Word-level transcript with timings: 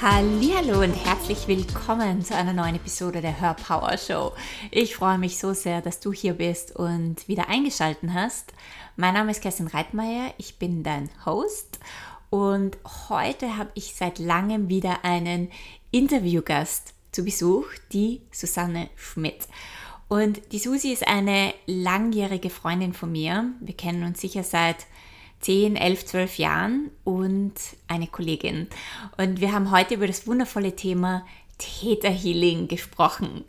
Hallo 0.00 0.80
und 0.80 0.94
herzlich 0.94 1.48
willkommen 1.48 2.22
zu 2.22 2.32
einer 2.32 2.52
neuen 2.52 2.76
Episode 2.76 3.20
der 3.20 3.40
Hörpower 3.40 3.98
Show. 3.98 4.32
Ich 4.70 4.94
freue 4.94 5.18
mich 5.18 5.38
so 5.38 5.54
sehr, 5.54 5.82
dass 5.82 5.98
du 5.98 6.12
hier 6.12 6.34
bist 6.34 6.76
und 6.76 7.26
wieder 7.26 7.48
eingeschaltet 7.48 8.10
hast. 8.14 8.52
Mein 8.94 9.14
Name 9.14 9.32
ist 9.32 9.42
Kerstin 9.42 9.66
Reitmeier, 9.66 10.32
ich 10.38 10.56
bin 10.60 10.84
dein 10.84 11.10
Host 11.26 11.80
und 12.30 12.78
heute 13.08 13.56
habe 13.56 13.70
ich 13.74 13.96
seit 13.96 14.20
langem 14.20 14.68
wieder 14.68 15.04
einen 15.04 15.50
Interviewgast 15.90 16.94
zu 17.10 17.24
Besuch, 17.24 17.66
die 17.92 18.20
Susanne 18.30 18.90
Schmidt. 18.94 19.48
Und 20.06 20.52
die 20.52 20.60
Susi 20.60 20.92
ist 20.92 21.08
eine 21.08 21.52
langjährige 21.66 22.50
Freundin 22.50 22.92
von 22.92 23.10
mir. 23.10 23.50
Wir 23.58 23.74
kennen 23.74 24.04
uns 24.04 24.20
sicher 24.20 24.44
seit 24.44 24.86
10, 25.40 25.76
11, 25.76 26.06
12 26.06 26.38
Jahren 26.38 26.90
und 27.04 27.54
eine 27.86 28.06
Kollegin. 28.06 28.68
Und 29.16 29.40
wir 29.40 29.52
haben 29.52 29.70
heute 29.70 29.94
über 29.94 30.06
das 30.06 30.26
wundervolle 30.26 30.74
Thema 30.76 31.24
Täterhealing 31.58 32.68
gesprochen. 32.68 33.44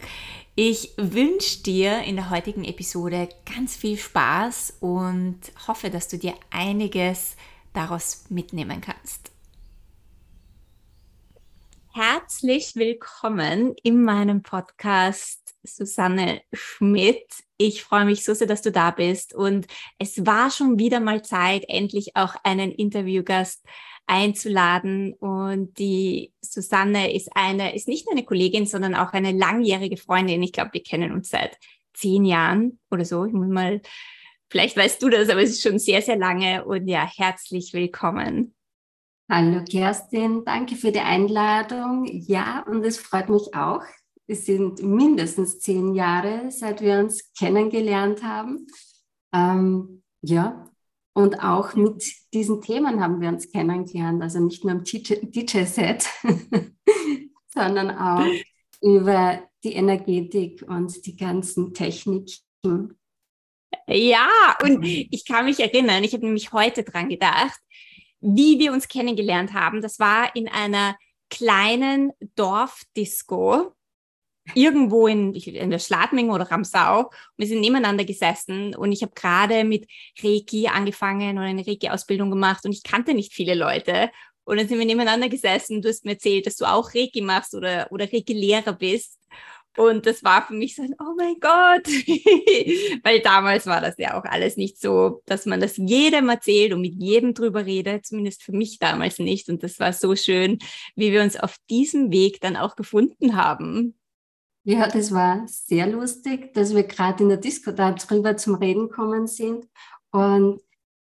Ich 0.56 0.92
wünsche 0.98 1.64
dir 1.64 2.04
in 2.04 2.18
der 2.18 2.30
heutigen 2.30 2.66
Episode 2.66 3.30
ganz 3.56 3.76
viel 3.76 3.98
Spaß 3.98 4.78
und 4.82 5.40
hoffe, 5.68 5.90
dass 5.90 6.08
du 6.08 6.18
dir 6.18 6.34
einiges 6.50 7.36
daraus 7.74 8.26
mitnehmen 8.30 8.82
kannst. 8.82 9.32
Herzlich 11.94 12.76
willkommen 12.76 13.74
in 13.84 14.04
meinem 14.04 14.44
Podcast 14.44 15.39
Susanne 15.64 16.42
Schmidt. 16.54 17.26
Ich 17.58 17.84
freue 17.84 18.06
mich 18.06 18.24
so 18.24 18.34
sehr, 18.34 18.48
dass 18.48 18.62
du 18.62 18.72
da 18.72 18.92
bist. 18.92 19.34
Und 19.34 19.68
es 19.98 20.26
war 20.26 20.52
schon 20.52 20.80
wieder 20.80 21.00
mal 21.00 21.24
Zeit, 21.24 21.66
endlich 21.68 22.16
auch 22.16 22.36
einen 22.44 22.72
Interviewgast 22.72 23.66
einzuladen. 24.08 25.14
Und 25.14 25.78
die 25.78 26.34
Susanne 26.42 27.14
ist 27.14 27.30
eine, 27.36 27.76
ist 27.76 27.88
nicht 27.88 28.06
nur 28.06 28.14
eine 28.14 28.26
Kollegin, 28.26 28.66
sondern 28.66 28.96
auch 28.96 29.14
eine 29.14 29.32
langjährige 29.32 29.98
Freundin. 29.98 30.44
Ich 30.44 30.54
glaube, 30.54 30.74
wir 30.74 30.84
kennen 30.84 31.12
uns 31.12 31.30
seit 31.30 31.58
zehn 31.94 32.26
Jahren 32.26 32.80
oder 32.92 33.06
so. 33.06 33.26
Ich 33.26 33.34
muss 33.34 33.50
mal, 33.50 33.82
vielleicht 34.50 34.78
weißt 34.78 35.02
du 35.02 35.10
das, 35.10 35.30
aber 35.30 35.42
es 35.42 35.52
ist 35.52 35.62
schon 35.62 35.80
sehr, 35.80 36.02
sehr 36.02 36.18
lange. 36.18 36.66
Und 36.66 36.88
ja, 36.88 37.10
herzlich 37.16 37.74
willkommen. 37.74 38.56
Hallo 39.32 39.64
Kerstin, 39.64 40.44
danke 40.44 40.76
für 40.76 40.92
die 40.92 41.02
Einladung. 41.02 42.06
Ja, 42.06 42.66
und 42.68 42.84
es 42.84 42.98
freut 42.98 43.30
mich 43.30 43.54
auch, 43.54 43.84
es 44.30 44.46
sind 44.46 44.84
mindestens 44.84 45.60
zehn 45.60 45.96
Jahre, 45.96 46.52
seit 46.52 46.82
wir 46.82 47.00
uns 47.00 47.34
kennengelernt 47.34 48.24
haben. 48.24 48.68
Ähm, 49.34 50.04
ja, 50.22 50.70
und 51.14 51.42
auch 51.42 51.74
mit 51.74 52.04
diesen 52.32 52.62
Themen 52.62 53.02
haben 53.02 53.22
wir 53.22 53.30
uns 53.30 53.52
kennengelernt. 53.52 54.22
Also 54.22 54.40
nicht 54.40 54.64
nur 54.64 54.74
im 54.74 54.84
DJ-Set, 54.84 56.08
sondern 57.48 57.90
auch 57.90 58.26
über 58.82 59.42
die 59.64 59.74
Energetik 59.74 60.64
und 60.68 61.08
die 61.08 61.16
ganzen 61.16 61.74
Techniken. 61.74 63.00
Ja, 63.88 64.30
und 64.62 64.86
ich 64.86 65.26
kann 65.26 65.46
mich 65.46 65.60
erinnern, 65.60 66.04
ich 66.04 66.14
habe 66.14 66.26
nämlich 66.26 66.54
heute 66.54 66.84
dran 66.84 67.10
gedacht, 67.10 67.60
wie 68.22 68.60
wir 68.60 68.74
uns 68.74 68.88
kennengelernt 68.88 69.54
haben. 69.54 69.82
Das 69.82 69.98
war 69.98 70.36
in 70.36 70.48
einer 70.48 70.96
kleinen 71.32 72.12
Dorfdisco 72.36 73.74
irgendwo 74.56 75.08
in, 75.08 75.34
in 75.34 75.70
der 75.70 75.80
Schladming 75.80 76.30
oder 76.30 76.50
Ramsau. 76.50 77.12
Wir 77.38 77.48
sind 77.48 77.62
nebeneinander 77.62 78.06
gesessen 78.06 78.76
und 78.76 78.92
ich 78.92 79.02
habe 79.02 79.14
gerade 79.16 79.64
mit 79.64 79.88
Reiki 80.22 80.68
angefangen 80.68 81.38
und 81.38 81.44
eine 81.44 81.66
Reiki-Ausbildung 81.66 82.30
gemacht 82.30 82.66
und 82.66 82.72
ich 82.72 82.84
kannte 82.84 83.14
nicht 83.14 83.34
viele 83.34 83.56
Leute. 83.56 84.10
Und 84.46 84.58
dann 84.58 84.68
sind 84.68 84.80
wir 84.80 84.86
nebeneinander 84.86 85.30
gesessen. 85.30 85.82
Du 85.82 85.90
hast 85.90 86.06
mir 86.06 86.14
erzählt, 86.14 86.48
dass 86.48 86.56
du 86.56 86.66
auch 86.66 86.96
Reiki 86.96 87.22
machst 87.22 87.54
oder, 87.54 87.88
oder 87.92 88.12
Reiki-Lehrer 88.12 88.74
bist. 88.74 89.20
Und 89.78 90.06
das 90.06 90.24
war 90.24 90.46
für 90.46 90.56
mich 90.56 90.76
so 90.76 90.82
ein, 90.82 90.96
oh 91.00 91.14
mein 91.16 91.36
Gott, 91.40 91.88
weil 93.04 93.22
damals 93.22 93.66
war 93.66 93.80
das 93.80 93.96
ja 93.98 94.20
auch 94.20 94.26
alles 94.26 94.58
nicht 94.58 94.82
so, 94.82 95.22
dass 95.26 95.46
man 95.46 95.60
das 95.60 95.78
jedem 95.78 96.28
erzählt 96.30 96.74
und 96.74 96.82
mit 96.82 96.96
jedem 96.96 97.34
drüber 97.34 97.66
redet, 97.66 98.06
zumindest 98.06 98.44
für 98.44 98.52
mich 98.52 98.80
damals 98.80 99.20
nicht. 99.20 99.48
Und 99.48 99.64
das 99.64 99.80
war 99.80 99.94
so 99.94 100.16
schön, 100.16 100.58
wie 100.96 101.12
wir 101.12 101.22
uns 101.22 101.38
auf 101.38 101.56
diesem 101.70 102.12
Weg 102.12 102.42
dann 102.42 102.58
auch 102.58 102.76
gefunden 102.76 103.36
haben. 103.36 103.99
Ja, 104.70 104.88
das 104.88 105.12
war 105.12 105.48
sehr 105.48 105.88
lustig, 105.88 106.54
dass 106.54 106.76
wir 106.76 106.84
gerade 106.84 107.24
in 107.24 107.30
der 107.30 107.40
Disco 107.40 107.72
darüber 107.72 108.38
zum 108.38 108.54
Reden 108.54 108.92
kommen 108.92 109.26
sind. 109.26 109.68
Und 110.12 110.62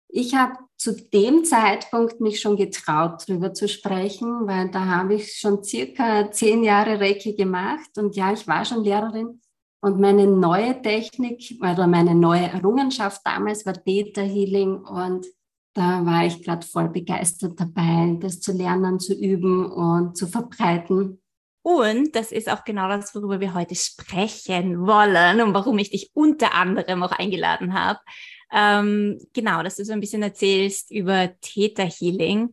ich 0.08 0.34
habe 0.34 0.56
zu 0.78 0.96
dem 0.96 1.46
Zeitpunkt 1.46 2.22
mich 2.22 2.42
schon 2.42 2.56
getraut, 2.56 3.24
darüber 3.28 3.54
zu 3.54 3.68
sprechen, 3.68 4.48
weil 4.48 4.72
da 4.72 4.86
habe 4.86 5.14
ich 5.14 5.34
schon 5.38 5.64
circa 5.64 6.32
zehn 6.32 6.64
Jahre 6.64 7.00
Reiki 7.00 7.34
gemacht 7.34 8.00
und 8.00 8.16
ja, 8.16 8.34
ich 8.34 8.48
war 8.48 8.66
schon 8.66 8.84
Lehrerin. 8.84 9.40
Und 9.80 10.00
meine 10.00 10.26
neue 10.26 10.82
Technik 10.82 11.60
oder 11.62 11.86
meine 11.86 12.16
neue 12.16 12.48
Errungenschaft 12.48 13.22
damals 13.24 13.64
war 13.68 13.74
Theta 13.74 14.22
Healing 14.22 14.78
und 14.78 15.28
da 15.76 16.04
war 16.04 16.26
ich 16.26 16.42
gerade 16.42 16.66
voll 16.66 16.90
begeistert 16.90 17.60
dabei, 17.60 18.18
das 18.20 18.40
zu 18.42 18.54
lernen, 18.54 19.00
zu 19.00 19.14
üben 19.14 19.72
und 19.72 20.18
zu 20.18 20.26
verbreiten. 20.26 21.21
Und 21.64 22.16
das 22.16 22.32
ist 22.32 22.50
auch 22.50 22.64
genau 22.64 22.88
das, 22.88 23.14
worüber 23.14 23.40
wir 23.40 23.54
heute 23.54 23.76
sprechen 23.76 24.88
wollen 24.88 25.42
und 25.42 25.54
warum 25.54 25.78
ich 25.78 25.92
dich 25.92 26.10
unter 26.14 26.56
anderem 26.56 27.04
auch 27.04 27.12
eingeladen 27.12 27.74
habe. 27.74 28.00
Ähm, 28.52 29.20
genau, 29.34 29.62
dass 29.64 29.76
du 29.76 29.86
so 29.86 29.94
ein 29.94 30.00
bisschen 30.00 30.24
erzählst 30.24 30.90
über 30.92 31.30
Theta 31.42 31.84
Healing, 31.84 32.52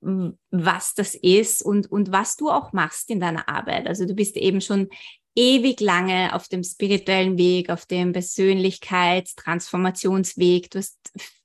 was 0.00 0.94
das 0.94 1.14
ist 1.14 1.62
und, 1.62 1.90
und 1.90 2.12
was 2.12 2.36
du 2.36 2.50
auch 2.50 2.72
machst 2.72 3.10
in 3.10 3.20
deiner 3.20 3.48
Arbeit. 3.48 3.86
Also 3.86 4.06
du 4.06 4.14
bist 4.14 4.36
eben 4.36 4.60
schon 4.60 4.88
ewig 5.34 5.80
lange 5.80 6.34
auf 6.34 6.48
dem 6.48 6.62
spirituellen 6.64 7.38
Weg, 7.38 7.70
auf 7.70 7.86
dem 7.86 8.12
Persönlichkeitstransformationsweg. 8.12 10.70
Du 10.70 10.78
hast 10.78 10.98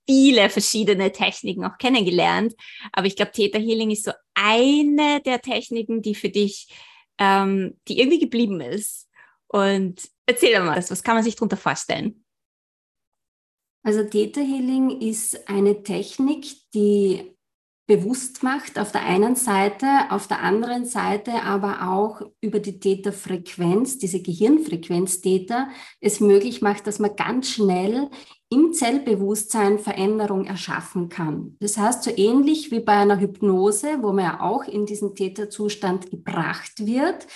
viele 0.08 0.50
verschiedene 0.50 1.12
Techniken 1.12 1.66
auch 1.66 1.78
kennengelernt. 1.78 2.54
Aber 2.94 3.06
ich 3.08 3.16
glaube, 3.16 3.32
Theta 3.32 3.60
Healing 3.60 3.92
ist 3.92 4.06
so 4.06 4.12
eine 4.34 5.22
der 5.22 5.42
Techniken, 5.42 6.02
die 6.02 6.16
für 6.16 6.30
dich 6.30 6.68
ähm, 7.18 7.78
die 7.88 8.00
irgendwie 8.00 8.20
geblieben 8.20 8.62
ist. 8.62 9.10
Und 9.48 10.10
erzähl 10.26 10.56
doch 10.56 10.66
mal, 10.66 10.78
was 10.78 11.04
kann 11.04 11.16
man 11.16 11.24
sich 11.24 11.36
darunter 11.36 11.58
vorstellen? 11.58 12.24
Also 13.84 14.04
Theta 14.04 14.42
Healing 14.42 15.02
ist 15.02 15.50
eine 15.50 15.84
Technik, 15.84 16.46
die 16.74 17.36
bewusst 17.88 18.44
macht 18.44 18.80
auf 18.80 18.92
der 18.92 19.06
einen 19.06 19.36
Seite, 19.36 19.86
auf 20.12 20.28
der 20.28 20.42
anderen 20.42 20.86
Seite 20.86 21.44
aber 21.44 21.90
auch 21.90 22.22
über 22.40 22.60
die 22.60 22.80
Theta-Frequenz, 22.80 23.98
diese 23.98 24.22
Gehirnfrequenz 24.22 25.20
Theta, 25.22 25.68
es 26.00 26.22
möglich 26.22 26.62
macht, 26.62 26.88
dass 26.88 27.00
man 27.00 27.16
ganz 27.16 27.50
schnell 27.50 28.10
im 28.52 28.74
Zellbewusstsein 28.74 29.80
Veränderung 29.80 30.46
erschaffen 30.46 31.08
kann. 31.08 31.56
Das 31.62 31.78
heißt, 31.78 32.04
so 32.04 32.12
ähnlich 32.16 32.70
wie 32.70 32.82
bei 32.82 32.94
einer 32.94 33.20
Hypnose, 33.20 34.04
wo 34.04 34.12
man 34.12 34.26
ja 34.26 34.42
auch 34.42 34.66
in 34.66 34.86
diesen 34.86 35.16
Täterzustand 35.16 36.12
gebracht 36.12 36.86
wird, 36.86 37.28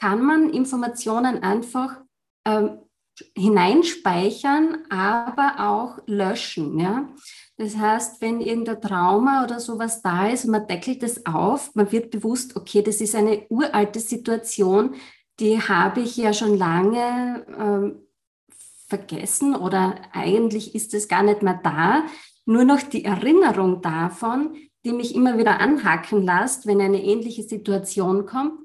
kann 0.00 0.22
man 0.22 0.50
Informationen 0.50 1.42
einfach 1.42 2.00
ähm, 2.46 2.78
hineinspeichern, 3.36 4.78
aber 4.88 5.56
auch 5.58 5.98
löschen. 6.06 6.78
Ja? 6.78 7.08
Das 7.58 7.76
heißt, 7.76 8.22
wenn 8.22 8.40
irgendein 8.40 8.80
Trauma 8.80 9.44
oder 9.44 9.60
sowas 9.60 10.00
da 10.00 10.28
ist 10.28 10.46
man 10.46 10.66
deckelt 10.66 11.02
es 11.02 11.26
auf, 11.26 11.74
man 11.74 11.92
wird 11.92 12.10
bewusst, 12.10 12.56
okay, 12.56 12.82
das 12.82 13.02
ist 13.02 13.14
eine 13.14 13.46
uralte 13.50 14.00
Situation, 14.00 14.94
die 15.38 15.60
habe 15.60 16.00
ich 16.00 16.16
ja 16.16 16.32
schon 16.32 16.56
lange 16.56 17.44
ähm, 17.58 18.06
vergessen 18.92 19.56
oder 19.56 19.94
eigentlich 20.12 20.74
ist 20.74 20.92
es 20.92 21.08
gar 21.08 21.22
nicht 21.22 21.42
mehr 21.42 21.58
da. 21.62 22.04
Nur 22.44 22.64
noch 22.64 22.82
die 22.82 23.06
Erinnerung 23.06 23.80
davon, 23.80 24.54
die 24.84 24.92
mich 24.92 25.14
immer 25.14 25.38
wieder 25.38 25.60
anhaken 25.60 26.22
lässt, 26.22 26.66
wenn 26.66 26.80
eine 26.82 27.02
ähnliche 27.02 27.42
Situation 27.42 28.26
kommt, 28.26 28.60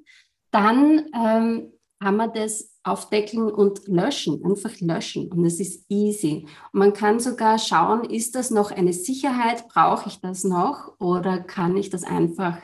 dann 0.52 1.06
ähm, 1.14 1.72
kann 2.02 2.18
man 2.18 2.34
das 2.34 2.76
aufdeckeln 2.84 3.50
und 3.50 3.88
löschen, 3.88 4.44
einfach 4.44 4.78
löschen. 4.82 5.32
Und 5.32 5.46
es 5.46 5.62
ist 5.62 5.86
easy. 5.90 6.46
Und 6.74 6.80
man 6.80 6.94
kann 6.94 7.22
sogar 7.22 7.58
schauen, 7.58 8.04
ist 8.04 8.36
das 8.36 8.52
noch 8.52 8.72
eine 8.72 8.94
Sicherheit? 8.94 9.70
Brauche 9.70 10.10
ich 10.10 10.20
das 10.20 10.44
noch? 10.44 11.00
Oder 11.00 11.40
kann 11.40 11.78
ich 11.78 11.90
das 11.90 12.04
einfach 12.04 12.58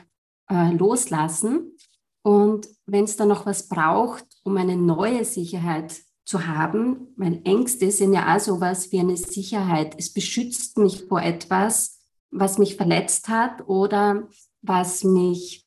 äh, 0.50 0.70
loslassen? 0.72 1.76
Und 2.22 2.68
wenn 2.86 3.04
es 3.04 3.16
da 3.16 3.24
noch 3.24 3.46
was 3.46 3.68
braucht, 3.68 4.26
um 4.44 4.56
eine 4.58 4.76
neue 4.76 5.24
Sicherheit 5.24 6.02
zu 6.24 6.46
haben, 6.46 7.08
weil 7.16 7.40
Ängste 7.44 7.90
sind 7.90 8.14
ja 8.14 8.34
auch 8.34 8.40
sowas 8.40 8.90
wie 8.92 9.00
eine 9.00 9.16
Sicherheit. 9.16 9.94
Es 9.98 10.12
beschützt 10.12 10.78
mich 10.78 11.04
vor 11.04 11.20
etwas, 11.20 12.00
was 12.30 12.58
mich 12.58 12.76
verletzt 12.76 13.28
hat 13.28 13.68
oder 13.68 14.28
was 14.62 15.04
mich 15.04 15.66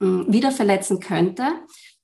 hm, 0.00 0.32
wieder 0.32 0.50
verletzen 0.50 1.00
könnte. 1.00 1.44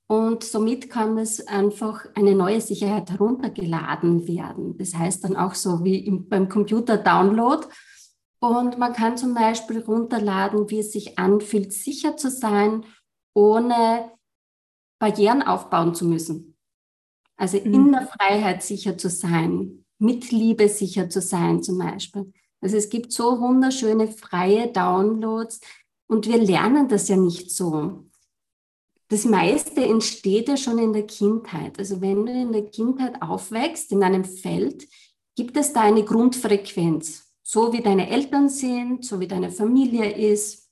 Und 0.09 0.45
somit 0.45 0.89
kann 0.89 1.19
es 1.19 1.45
einfach 1.49 2.07
eine 2.15 2.37
neue 2.37 2.61
Sicherheit 2.61 3.11
heruntergeladen 3.11 4.29
werden. 4.29 4.79
Das 4.79 4.95
heißt 4.95 5.25
dann 5.25 5.37
auch 5.37 5.55
so 5.55 5.83
wie 5.83 5.99
im, 5.99 6.29
beim 6.29 6.49
Computer-Download. 6.49 7.67
Und 8.39 8.79
man 8.79 8.93
kann 8.93 9.17
zum 9.17 9.35
Beispiel 9.35 9.81
runterladen, 9.81 10.71
wie 10.71 10.79
es 10.81 10.93
sich 10.93 11.19
anfühlt, 11.19 11.73
sicher 11.73 12.17
zu 12.17 12.31
sein, 12.31 12.85
ohne 13.35 14.13
Barrieren 15.01 15.43
aufbauen 15.43 15.95
zu 15.95 16.05
müssen. 16.05 16.56
Also 17.37 17.59
mhm. 17.59 17.75
in 17.75 17.93
der 17.93 18.07
Freiheit 18.07 18.63
sicher 18.63 18.97
zu 18.97 19.11
sein, 19.11 19.85
mit 19.99 20.31
Liebe 20.31 20.69
sicher 20.69 21.09
zu 21.09 21.21
sein 21.21 21.63
zum 21.63 21.79
Beispiel. 21.79 22.33
Also 22.61 22.77
es 22.77 22.89
gibt 22.89 23.13
so 23.13 23.41
wunderschöne 23.41 24.09
freie 24.09 24.73
Downloads 24.73 25.61
und 26.09 26.27
wir 26.27 26.39
lernen 26.39 26.89
das 26.89 27.09
ja 27.09 27.17
nicht 27.17 27.51
so. 27.51 28.05
Das 29.09 29.25
meiste 29.25 29.85
entsteht 29.85 30.49
ja 30.49 30.57
schon 30.57 30.79
in 30.79 30.93
der 30.93 31.07
Kindheit. 31.07 31.79
Also 31.79 32.01
wenn 32.01 32.27
du 32.27 32.33
in 32.33 32.53
der 32.53 32.67
Kindheit 32.67 33.23
aufwächst, 33.23 33.93
in 33.93 34.03
einem 34.03 34.25
Feld, 34.25 34.89
gibt 35.37 35.57
es 35.57 35.73
da 35.73 35.83
eine 35.83 36.05
Grundfrequenz 36.05 37.27
so 37.49 37.73
wie 37.73 37.81
deine 37.81 38.11
Eltern 38.11 38.49
sind, 38.49 39.05
so 39.05 39.21
wie 39.21 39.29
deine 39.29 39.53
Familie 39.53 40.11
ist. 40.11 40.66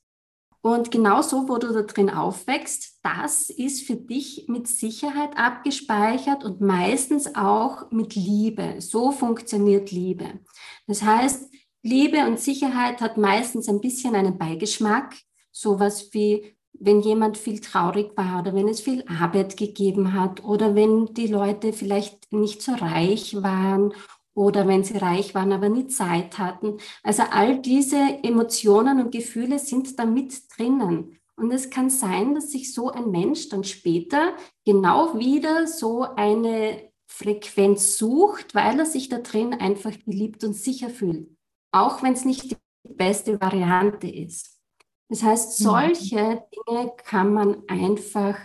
Und 0.65 0.91
genau 0.91 1.21
so, 1.21 1.47
wo 1.47 1.59
du 1.59 1.75
da 1.75 1.83
drin 1.83 2.09
aufwächst, 2.09 2.99
das 3.03 3.51
ist 3.51 3.87
für 3.87 3.97
dich 3.97 4.47
mit 4.49 4.67
Sicherheit 4.67 5.37
abgespeichert 5.37 6.43
und 6.43 6.63
meistens 6.63 7.35
auch 7.35 7.91
mit 7.91 8.15
Liebe. 8.15 8.77
So 8.79 9.13
funktioniert 9.13 9.91
Liebe. 9.91 10.41
Das 10.87 11.03
heißt, 11.03 11.53
Liebe 11.83 12.27
und 12.27 12.41
Sicherheit 12.41 13.03
hat 13.03 13.19
meistens 13.19 13.69
ein 13.69 13.83
bisschen 13.83 14.15
einen 14.15 14.39
Beigeschmack. 14.39 15.15
Sowas 15.53 16.09
wie, 16.15 16.57
wenn 16.73 17.03
jemand 17.03 17.37
viel 17.37 17.61
traurig 17.61 18.17
war 18.17 18.41
oder 18.41 18.55
wenn 18.55 18.69
es 18.69 18.81
viel 18.81 19.05
Arbeit 19.07 19.59
gegeben 19.59 20.15
hat 20.15 20.43
oder 20.45 20.75
wenn 20.75 21.13
die 21.13 21.27
Leute 21.27 21.75
vielleicht 21.75 22.33
nicht 22.33 22.63
so 22.63 22.73
reich 22.73 23.43
waren 23.43 23.93
oder 24.35 24.67
wenn 24.67 24.85
sie 24.85 24.97
reich 24.97 25.35
waren, 25.35 25.53
aber 25.53 25.69
nie 25.69 25.87
Zeit 25.87 26.39
hatten. 26.39 26.79
Also 27.03 27.23
all 27.31 27.61
diese 27.61 27.99
Emotionen 28.23 29.01
und 29.01 29.13
Gefühle 29.13 29.59
sind 29.59 29.99
da 29.99 30.05
mit 30.05 30.35
drinnen. 30.57 31.19
Und 31.37 31.53
es 31.53 31.71
kann 31.71 31.91
sein, 31.91 32.35
dass 32.35 32.51
sich 32.51 32.73
so 32.73 32.91
ein 32.91 33.11
Mensch 33.11 33.49
dann 33.49 33.65
später 33.65 34.35
genau 34.65 35.19
wieder 35.19 35.67
so 35.67 36.03
eine 36.03 36.91
Frequenz 37.07 37.97
sucht, 37.97 38.55
weil 38.55 38.79
er 38.79 38.87
sich 38.87 39.09
da 39.09 39.19
drin 39.19 39.55
einfach 39.55 39.93
geliebt 40.05 40.45
und 40.45 40.55
sicher 40.55 40.91
fühlt. 40.91 41.29
Auch 41.73 42.03
wenn 42.03 42.13
es 42.13 42.25
nicht 42.25 42.53
die 42.53 42.57
beste 42.89 43.41
Variante 43.41 44.09
ist. 44.09 44.61
Das 45.09 45.23
heißt, 45.23 45.61
mhm. 45.61 45.65
solche 45.65 46.45
Dinge 46.69 46.93
kann 47.05 47.33
man 47.33 47.63
einfach 47.69 48.37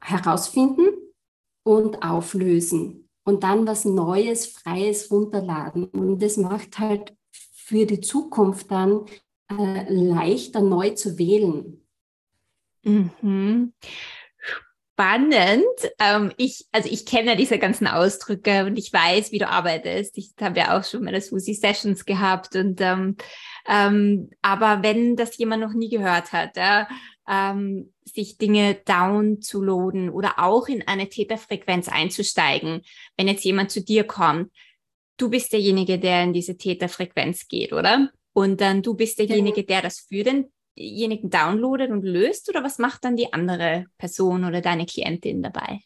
herausfinden 0.00 0.88
und 1.64 2.02
auflösen 2.02 3.07
und 3.28 3.42
dann 3.44 3.66
was 3.66 3.84
Neues, 3.84 4.46
Freies 4.46 5.10
runterladen. 5.10 5.84
Und 5.84 6.22
das 6.22 6.38
macht 6.38 6.78
halt 6.78 7.14
für 7.30 7.84
die 7.84 8.00
Zukunft 8.00 8.70
dann 8.70 9.04
äh, 9.50 9.84
leichter, 9.92 10.62
neu 10.62 10.90
zu 10.90 11.18
wählen. 11.18 11.86
Mhm. 12.82 13.74
Spannend. 14.94 15.66
Ähm, 16.00 16.32
ich, 16.38 16.66
also 16.72 16.88
ich 16.90 17.04
kenne 17.04 17.32
ja 17.32 17.34
diese 17.34 17.58
ganzen 17.58 17.86
Ausdrücke 17.86 18.64
und 18.64 18.78
ich 18.78 18.94
weiß, 18.94 19.30
wie 19.30 19.38
du 19.38 19.46
arbeitest. 19.46 20.16
Ich 20.16 20.30
habe 20.40 20.60
ja 20.60 20.78
auch 20.78 20.84
schon 20.84 21.04
das 21.04 21.26
Susi 21.26 21.52
Sessions 21.52 22.06
gehabt 22.06 22.56
und 22.56 22.80
ähm, 22.80 23.16
ähm, 23.68 24.30
aber 24.40 24.82
wenn 24.82 25.16
das 25.16 25.36
jemand 25.36 25.62
noch 25.62 25.74
nie 25.74 25.90
gehört 25.90 26.32
hat, 26.32 26.56
ja, 26.56 26.88
ähm, 27.28 27.92
sich 28.04 28.38
Dinge 28.38 28.74
down 28.74 29.40
zu 29.42 29.62
loaden 29.62 30.10
oder 30.10 30.38
auch 30.38 30.66
in 30.68 30.86
eine 30.86 31.08
Täterfrequenz 31.08 31.88
einzusteigen, 31.88 32.82
wenn 33.16 33.28
jetzt 33.28 33.44
jemand 33.44 33.70
zu 33.70 33.82
dir 33.82 34.04
kommt, 34.04 34.50
du 35.18 35.28
bist 35.28 35.52
derjenige, 35.52 35.98
der 35.98 36.24
in 36.24 36.32
diese 36.32 36.56
Täterfrequenz 36.56 37.48
geht, 37.48 37.72
oder? 37.72 38.10
Und 38.32 38.60
dann 38.60 38.82
du 38.82 38.94
bist 38.94 39.18
derjenige, 39.18 39.64
der 39.64 39.82
das 39.82 40.00
für 40.00 40.24
denjenigen 40.24 41.28
downloadet 41.28 41.90
und 41.90 42.02
löst, 42.02 42.48
oder 42.48 42.62
was 42.62 42.78
macht 42.78 43.04
dann 43.04 43.16
die 43.16 43.32
andere 43.32 43.86
Person 43.98 44.44
oder 44.44 44.60
deine 44.60 44.86
Klientin 44.86 45.42
dabei? 45.42 45.80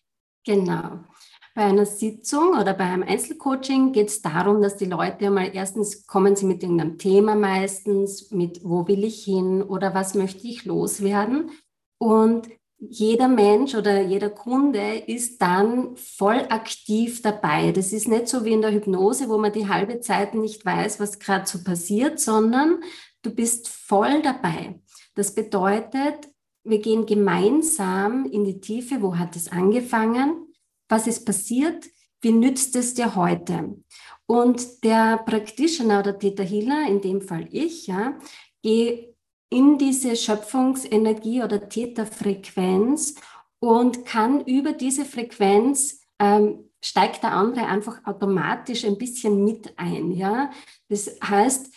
Genau. 0.45 1.05
Bei 1.55 1.65
einer 1.65 1.85
Sitzung 1.85 2.59
oder 2.59 2.73
bei 2.73 2.85
einem 2.85 3.03
Einzelcoaching 3.03 3.93
geht 3.93 4.09
es 4.09 4.23
darum, 4.23 4.63
dass 4.63 4.77
die 4.77 4.87
Leute 4.87 5.27
einmal 5.27 5.51
erstens 5.55 6.07
kommen 6.07 6.35
sie 6.35 6.47
mit 6.47 6.63
irgendeinem 6.63 6.97
Thema 6.97 7.35
meistens, 7.35 8.31
mit 8.31 8.65
wo 8.65 8.89
will 8.89 9.05
ich 9.05 9.25
hin 9.25 9.63
oder 9.63 9.93
was 9.95 10.15
möchte 10.15 10.47
ich 10.47 10.65
loswerden. 10.65 11.51
Und 11.99 12.49
jeder 12.79 13.29
Mensch 13.29 13.75
oder 13.75 14.01
jeder 14.01 14.31
Kunde 14.31 14.99
ist 15.07 15.43
dann 15.43 15.95
voll 15.97 16.47
aktiv 16.49 17.21
dabei. 17.21 17.71
Das 17.71 17.93
ist 17.93 18.09
nicht 18.09 18.29
so 18.29 18.45
wie 18.47 18.55
in 18.55 18.63
der 18.63 18.73
Hypnose, 18.73 19.29
wo 19.29 19.37
man 19.37 19.53
die 19.53 19.69
halbe 19.69 20.01
Zeit 20.01 20.35
nicht 20.35 20.65
weiß, 20.65 20.99
was 21.01 21.19
gerade 21.19 21.47
so 21.47 21.63
passiert, 21.63 22.19
sondern 22.19 22.83
du 23.21 23.31
bist 23.31 23.69
voll 23.69 24.23
dabei. 24.23 24.81
Das 25.15 25.35
bedeutet, 25.35 26.29
wir 26.65 26.81
gehen 26.81 27.07
gemeinsam 27.07 28.25
in 28.25 28.45
die 28.45 28.61
Tiefe. 28.61 29.03
Wo 29.03 29.17
hat 29.19 29.37
es 29.37 29.53
angefangen? 29.53 30.52
Was 30.93 31.07
ist 31.07 31.25
passiert, 31.25 31.87
wie 32.21 32.33
nützt 32.33 32.77
es 32.77 32.93
dir 32.93 33.17
heute? 33.17 33.83
Und 34.27 34.85
der 34.85 35.17
Practitioner 35.17 36.01
oder 36.01 36.19
Theta 36.19 36.43
Healer, 36.43 36.87
in 36.87 37.01
dem 37.01 37.23
Fall 37.23 37.49
ich, 37.51 37.87
ja, 37.87 38.19
gehe 38.63 39.15
in 39.49 39.79
diese 39.79 40.15
Schöpfungsenergie 40.15 41.43
oder 41.43 41.67
Theta-Frequenz 41.67 43.15
und 43.59 44.05
kann 44.05 44.45
über 44.45 44.73
diese 44.73 45.07
Frequenz 45.07 46.03
ähm, 46.19 46.71
steigt 46.85 47.23
der 47.23 47.33
andere 47.33 47.67
einfach 47.67 48.05
automatisch 48.05 48.85
ein 48.85 48.99
bisschen 48.99 49.45
mit 49.45 49.73
ein. 49.79 50.13
Ja? 50.13 50.51
Das 50.91 51.19
heißt, 51.25 51.73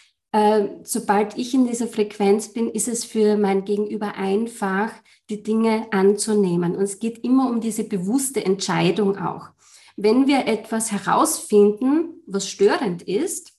sobald 0.83 1.37
ich 1.37 1.53
in 1.53 1.65
dieser 1.65 1.87
Frequenz 1.87 2.51
bin, 2.51 2.69
ist 2.69 2.89
es 2.89 3.05
für 3.05 3.37
mein 3.37 3.63
Gegenüber 3.63 4.15
einfach, 4.15 4.91
die 5.29 5.41
Dinge 5.41 5.87
anzunehmen. 5.91 6.75
Und 6.75 6.83
es 6.83 6.99
geht 6.99 7.23
immer 7.23 7.49
um 7.49 7.61
diese 7.61 7.85
bewusste 7.85 8.45
Entscheidung 8.45 9.17
auch. 9.17 9.49
Wenn 9.95 10.27
wir 10.27 10.45
etwas 10.45 10.91
herausfinden, 10.91 12.21
was 12.27 12.49
störend 12.49 13.01
ist 13.03 13.53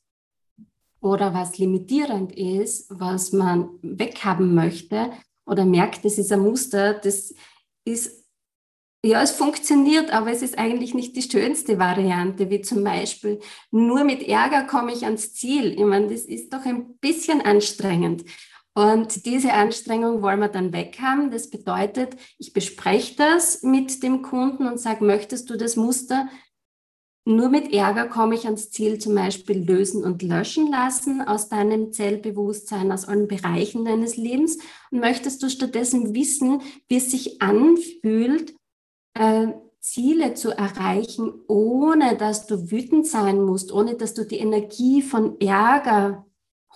oder 1.00 1.32
was 1.32 1.56
limitierend 1.56 2.32
ist, 2.32 2.87
was 2.90 3.32
man 3.32 3.70
weghaben 3.81 4.55
möchte 4.55 5.12
oder 5.46 5.64
merkt, 5.64 6.05
das 6.05 6.19
ist 6.19 6.31
ein 6.31 6.40
Muster, 6.40 6.93
das 6.93 7.34
ist 7.84 8.25
ja, 9.06 9.23
es 9.23 9.32
funktioniert, 9.32 10.12
aber 10.12 10.31
es 10.31 10.43
ist 10.43 10.58
eigentlich 10.58 10.94
nicht 10.94 11.17
die 11.17 11.23
schönste 11.23 11.79
Variante, 11.79 12.50
wie 12.50 12.61
zum 12.61 12.85
Beispiel, 12.85 13.41
nur 13.70 14.05
mit 14.05 14.26
Ärger 14.26 14.64
komme 14.64 14.93
ich 14.93 15.05
ans 15.05 15.32
Ziel. 15.35 15.73
Ich 15.73 15.85
meine, 15.85 16.08
das 16.08 16.23
ist 16.23 16.53
doch 16.53 16.64
ein 16.64 16.97
bisschen 16.99 17.41
anstrengend. 17.41 18.25
Und 18.75 19.25
diese 19.25 19.55
Anstrengung 19.55 20.20
wollen 20.20 20.41
wir 20.41 20.48
dann 20.48 20.72
weghaben. 20.72 21.31
Das 21.31 21.48
bedeutet, 21.48 22.17
ich 22.39 22.53
bespreche 22.53 23.17
das 23.17 23.63
mit 23.63 24.03
dem 24.03 24.20
Kunden 24.20 24.67
und 24.67 24.79
sage, 24.79 25.03
möchtest 25.05 25.48
du 25.48 25.56
das 25.56 25.77
Muster 25.77 26.29
nur 27.29 27.48
mit 27.48 27.72
Ärger 27.72 28.06
komme 28.06 28.36
ich 28.36 28.44
ans 28.44 28.70
Ziel 28.70 28.98
zum 28.98 29.17
Beispiel 29.17 29.58
lösen 29.58 30.05
und 30.05 30.22
löschen 30.22 30.70
lassen 30.70 31.20
aus 31.20 31.48
deinem 31.48 31.93
Zellbewusstsein, 31.93 32.93
aus 32.93 33.06
allen 33.08 33.27
Bereichen 33.27 33.84
deines 33.84 34.17
Lebens? 34.17 34.58
Und 34.93 35.01
möchtest 35.01 35.43
du 35.43 35.51
stattdessen 35.51 36.15
wissen, 36.15 36.63
wie 36.86 36.98
es 36.98 37.10
sich 37.10 37.43
anfühlt, 37.43 38.55
äh, 39.19 39.53
Ziele 39.81 40.35
zu 40.35 40.51
erreichen, 40.51 41.32
ohne 41.46 42.17
dass 42.17 42.46
du 42.46 42.70
wütend 42.70 43.06
sein 43.06 43.43
musst, 43.43 43.73
ohne 43.73 43.94
dass 43.94 44.15
du 44.15 44.27
die 44.27 44.39
Energie 44.39 45.01
von 45.01 45.41
Ärger 45.41 46.27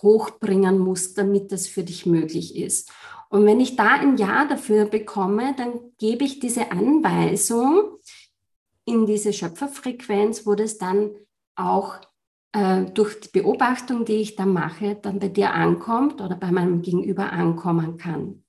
hochbringen 0.01 0.79
musst, 0.79 1.19
damit 1.19 1.53
das 1.53 1.67
für 1.67 1.83
dich 1.83 2.07
möglich 2.07 2.57
ist. 2.57 2.91
Und 3.29 3.47
wenn 3.47 3.61
ich 3.61 3.77
da 3.77 3.95
ein 3.95 4.17
Ja 4.17 4.45
dafür 4.45 4.87
bekomme, 4.87 5.55
dann 5.57 5.73
gebe 5.99 6.25
ich 6.25 6.41
diese 6.41 6.71
Anweisung 6.73 7.99
in 8.85 9.07
diese 9.07 9.33
Schöpferfrequenz, 9.33 10.47
wo 10.47 10.55
das 10.55 10.79
dann 10.79 11.11
auch 11.55 12.01
äh, 12.53 12.85
durch 12.87 13.21
die 13.21 13.29
Beobachtung, 13.29 14.05
die 14.05 14.15
ich 14.15 14.37
da 14.37 14.47
mache, 14.47 14.97
dann 14.97 15.19
bei 15.19 15.29
dir 15.29 15.53
ankommt 15.53 16.21
oder 16.21 16.37
bei 16.37 16.51
meinem 16.51 16.83
Gegenüber 16.83 17.33
ankommen 17.33 17.97
kann. 17.97 18.43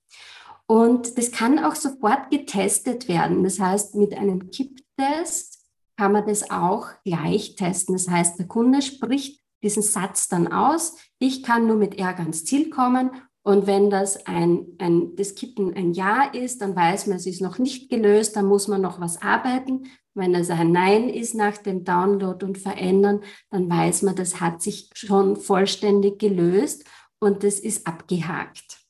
Und 0.72 1.18
das 1.18 1.30
kann 1.32 1.58
auch 1.58 1.74
sofort 1.74 2.30
getestet 2.30 3.06
werden. 3.06 3.44
Das 3.44 3.60
heißt, 3.60 3.94
mit 3.94 4.16
einem 4.16 4.50
Kipptest 4.50 5.66
kann 5.98 6.12
man 6.12 6.26
das 6.26 6.50
auch 6.50 6.86
gleich 7.04 7.56
testen. 7.56 7.94
Das 7.94 8.08
heißt, 8.08 8.38
der 8.38 8.46
Kunde 8.46 8.80
spricht 8.80 9.42
diesen 9.62 9.82
Satz 9.82 10.28
dann 10.28 10.50
aus. 10.50 10.96
Ich 11.18 11.42
kann 11.42 11.66
nur 11.66 11.76
mit 11.76 11.98
Ärger 11.98 12.20
ans 12.20 12.46
Ziel 12.46 12.70
kommen. 12.70 13.10
Und 13.42 13.66
wenn 13.66 13.90
das 13.90 14.24
ein, 14.24 14.64
ein, 14.78 15.14
das 15.14 15.34
Kippen 15.34 15.74
ein 15.74 15.92
Ja 15.92 16.24
ist, 16.32 16.62
dann 16.62 16.74
weiß 16.74 17.06
man, 17.06 17.18
es 17.18 17.26
ist 17.26 17.42
noch 17.42 17.58
nicht 17.58 17.90
gelöst, 17.90 18.34
dann 18.36 18.46
muss 18.46 18.66
man 18.66 18.80
noch 18.80 18.98
was 18.98 19.20
arbeiten. 19.20 19.90
Wenn 20.14 20.34
es 20.34 20.48
ein 20.48 20.72
Nein 20.72 21.10
ist 21.10 21.34
nach 21.34 21.58
dem 21.58 21.84
Download 21.84 22.46
und 22.46 22.56
Verändern, 22.56 23.20
dann 23.50 23.68
weiß 23.68 24.00
man, 24.00 24.16
das 24.16 24.40
hat 24.40 24.62
sich 24.62 24.88
schon 24.94 25.36
vollständig 25.36 26.18
gelöst 26.18 26.84
und 27.18 27.44
das 27.44 27.60
ist 27.60 27.86
abgehakt. 27.86 28.81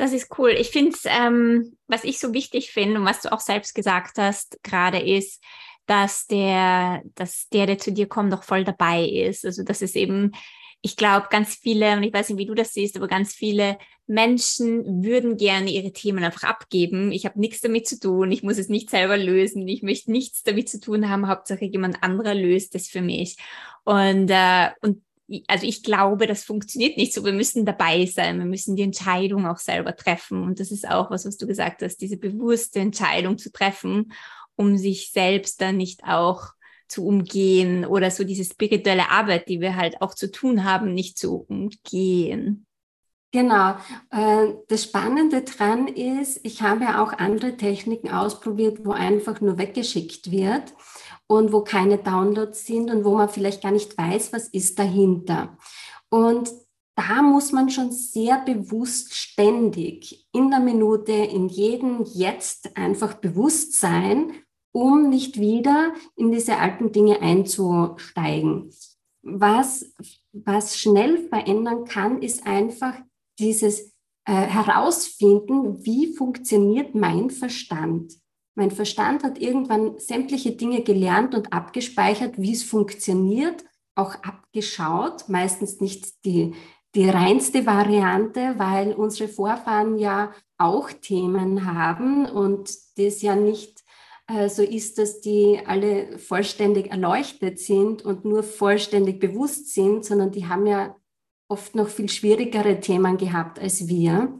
Das 0.00 0.14
ist 0.14 0.38
cool. 0.38 0.50
Ich 0.50 0.70
finde 0.70 0.92
es, 0.92 1.02
ähm, 1.04 1.76
was 1.86 2.04
ich 2.04 2.18
so 2.18 2.32
wichtig 2.32 2.70
finde 2.70 2.98
und 2.98 3.04
was 3.04 3.20
du 3.20 3.30
auch 3.30 3.40
selbst 3.40 3.74
gesagt 3.74 4.16
hast, 4.16 4.58
gerade 4.62 4.98
ist, 4.98 5.42
dass 5.84 6.26
der, 6.26 7.02
dass 7.16 7.48
der, 7.50 7.66
der 7.66 7.76
zu 7.76 7.92
dir 7.92 8.06
kommt, 8.08 8.32
doch 8.32 8.42
voll 8.42 8.64
dabei 8.64 9.04
ist. 9.04 9.44
Also 9.44 9.62
dass 9.62 9.82
es 9.82 9.94
eben 9.96 10.32
ich 10.82 10.96
glaube, 10.96 11.26
ganz 11.28 11.54
viele, 11.54 11.96
und 11.96 12.02
ich 12.02 12.12
weiß 12.12 12.30
nicht, 12.30 12.38
wie 12.38 12.46
du 12.46 12.54
das 12.54 12.72
siehst, 12.72 12.96
aber 12.96 13.06
ganz 13.06 13.34
viele 13.34 13.76
Menschen 14.06 15.04
würden 15.04 15.36
gerne 15.36 15.70
ihre 15.70 15.92
Themen 15.92 16.24
einfach 16.24 16.44
abgeben. 16.44 17.12
Ich 17.12 17.26
habe 17.26 17.38
nichts 17.38 17.60
damit 17.60 17.86
zu 17.86 18.00
tun, 18.00 18.32
ich 18.32 18.42
muss 18.42 18.56
es 18.56 18.70
nicht 18.70 18.88
selber 18.88 19.18
lösen, 19.18 19.68
ich 19.68 19.82
möchte 19.82 20.10
nichts 20.10 20.42
damit 20.42 20.70
zu 20.70 20.80
tun 20.80 21.10
haben, 21.10 21.28
Hauptsache 21.28 21.66
jemand 21.66 22.02
anderer 22.02 22.34
löst 22.34 22.74
es 22.74 22.88
für 22.88 23.02
mich. 23.02 23.36
Und, 23.84 24.30
äh, 24.30 24.70
und 24.80 25.02
also 25.46 25.66
ich 25.66 25.82
glaube, 25.82 26.26
das 26.26 26.44
funktioniert 26.44 26.96
nicht 26.96 27.12
so. 27.12 27.24
Wir 27.24 27.32
müssen 27.32 27.64
dabei 27.64 28.06
sein, 28.06 28.38
wir 28.38 28.46
müssen 28.46 28.76
die 28.76 28.82
Entscheidung 28.82 29.46
auch 29.46 29.58
selber 29.58 29.96
treffen. 29.96 30.42
Und 30.42 30.60
das 30.60 30.70
ist 30.70 30.88
auch 30.88 31.10
was, 31.10 31.24
was 31.26 31.36
du 31.36 31.46
gesagt 31.46 31.82
hast, 31.82 31.98
diese 31.98 32.16
bewusste 32.16 32.80
Entscheidung 32.80 33.38
zu 33.38 33.52
treffen, 33.52 34.12
um 34.56 34.76
sich 34.76 35.12
selbst 35.12 35.60
dann 35.60 35.76
nicht 35.76 36.04
auch 36.04 36.52
zu 36.88 37.06
umgehen 37.06 37.84
oder 37.84 38.10
so 38.10 38.24
diese 38.24 38.44
spirituelle 38.44 39.10
Arbeit, 39.10 39.48
die 39.48 39.60
wir 39.60 39.76
halt 39.76 40.02
auch 40.02 40.14
zu 40.14 40.30
tun 40.30 40.64
haben, 40.64 40.92
nicht 40.92 41.18
zu 41.18 41.46
umgehen. 41.48 42.66
Genau. 43.32 43.76
Äh, 44.10 44.54
das 44.66 44.84
Spannende 44.84 45.42
dran 45.42 45.86
ist, 45.86 46.40
ich 46.42 46.62
habe 46.62 47.00
auch 47.00 47.12
andere 47.12 47.56
Techniken 47.56 48.10
ausprobiert, 48.10 48.84
wo 48.84 48.90
einfach 48.90 49.40
nur 49.40 49.56
weggeschickt 49.56 50.32
wird 50.32 50.74
und 51.30 51.52
wo 51.52 51.60
keine 51.60 51.96
Downloads 51.96 52.66
sind 52.66 52.90
und 52.90 53.04
wo 53.04 53.14
man 53.14 53.28
vielleicht 53.28 53.62
gar 53.62 53.70
nicht 53.70 53.96
weiß, 53.96 54.32
was 54.32 54.48
ist 54.48 54.80
dahinter. 54.80 55.56
Und 56.08 56.50
da 56.96 57.22
muss 57.22 57.52
man 57.52 57.70
schon 57.70 57.92
sehr 57.92 58.38
bewusst 58.44 59.14
ständig 59.14 60.26
in 60.32 60.50
der 60.50 60.58
Minute, 60.58 61.12
in 61.12 61.48
jedem 61.48 62.02
Jetzt 62.02 62.76
einfach 62.76 63.14
bewusst 63.14 63.78
sein, 63.78 64.32
um 64.72 65.08
nicht 65.08 65.38
wieder 65.38 65.94
in 66.16 66.32
diese 66.32 66.56
alten 66.56 66.90
Dinge 66.90 67.20
einzusteigen. 67.22 68.72
Was, 69.22 69.94
was 70.32 70.78
schnell 70.78 71.28
verändern 71.28 71.84
kann, 71.84 72.22
ist 72.22 72.44
einfach 72.44 72.94
dieses 73.38 73.92
äh, 74.24 74.32
herausfinden, 74.32 75.84
wie 75.84 76.12
funktioniert 76.12 76.96
mein 76.96 77.30
Verstand. 77.30 78.14
Mein 78.54 78.70
Verstand 78.70 79.22
hat 79.22 79.38
irgendwann 79.38 79.98
sämtliche 79.98 80.52
Dinge 80.52 80.82
gelernt 80.82 81.34
und 81.34 81.52
abgespeichert, 81.52 82.34
wie 82.36 82.52
es 82.52 82.62
funktioniert, 82.62 83.64
auch 83.94 84.14
abgeschaut, 84.22 85.28
meistens 85.28 85.80
nicht 85.80 86.24
die, 86.24 86.54
die 86.94 87.08
reinste 87.08 87.66
Variante, 87.66 88.54
weil 88.56 88.92
unsere 88.92 89.28
Vorfahren 89.28 89.98
ja 89.98 90.32
auch 90.58 90.90
Themen 90.90 91.64
haben 91.64 92.26
und 92.26 92.70
das 92.96 93.22
ja 93.22 93.36
nicht 93.36 93.82
äh, 94.26 94.48
so 94.48 94.62
ist, 94.62 94.98
dass 94.98 95.20
die 95.20 95.60
alle 95.64 96.18
vollständig 96.18 96.90
erleuchtet 96.90 97.58
sind 97.58 98.02
und 98.02 98.24
nur 98.24 98.42
vollständig 98.42 99.20
bewusst 99.20 99.72
sind, 99.74 100.04
sondern 100.04 100.30
die 100.32 100.46
haben 100.46 100.66
ja 100.66 100.96
oft 101.48 101.74
noch 101.74 101.88
viel 101.88 102.08
schwierigere 102.08 102.80
Themen 102.80 103.16
gehabt 103.16 103.58
als 103.58 103.88
wir. 103.88 104.39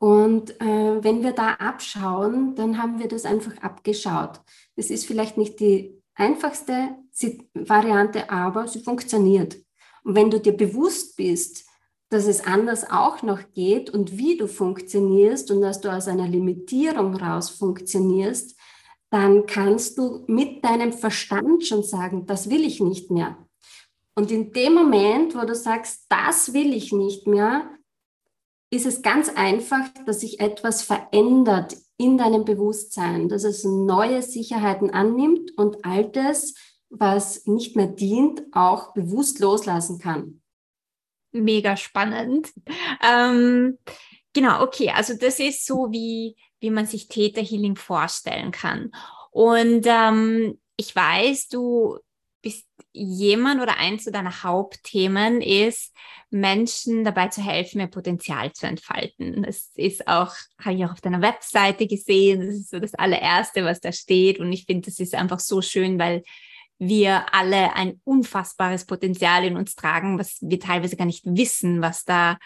Und 0.00 0.58
äh, 0.62 1.04
wenn 1.04 1.22
wir 1.22 1.32
da 1.32 1.56
abschauen, 1.56 2.54
dann 2.54 2.82
haben 2.82 2.98
wir 2.98 3.06
das 3.06 3.26
einfach 3.26 3.58
abgeschaut. 3.58 4.40
Das 4.74 4.88
ist 4.88 5.04
vielleicht 5.04 5.36
nicht 5.36 5.60
die 5.60 6.02
einfachste 6.14 6.96
Variante, 7.52 8.30
aber 8.30 8.66
sie 8.66 8.80
funktioniert. 8.82 9.56
Und 10.02 10.14
wenn 10.14 10.30
du 10.30 10.40
dir 10.40 10.56
bewusst 10.56 11.16
bist, 11.18 11.66
dass 12.08 12.26
es 12.26 12.46
anders 12.46 12.90
auch 12.90 13.22
noch 13.22 13.52
geht 13.52 13.90
und 13.90 14.16
wie 14.16 14.38
du 14.38 14.48
funktionierst 14.48 15.50
und 15.50 15.60
dass 15.60 15.82
du 15.82 15.92
aus 15.92 16.08
einer 16.08 16.26
Limitierung 16.26 17.14
raus 17.14 17.50
funktionierst, 17.50 18.58
dann 19.10 19.44
kannst 19.44 19.98
du 19.98 20.24
mit 20.26 20.64
deinem 20.64 20.94
Verstand 20.94 21.66
schon 21.66 21.82
sagen, 21.82 22.24
das 22.24 22.48
will 22.48 22.64
ich 22.64 22.80
nicht 22.80 23.10
mehr. 23.10 23.36
Und 24.14 24.30
in 24.30 24.50
dem 24.52 24.74
Moment, 24.74 25.34
wo 25.34 25.44
du 25.44 25.54
sagst, 25.54 26.06
das 26.08 26.54
will 26.54 26.72
ich 26.72 26.90
nicht 26.90 27.26
mehr, 27.26 27.68
ist 28.70 28.86
es 28.86 29.02
ganz 29.02 29.28
einfach, 29.28 29.88
dass 30.06 30.20
sich 30.20 30.40
etwas 30.40 30.82
verändert 30.82 31.76
in 31.96 32.16
deinem 32.16 32.44
Bewusstsein, 32.44 33.28
dass 33.28 33.44
es 33.44 33.64
neue 33.64 34.22
Sicherheiten 34.22 34.90
annimmt 34.90 35.56
und 35.58 35.84
altes, 35.84 36.54
was 36.88 37.46
nicht 37.46 37.76
mehr 37.76 37.88
dient, 37.88 38.42
auch 38.52 38.94
bewusst 38.94 39.40
loslassen 39.40 39.98
kann. 39.98 40.40
Mega 41.32 41.76
spannend. 41.76 42.52
Ähm, 43.06 43.78
genau, 44.32 44.62
okay, 44.62 44.90
also 44.90 45.14
das 45.14 45.38
ist 45.38 45.66
so, 45.66 45.88
wie, 45.90 46.36
wie 46.60 46.70
man 46.70 46.86
sich 46.86 47.08
Theta 47.08 47.40
Healing 47.40 47.76
vorstellen 47.76 48.50
kann. 48.50 48.92
Und 49.30 49.84
ähm, 49.86 50.58
ich 50.76 50.94
weiß, 50.94 51.48
du 51.48 51.98
jemand 52.92 53.60
oder 53.60 53.76
eins 53.78 54.04
deiner 54.04 54.42
Hauptthemen 54.42 55.40
ist, 55.40 55.94
Menschen 56.30 57.04
dabei 57.04 57.28
zu 57.28 57.42
helfen, 57.42 57.80
ihr 57.80 57.86
Potenzial 57.88 58.52
zu 58.52 58.66
entfalten. 58.66 59.42
Das 59.42 59.70
ist 59.74 60.06
auch, 60.06 60.34
habe 60.60 60.76
ich 60.76 60.84
auch 60.84 60.92
auf 60.92 61.00
deiner 61.00 61.22
Webseite 61.22 61.86
gesehen, 61.86 62.40
das 62.40 62.54
ist 62.54 62.70
so 62.70 62.78
das 62.78 62.94
allererste, 62.94 63.64
was 63.64 63.80
da 63.80 63.92
steht. 63.92 64.38
Und 64.38 64.52
ich 64.52 64.64
finde, 64.64 64.88
das 64.88 65.00
ist 65.00 65.14
einfach 65.14 65.40
so 65.40 65.60
schön, 65.60 65.98
weil 65.98 66.22
wir 66.78 67.34
alle 67.34 67.74
ein 67.74 68.00
unfassbares 68.04 68.86
Potenzial 68.86 69.44
in 69.44 69.56
uns 69.56 69.74
tragen, 69.74 70.18
was 70.18 70.38
wir 70.40 70.58
teilweise 70.58 70.96
gar 70.96 71.04
nicht 71.04 71.24
wissen, 71.26 71.82
was 71.82 72.04
da, 72.04 72.38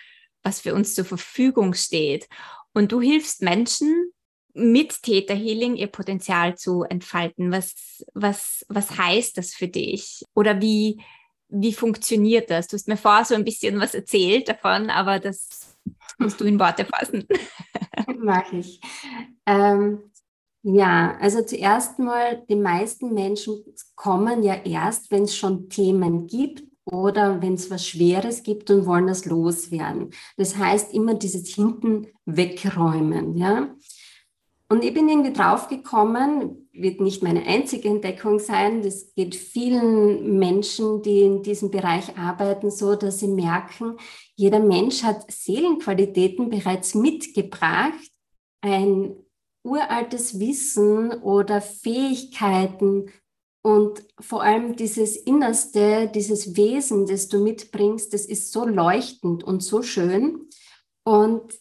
was 0.43 0.61
für 0.61 0.75
uns 0.75 0.95
zur 0.95 1.05
Verfügung 1.05 1.75
steht. 1.75 2.29
Und 2.73 2.91
du 2.91 3.01
hilfst 3.01 3.43
Menschen, 3.43 4.13
mit 4.55 5.03
Theta 5.03 5.35
Healing 5.35 5.77
ihr 5.77 5.89
Potenzial 5.89 6.57
zu 6.57 6.85
entfalten. 6.85 7.51
Was, 7.51 8.05
was, 8.15 8.65
was 8.69 8.97
heißt 8.97 9.37
das 9.37 9.53
für 9.53 9.69
dich? 9.69 10.25
Oder 10.35 10.61
wie, 10.61 11.01
wie 11.49 11.73
funktioniert 11.73 12.51
das? 12.51 12.69
Du 12.69 12.77
hast 12.77 12.89
mir 12.89 12.97
vorher 12.97 13.25
so 13.25 13.35
ein 13.35 13.45
bisschen 13.45 13.79
was 13.81 13.95
erzählt 13.95 14.49
davon, 14.49 14.91
aber 14.91 15.19
das 15.19 15.77
musst 16.19 16.41
du 16.41 16.45
in 16.45 16.59
Worte 16.59 16.85
fassen. 16.85 17.27
Mach 18.19 18.53
ich. 18.53 18.81
Ähm, 19.47 20.11
ja, 20.63 21.17
also 21.21 21.43
zuerst 21.43 21.99
mal, 21.99 22.43
die 22.49 22.57
meisten 22.57 23.13
Menschen 23.13 23.63
kommen 23.97 24.43
ja 24.43 24.55
erst, 24.55 25.11
wenn 25.11 25.25
es 25.25 25.37
schon 25.37 25.69
Themen 25.69 26.27
gibt 26.27 26.65
oder 26.87 27.43
wenn 27.43 27.55
es 27.55 27.71
was 27.71 27.87
Schweres 27.87 28.43
gibt 28.43 28.71
und 28.71 28.87
wollen 28.87 29.07
das 29.07 29.25
loswerden. 29.25 30.11
Das 30.37 30.57
heißt 30.57 30.93
immer 30.95 31.15
dieses 31.15 31.55
hinten 31.55 32.09
wegräumen, 32.25 33.37
ja. 33.37 33.75
Und 34.69 34.83
ich 34.83 34.95
bin 34.95 35.09
irgendwie 35.09 35.33
draufgekommen, 35.33 36.69
wird 36.73 37.01
nicht 37.01 37.23
meine 37.23 37.45
einzige 37.45 37.89
Entdeckung 37.89 38.39
sein, 38.39 38.83
das 38.83 39.15
geht 39.15 39.35
vielen 39.35 40.39
Menschen, 40.39 41.03
die 41.03 41.21
in 41.21 41.43
diesem 41.43 41.71
Bereich 41.71 42.17
arbeiten, 42.17 42.71
so, 42.71 42.97
dass 42.97 43.21
sie 43.21 43.29
merken, 43.29 43.97
jeder 44.35 44.61
Mensch 44.61 45.03
hat 45.03 45.31
Seelenqualitäten 45.31 46.49
bereits 46.49 46.95
mitgebracht, 46.95 48.11
ein 48.63 49.15
uraltes 49.63 50.41
Wissen 50.41 51.11
oder 51.23 51.61
Fähigkeiten 51.61 53.11
und 53.63 54.05
vor 54.21 54.43
allem 54.43 54.77
dieses 54.77 55.17
Innerste, 55.17 56.11
dieses 56.15 56.55
Wesen, 56.55 57.07
das 57.07 57.29
du 57.29 57.43
mitbringst, 57.43 58.13
das 58.13 58.27
ist 58.27 58.53
so 58.53 58.67
leuchtend 58.67 59.43
und 59.43 59.63
so 59.63 59.83
schön. 59.83 60.51
Und 61.03 61.55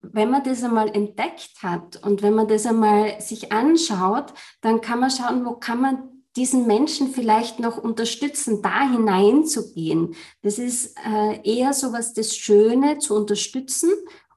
wenn 0.00 0.30
man 0.30 0.44
das 0.44 0.62
einmal 0.62 0.88
entdeckt 0.94 1.62
hat 1.62 2.02
und 2.04 2.22
wenn 2.22 2.34
man 2.34 2.48
das 2.48 2.66
einmal 2.66 3.20
sich 3.20 3.52
anschaut, 3.52 4.32
dann 4.60 4.80
kann 4.80 5.00
man 5.00 5.10
schauen, 5.10 5.44
wo 5.44 5.54
kann 5.54 5.80
man 5.80 6.18
diesen 6.36 6.66
Menschen 6.66 7.08
vielleicht 7.08 7.58
noch 7.58 7.78
unterstützen, 7.78 8.62
da 8.62 8.88
hineinzugehen. 8.88 10.14
Das 10.42 10.58
ist 10.58 10.96
äh, 11.04 11.40
eher 11.42 11.72
so 11.72 11.92
was 11.92 12.14
das 12.14 12.36
Schöne 12.36 12.98
zu 12.98 13.16
unterstützen 13.16 13.90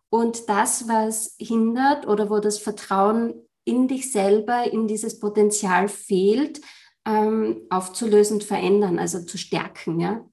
und 0.09 0.49
das, 0.49 0.87
was 0.87 1.35
hindert 1.37 2.07
oder 2.07 2.29
wo 2.29 2.39
das 2.39 2.57
Vertrauen 2.57 3.33
in 3.65 3.87
dich 3.87 4.11
selber, 4.11 4.71
in 4.71 4.87
dieses 4.87 5.19
Potenzial 5.19 5.87
fehlt, 5.87 6.61
ähm, 7.05 7.61
aufzulösen 7.69 8.41
verändern, 8.41 8.97
also 8.97 9.23
zu 9.23 9.37
stärken. 9.37 9.99
Ja? 9.99 10.25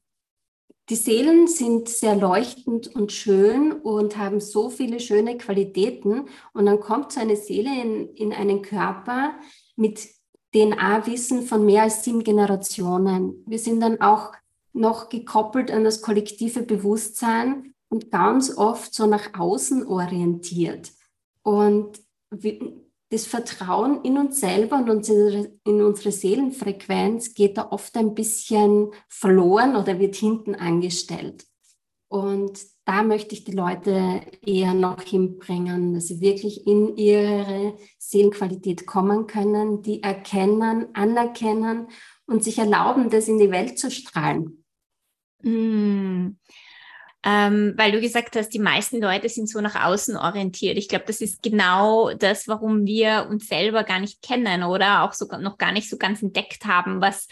Die 0.90 0.96
Seelen 0.96 1.48
sind 1.48 1.88
sehr 1.88 2.16
leuchtend 2.16 2.94
und 2.94 3.12
schön 3.12 3.72
und 3.72 4.16
haben 4.16 4.40
so 4.40 4.70
viele 4.70 5.00
schöne 5.00 5.36
Qualitäten. 5.36 6.28
Und 6.54 6.66
dann 6.66 6.80
kommt 6.80 7.12
so 7.12 7.20
eine 7.20 7.36
Seele 7.36 7.70
in, 7.82 8.14
in 8.14 8.32
einen 8.32 8.62
Körper 8.62 9.34
mit 9.76 10.08
DNA-Wissen 10.54 11.42
von 11.42 11.66
mehr 11.66 11.82
als 11.82 12.04
sieben 12.04 12.24
Generationen. 12.24 13.44
Wir 13.46 13.58
sind 13.58 13.80
dann 13.80 14.00
auch 14.00 14.32
noch 14.72 15.10
gekoppelt 15.10 15.70
an 15.70 15.84
das 15.84 16.00
kollektive 16.00 16.62
Bewusstsein 16.62 17.74
und 17.90 18.10
ganz 18.10 18.56
oft 18.56 18.94
so 18.94 19.06
nach 19.06 19.38
außen 19.38 19.86
orientiert. 19.86 20.92
Und 21.42 22.00
das 23.10 23.26
Vertrauen 23.26 24.04
in 24.04 24.18
uns 24.18 24.40
selber 24.40 24.76
und 24.76 25.08
in 25.08 25.82
unsere 25.82 26.12
Seelenfrequenz 26.12 27.34
geht 27.34 27.56
da 27.56 27.68
oft 27.70 27.96
ein 27.96 28.14
bisschen 28.14 28.90
verloren 29.08 29.76
oder 29.76 29.98
wird 29.98 30.14
hinten 30.14 30.54
angestellt. 30.54 31.46
Und 32.08 32.58
da 32.84 33.02
möchte 33.02 33.34
ich 33.34 33.44
die 33.44 33.52
Leute 33.52 34.22
eher 34.44 34.72
noch 34.72 35.02
hinbringen, 35.02 35.92
dass 35.92 36.08
sie 36.08 36.20
wirklich 36.20 36.66
in 36.66 36.96
ihre 36.96 37.76
Seelenqualität 37.98 38.86
kommen 38.86 39.26
können, 39.26 39.82
die 39.82 40.02
erkennen, 40.02 40.86
anerkennen 40.94 41.88
und 42.26 42.44
sich 42.44 42.58
erlauben, 42.58 43.10
das 43.10 43.28
in 43.28 43.38
die 43.38 43.50
Welt 43.50 43.78
zu 43.78 43.90
strahlen. 43.90 44.64
Mm. 45.42 46.36
Ähm, 47.24 47.74
weil 47.76 47.90
du 47.90 48.00
gesagt 48.00 48.36
hast, 48.36 48.50
die 48.50 48.60
meisten 48.60 49.00
Leute 49.02 49.28
sind 49.28 49.48
so 49.48 49.60
nach 49.60 49.84
außen 49.84 50.16
orientiert. 50.16 50.78
Ich 50.78 50.88
glaube, 50.88 51.04
das 51.06 51.20
ist 51.20 51.42
genau 51.42 52.12
das, 52.14 52.46
warum 52.46 52.86
wir 52.86 53.26
uns 53.28 53.48
selber 53.48 53.82
gar 53.82 53.98
nicht 53.98 54.22
kennen 54.22 54.62
oder 54.62 55.02
auch 55.02 55.12
sogar 55.12 55.40
noch 55.40 55.58
gar 55.58 55.72
nicht 55.72 55.90
so 55.90 55.96
ganz 55.96 56.22
entdeckt 56.22 56.64
haben, 56.64 57.00
was, 57.00 57.26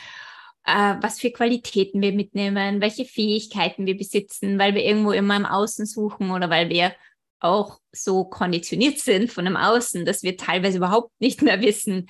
äh, 0.64 0.97
was 1.00 1.21
für 1.21 1.31
Qualitäten 1.31 2.02
wir 2.02 2.12
mitnehmen, 2.12 2.81
welche 2.81 3.05
Fähigkeiten 3.05 3.87
wir 3.87 3.97
besitzen, 3.97 4.59
weil 4.59 4.75
wir 4.75 4.85
irgendwo 4.85 5.12
immer 5.12 5.37
im 5.37 5.47
Außen 5.47 5.87
suchen 5.87 6.33
oder 6.33 6.50
weil 6.50 6.69
wir 6.69 6.93
auch 7.38 7.78
so 7.93 8.25
konditioniert 8.25 8.99
sind 8.99 9.31
von 9.31 9.45
dem 9.45 9.57
Außen, 9.57 10.05
dass 10.05 10.25
wir 10.25 10.37
teilweise 10.37 10.78
überhaupt 10.78 11.12
nicht 11.21 11.43
mehr 11.43 11.61
wissen, 11.61 12.09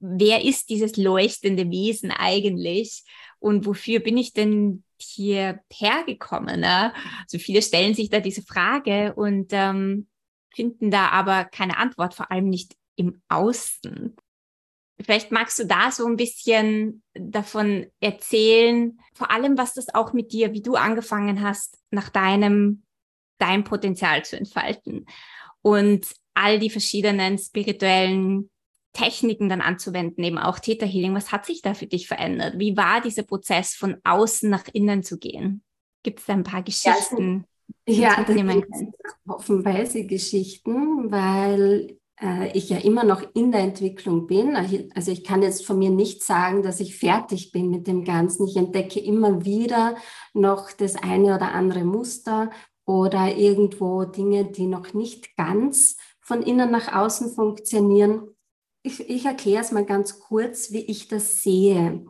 wer 0.00 0.44
ist 0.44 0.70
dieses 0.70 0.96
leuchtende 0.96 1.70
Wesen 1.70 2.10
eigentlich 2.10 3.04
und 3.40 3.66
wofür 3.66 4.00
bin 4.00 4.16
ich 4.16 4.32
denn 4.32 4.83
hierher 4.98 6.04
gekommen? 6.06 6.60
Ne? 6.60 6.92
Also 7.22 7.38
viele 7.38 7.62
stellen 7.62 7.94
sich 7.94 8.10
da 8.10 8.20
diese 8.20 8.42
Frage 8.42 9.14
und 9.14 9.48
ähm, 9.52 10.08
finden 10.54 10.90
da 10.90 11.08
aber 11.08 11.44
keine 11.44 11.78
Antwort, 11.78 12.14
vor 12.14 12.30
allem 12.30 12.48
nicht 12.48 12.76
im 12.96 13.22
Außen. 13.28 14.16
Vielleicht 15.00 15.32
magst 15.32 15.58
du 15.58 15.66
da 15.66 15.90
so 15.90 16.06
ein 16.06 16.16
bisschen 16.16 17.02
davon 17.14 17.86
erzählen, 18.00 18.98
vor 19.14 19.30
allem 19.30 19.58
was 19.58 19.74
das 19.74 19.92
auch 19.92 20.12
mit 20.12 20.32
dir, 20.32 20.52
wie 20.52 20.62
du 20.62 20.76
angefangen 20.76 21.42
hast, 21.42 21.78
nach 21.90 22.08
deinem, 22.10 22.84
dein 23.38 23.64
Potenzial 23.64 24.24
zu 24.24 24.36
entfalten 24.36 25.06
und 25.62 26.06
all 26.34 26.58
die 26.58 26.70
verschiedenen 26.70 27.38
spirituellen 27.38 28.50
Techniken 28.94 29.48
dann 29.50 29.60
anzuwenden, 29.60 30.24
eben 30.24 30.38
auch 30.38 30.58
Theta 30.58 30.86
Healing. 30.86 31.14
Was 31.14 31.32
hat 31.32 31.44
sich 31.44 31.60
da 31.60 31.74
für 31.74 31.86
dich 31.86 32.08
verändert? 32.08 32.54
Wie 32.58 32.76
war 32.76 33.02
dieser 33.02 33.24
Prozess, 33.24 33.74
von 33.74 33.96
außen 34.04 34.48
nach 34.48 34.64
innen 34.72 35.02
zu 35.02 35.18
gehen? 35.18 35.62
Gibt 36.02 36.20
es 36.20 36.26
da 36.26 36.32
ein 36.32 36.44
paar 36.44 36.62
Geschichten? 36.62 37.44
Ja, 37.86 38.22
das 38.22 38.34
sind 38.36 38.94
hoffenweise 39.28 40.06
Geschichten, 40.06 41.10
weil 41.10 41.98
äh, 42.20 42.56
ich 42.56 42.70
ja 42.70 42.78
immer 42.78 43.04
noch 43.04 43.22
in 43.34 43.52
der 43.52 43.62
Entwicklung 43.62 44.26
bin. 44.26 44.56
Also 44.94 45.10
ich 45.10 45.24
kann 45.24 45.42
jetzt 45.42 45.66
von 45.66 45.78
mir 45.78 45.90
nicht 45.90 46.22
sagen, 46.22 46.62
dass 46.62 46.80
ich 46.80 46.96
fertig 46.96 47.52
bin 47.52 47.70
mit 47.70 47.86
dem 47.86 48.04
Ganzen. 48.04 48.46
Ich 48.46 48.56
entdecke 48.56 49.00
immer 49.00 49.44
wieder 49.44 49.96
noch 50.32 50.70
das 50.72 50.96
eine 50.96 51.34
oder 51.34 51.52
andere 51.52 51.84
Muster 51.84 52.50
oder 52.86 53.34
irgendwo 53.34 54.04
Dinge, 54.04 54.44
die 54.44 54.66
noch 54.66 54.94
nicht 54.94 55.36
ganz 55.36 55.96
von 56.20 56.42
innen 56.42 56.70
nach 56.70 56.94
außen 56.94 57.34
funktionieren 57.34 58.33
ich, 58.84 59.08
ich 59.08 59.24
erkläre 59.24 59.62
es 59.62 59.72
mal 59.72 59.84
ganz 59.84 60.20
kurz, 60.20 60.70
wie 60.70 60.82
ich 60.82 61.08
das 61.08 61.42
sehe. 61.42 62.04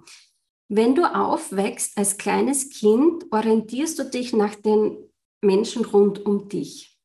Wenn 0.69 0.95
du 0.95 1.05
aufwächst 1.05 1.97
als 1.97 2.19
kleines 2.19 2.69
Kind, 2.71 3.27
orientierst 3.31 3.99
du 3.99 4.05
dich 4.05 4.33
nach 4.33 4.57
den 4.57 4.97
Menschen 5.41 5.85
rund 5.85 6.27
um 6.27 6.49
dich. 6.49 6.99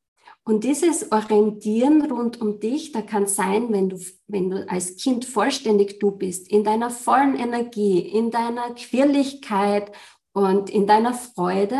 Und 0.44 0.64
dieses 0.64 1.12
Orientieren 1.12 2.10
rund 2.10 2.40
um 2.40 2.58
dich, 2.58 2.90
da 2.90 3.02
kann 3.02 3.26
sein, 3.26 3.72
wenn 3.72 3.90
du, 3.90 4.00
wenn 4.26 4.50
du 4.50 4.68
als 4.68 4.96
Kind 4.96 5.24
vollständig 5.24 6.00
du 6.00 6.10
bist, 6.10 6.50
in 6.50 6.64
deiner 6.64 6.90
vollen 6.90 7.38
Energie, 7.38 8.00
in 8.00 8.30
deiner 8.30 8.74
Quirligkeit 8.74 9.92
und 10.32 10.68
in 10.68 10.86
deiner 10.86 11.14
Freude, 11.14 11.78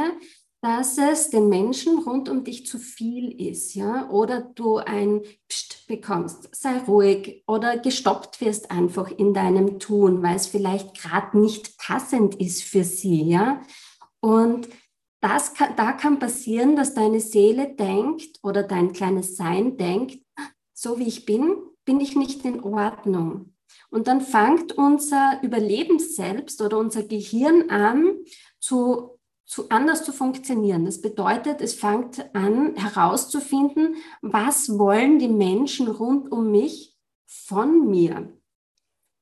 dass 0.63 0.99
es 0.99 1.31
den 1.31 1.49
Menschen 1.49 2.01
rund 2.01 2.29
um 2.29 2.45
dich 2.45 2.67
zu 2.67 2.79
viel 2.79 3.41
ist, 3.41 3.75
ja, 3.75 4.11
oder 4.11 4.41
du 4.41 4.77
ein 4.77 5.23
Psst 5.49 5.87
bekommst, 5.87 6.55
sei 6.55 6.79
ruhig 6.81 7.43
oder 7.47 7.79
gestoppt 7.79 8.41
wirst 8.41 8.71
einfach 8.71 9.11
in 9.11 9.33
deinem 9.33 9.79
Tun, 9.79 10.23
weil 10.23 10.37
es 10.37 10.47
vielleicht 10.47 11.01
gerade 11.01 11.39
nicht 11.39 11.79
passend 11.79 12.35
ist 12.35 12.63
für 12.63 12.85
sie, 12.85 13.23
ja. 13.23 13.63
Und 14.21 14.69
das 15.21 15.55
kann, 15.55 15.75
da 15.77 15.93
kann 15.93 16.19
passieren, 16.19 16.77
dass 16.77 16.95
deine 16.95 17.21
Seele 17.21 17.75
denkt 17.75 18.39
oder 18.43 18.63
dein 18.63 18.93
kleines 18.93 19.37
Sein 19.37 19.77
denkt, 19.77 20.23
so 20.75 20.99
wie 20.99 21.09
ich 21.09 21.25
bin, 21.25 21.57
bin 21.85 22.01
ich 22.01 22.17
nicht 22.17 22.45
in 22.45 22.63
Ordnung. 22.63 23.55
Und 23.91 24.09
dann 24.09 24.21
fängt 24.21 24.73
unser 24.73 25.41
Überleben 25.43 25.99
selbst 25.99 26.61
oder 26.61 26.79
unser 26.79 27.03
Gehirn 27.03 27.71
an 27.71 28.17
zu 28.61 29.20
zu 29.51 29.69
anders 29.69 30.05
zu 30.05 30.13
funktionieren. 30.13 30.85
Das 30.85 31.03
bedeutet, 31.03 31.61
es 31.61 31.75
fängt 31.75 32.25
an 32.37 32.77
herauszufinden, 32.77 33.97
was 34.23 34.79
wollen 34.79 35.19
die 35.19 35.27
Menschen 35.27 35.89
rund 35.89 36.31
um 36.31 36.53
mich 36.53 36.97
von 37.27 37.91
mir? 37.91 38.33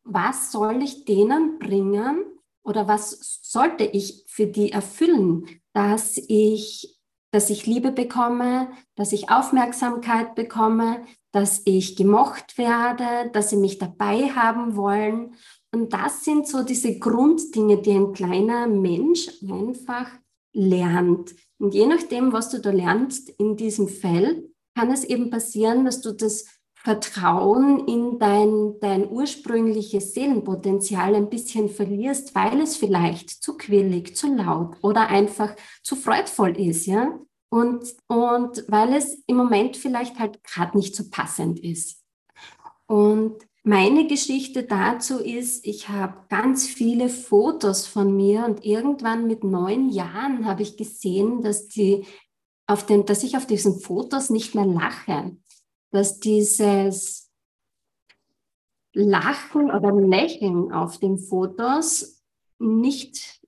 Was 0.04 0.52
soll 0.52 0.82
ich 0.82 1.06
denen 1.06 1.58
bringen 1.58 2.26
oder 2.62 2.86
was 2.86 3.40
sollte 3.42 3.84
ich 3.84 4.26
für 4.28 4.46
die 4.46 4.70
erfüllen, 4.70 5.46
dass 5.72 6.18
ich, 6.18 7.00
dass 7.30 7.48
ich 7.48 7.64
Liebe 7.64 7.90
bekomme, 7.90 8.68
dass 8.96 9.12
ich 9.12 9.30
Aufmerksamkeit 9.30 10.34
bekomme, 10.34 11.06
dass 11.32 11.62
ich 11.64 11.96
gemocht 11.96 12.58
werde, 12.58 13.30
dass 13.32 13.48
sie 13.48 13.56
mich 13.56 13.78
dabei 13.78 14.28
haben 14.28 14.76
wollen. 14.76 15.36
Und 15.72 15.92
das 15.92 16.24
sind 16.24 16.46
so 16.46 16.62
diese 16.62 16.98
Grunddinge, 16.98 17.78
die 17.82 17.92
ein 17.92 18.12
kleiner 18.12 18.66
Mensch 18.66 19.28
einfach 19.48 20.10
lernt. 20.52 21.34
Und 21.58 21.74
je 21.74 21.86
nachdem, 21.86 22.32
was 22.32 22.50
du 22.50 22.60
da 22.60 22.70
lernst 22.70 23.28
in 23.30 23.56
diesem 23.56 23.88
Feld, 23.88 24.48
kann 24.74 24.90
es 24.90 25.04
eben 25.04 25.30
passieren, 25.30 25.84
dass 25.84 26.00
du 26.00 26.12
das 26.12 26.46
Vertrauen 26.76 27.86
in 27.88 28.18
dein, 28.18 28.78
dein 28.80 29.10
ursprüngliches 29.10 30.14
Seelenpotenzial 30.14 31.16
ein 31.16 31.28
bisschen 31.28 31.68
verlierst, 31.68 32.34
weil 32.36 32.60
es 32.60 32.76
vielleicht 32.76 33.30
zu 33.30 33.56
quirlig, 33.56 34.16
zu 34.16 34.32
laut 34.32 34.76
oder 34.82 35.08
einfach 35.08 35.56
zu 35.82 35.96
freudvoll 35.96 36.58
ist, 36.58 36.86
ja. 36.86 37.18
Und, 37.50 37.96
und 38.06 38.64
weil 38.68 38.94
es 38.94 39.22
im 39.26 39.36
Moment 39.36 39.76
vielleicht 39.76 40.18
halt 40.18 40.44
gerade 40.44 40.76
nicht 40.76 40.94
so 40.94 41.04
passend 41.10 41.58
ist. 41.60 42.04
Und 42.86 43.47
meine 43.68 44.06
Geschichte 44.06 44.62
dazu 44.62 45.18
ist, 45.18 45.66
ich 45.66 45.90
habe 45.90 46.24
ganz 46.30 46.66
viele 46.66 47.10
Fotos 47.10 47.86
von 47.86 48.16
mir 48.16 48.46
und 48.46 48.64
irgendwann 48.64 49.26
mit 49.26 49.44
neun 49.44 49.90
Jahren 49.90 50.46
habe 50.46 50.62
ich 50.62 50.78
gesehen, 50.78 51.42
dass, 51.42 51.68
die 51.68 52.06
auf 52.66 52.86
den, 52.86 53.04
dass 53.04 53.22
ich 53.22 53.36
auf 53.36 53.46
diesen 53.46 53.78
Fotos 53.78 54.30
nicht 54.30 54.54
mehr 54.54 54.64
lache, 54.64 55.36
dass 55.90 56.18
dieses 56.18 57.30
Lachen 58.94 59.70
oder 59.70 59.92
Lächeln 59.92 60.72
auf 60.72 60.98
den 60.98 61.18
Fotos 61.18 62.22
nicht 62.58 63.42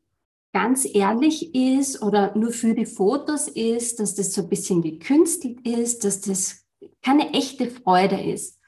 ganz 0.52 0.84
ehrlich 0.84 1.54
ist 1.54 2.02
oder 2.02 2.36
nur 2.36 2.52
für 2.52 2.74
die 2.74 2.84
Fotos 2.84 3.48
ist, 3.48 3.98
dass 3.98 4.16
das 4.16 4.34
so 4.34 4.42
ein 4.42 4.50
bisschen 4.50 4.82
gekünstelt 4.82 5.66
ist, 5.66 6.04
dass 6.04 6.20
das 6.20 6.66
keine 7.00 7.32
echte 7.32 7.70
Freude 7.70 8.20
ist. 8.20 8.59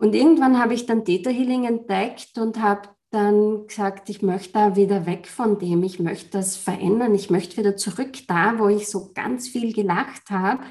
Und 0.00 0.14
irgendwann 0.14 0.58
habe 0.58 0.72
ich 0.72 0.86
dann 0.86 1.04
Theta 1.04 1.28
Healing 1.28 1.66
entdeckt 1.66 2.38
und 2.38 2.58
habe 2.60 2.88
dann 3.10 3.66
gesagt, 3.66 4.08
ich 4.08 4.22
möchte 4.22 4.54
da 4.54 4.74
wieder 4.74 5.04
weg 5.04 5.26
von 5.26 5.58
dem, 5.58 5.82
ich 5.82 6.00
möchte 6.00 6.30
das 6.30 6.56
verändern, 6.56 7.14
ich 7.14 7.28
möchte 7.28 7.58
wieder 7.58 7.76
zurück 7.76 8.12
da, 8.26 8.58
wo 8.58 8.68
ich 8.68 8.88
so 8.88 9.12
ganz 9.12 9.48
viel 9.48 9.74
gelacht 9.74 10.30
habe. 10.30 10.62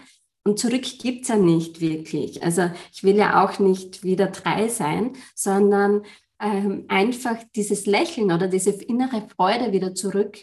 Und 0.44 0.58
zurück 0.58 0.82
gibt 1.00 1.24
es 1.24 1.28
ja 1.28 1.36
nicht 1.36 1.80
wirklich. 1.80 2.42
Also 2.42 2.72
ich 2.92 3.04
will 3.04 3.18
ja 3.18 3.44
auch 3.44 3.60
nicht 3.60 4.04
wieder 4.04 4.28
drei 4.28 4.68
sein, 4.68 5.14
sondern 5.36 6.04
ähm, 6.42 6.86
einfach 6.88 7.38
dieses 7.56 7.86
Lächeln 7.86 8.32
oder 8.32 8.48
diese 8.48 8.72
innere 8.72 9.28
Freude 9.36 9.74
wieder 9.74 9.94
zurück. 9.94 10.40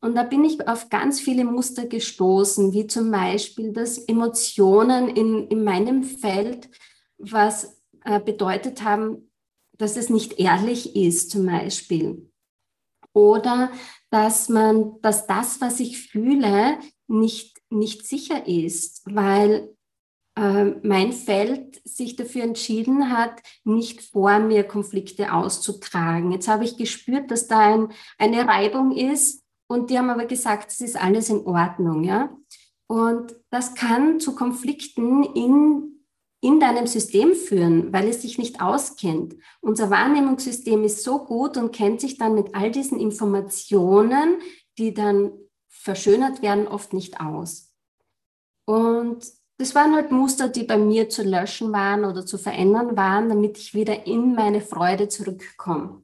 Und 0.00 0.14
da 0.14 0.22
bin 0.22 0.42
ich 0.44 0.66
auf 0.66 0.88
ganz 0.88 1.20
viele 1.20 1.44
Muster 1.44 1.84
gestoßen, 1.84 2.72
wie 2.72 2.86
zum 2.86 3.10
Beispiel, 3.10 3.74
dass 3.74 3.98
Emotionen 3.98 5.08
in, 5.08 5.48
in 5.48 5.64
meinem 5.64 6.02
Feld, 6.02 6.70
was 7.18 7.79
äh, 8.04 8.20
bedeutet 8.20 8.82
haben, 8.82 9.30
dass 9.76 9.96
es 9.96 10.10
nicht 10.10 10.38
ehrlich 10.38 10.94
ist 10.94 11.30
zum 11.30 11.46
Beispiel. 11.46 12.30
Oder 13.12 13.70
dass 14.10 14.48
man, 14.48 15.00
dass 15.02 15.26
das, 15.26 15.60
was 15.60 15.80
ich 15.80 16.10
fühle, 16.10 16.78
nicht, 17.08 17.58
nicht 17.70 18.06
sicher 18.06 18.46
ist, 18.46 19.02
weil 19.06 19.74
äh, 20.36 20.64
mein 20.82 21.12
Feld 21.12 21.80
sich 21.84 22.16
dafür 22.16 22.44
entschieden 22.44 23.10
hat, 23.10 23.42
nicht 23.64 24.02
vor 24.02 24.38
mir 24.38 24.64
Konflikte 24.64 25.32
auszutragen. 25.32 26.30
Jetzt 26.30 26.48
habe 26.48 26.64
ich 26.64 26.76
gespürt, 26.76 27.30
dass 27.30 27.48
da 27.48 27.74
ein, 27.74 27.88
eine 28.18 28.46
Reibung 28.46 28.92
ist 28.92 29.44
und 29.66 29.90
die 29.90 29.98
haben 29.98 30.10
aber 30.10 30.26
gesagt, 30.26 30.70
es 30.70 30.80
ist 30.80 31.00
alles 31.00 31.30
in 31.30 31.46
Ordnung. 31.46 32.04
Ja? 32.04 32.36
Und 32.86 33.34
das 33.50 33.74
kann 33.74 34.20
zu 34.20 34.34
Konflikten 34.34 35.22
in 35.22 35.99
in 36.40 36.58
deinem 36.58 36.86
System 36.86 37.34
führen, 37.34 37.92
weil 37.92 38.08
es 38.08 38.22
sich 38.22 38.38
nicht 38.38 38.62
auskennt. 38.62 39.36
Unser 39.60 39.90
Wahrnehmungssystem 39.90 40.82
ist 40.84 41.04
so 41.04 41.24
gut 41.24 41.56
und 41.56 41.72
kennt 41.72 42.00
sich 42.00 42.16
dann 42.16 42.34
mit 42.34 42.54
all 42.54 42.70
diesen 42.70 42.98
Informationen, 42.98 44.38
die 44.78 44.94
dann 44.94 45.32
verschönert 45.68 46.40
werden, 46.42 46.66
oft 46.66 46.92
nicht 46.92 47.20
aus. 47.20 47.74
Und 48.64 49.24
das 49.58 49.74
waren 49.74 49.94
halt 49.94 50.10
Muster, 50.10 50.48
die 50.48 50.62
bei 50.62 50.78
mir 50.78 51.10
zu 51.10 51.22
löschen 51.22 51.72
waren 51.72 52.06
oder 52.06 52.24
zu 52.24 52.38
verändern 52.38 52.96
waren, 52.96 53.28
damit 53.28 53.58
ich 53.58 53.74
wieder 53.74 54.06
in 54.06 54.34
meine 54.34 54.62
Freude 54.62 55.08
zurückkomme. 55.08 56.02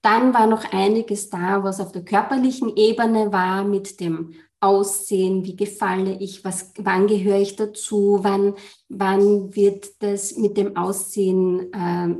Dann 0.00 0.32
war 0.32 0.46
noch 0.46 0.72
einiges 0.72 1.28
da, 1.28 1.62
was 1.64 1.80
auf 1.80 1.92
der 1.92 2.04
körperlichen 2.04 2.74
Ebene 2.76 3.32
war 3.32 3.64
mit 3.64 4.00
dem 4.00 4.34
Aussehen, 4.64 5.44
wie 5.44 5.56
gefalle 5.56 6.16
ich, 6.20 6.42
was, 6.42 6.72
wann 6.78 7.06
gehöre 7.06 7.38
ich 7.38 7.54
dazu, 7.54 8.20
wann, 8.22 8.54
wann 8.88 9.54
wird 9.54 10.02
das 10.02 10.38
mit 10.38 10.56
dem 10.56 10.74
Aussehen 10.76 11.70
äh, 11.72 12.16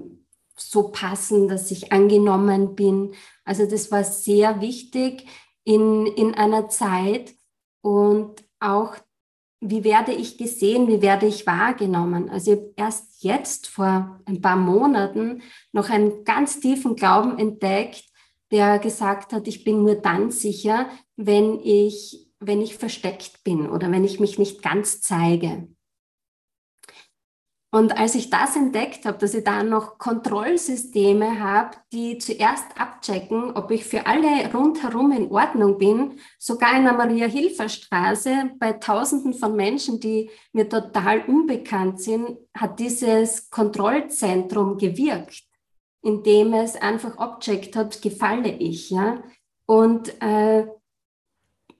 so 0.54 0.88
passen, 0.88 1.48
dass 1.48 1.70
ich 1.70 1.90
angenommen 1.90 2.74
bin. 2.74 3.14
Also 3.46 3.64
das 3.64 3.90
war 3.90 4.04
sehr 4.04 4.60
wichtig 4.60 5.26
in, 5.64 6.04
in 6.06 6.34
einer 6.34 6.68
Zeit 6.68 7.34
und 7.80 8.44
auch, 8.60 8.94
wie 9.60 9.82
werde 9.82 10.12
ich 10.12 10.36
gesehen, 10.36 10.86
wie 10.86 11.00
werde 11.00 11.24
ich 11.26 11.46
wahrgenommen. 11.46 12.28
Also 12.28 12.52
ich 12.52 12.58
habe 12.58 12.74
erst 12.76 13.22
jetzt 13.24 13.68
vor 13.68 14.20
ein 14.26 14.42
paar 14.42 14.56
Monaten 14.56 15.40
noch 15.72 15.88
einen 15.88 16.24
ganz 16.24 16.60
tiefen 16.60 16.94
Glauben 16.94 17.38
entdeckt, 17.38 18.04
der 18.50 18.78
gesagt 18.78 19.32
hat, 19.32 19.48
ich 19.48 19.64
bin 19.64 19.82
nur 19.82 19.94
dann 19.94 20.30
sicher, 20.30 20.90
wenn 21.16 21.58
ich, 21.60 22.23
wenn 22.46 22.60
ich 22.60 22.76
versteckt 22.76 23.44
bin 23.44 23.68
oder 23.68 23.90
wenn 23.90 24.04
ich 24.04 24.20
mich 24.20 24.38
nicht 24.38 24.62
ganz 24.62 25.00
zeige. 25.00 25.68
Und 27.74 27.98
als 27.98 28.14
ich 28.14 28.30
das 28.30 28.54
entdeckt 28.54 29.04
habe, 29.04 29.18
dass 29.18 29.34
ich 29.34 29.42
da 29.42 29.64
noch 29.64 29.98
Kontrollsysteme 29.98 31.40
habe, 31.40 31.76
die 31.92 32.18
zuerst 32.18 32.66
abchecken, 32.78 33.50
ob 33.56 33.72
ich 33.72 33.84
für 33.84 34.06
alle 34.06 34.52
rundherum 34.54 35.10
in 35.10 35.28
Ordnung 35.32 35.76
bin, 35.76 36.20
sogar 36.38 36.76
in 36.76 36.84
der 36.84 36.92
Maria-Hilfer-Straße 36.92 38.52
bei 38.60 38.74
Tausenden 38.74 39.34
von 39.34 39.56
Menschen, 39.56 39.98
die 39.98 40.30
mir 40.52 40.68
total 40.68 41.24
unbekannt 41.26 42.00
sind, 42.00 42.38
hat 42.56 42.78
dieses 42.78 43.50
Kontrollzentrum 43.50 44.78
gewirkt, 44.78 45.42
indem 46.00 46.54
es 46.54 46.76
einfach 46.76 47.18
abcheckt 47.18 47.74
hat, 47.74 48.00
gefalle 48.00 48.52
ich. 48.52 48.90
Ja? 48.90 49.20
Und 49.66 50.14
äh, 50.22 50.68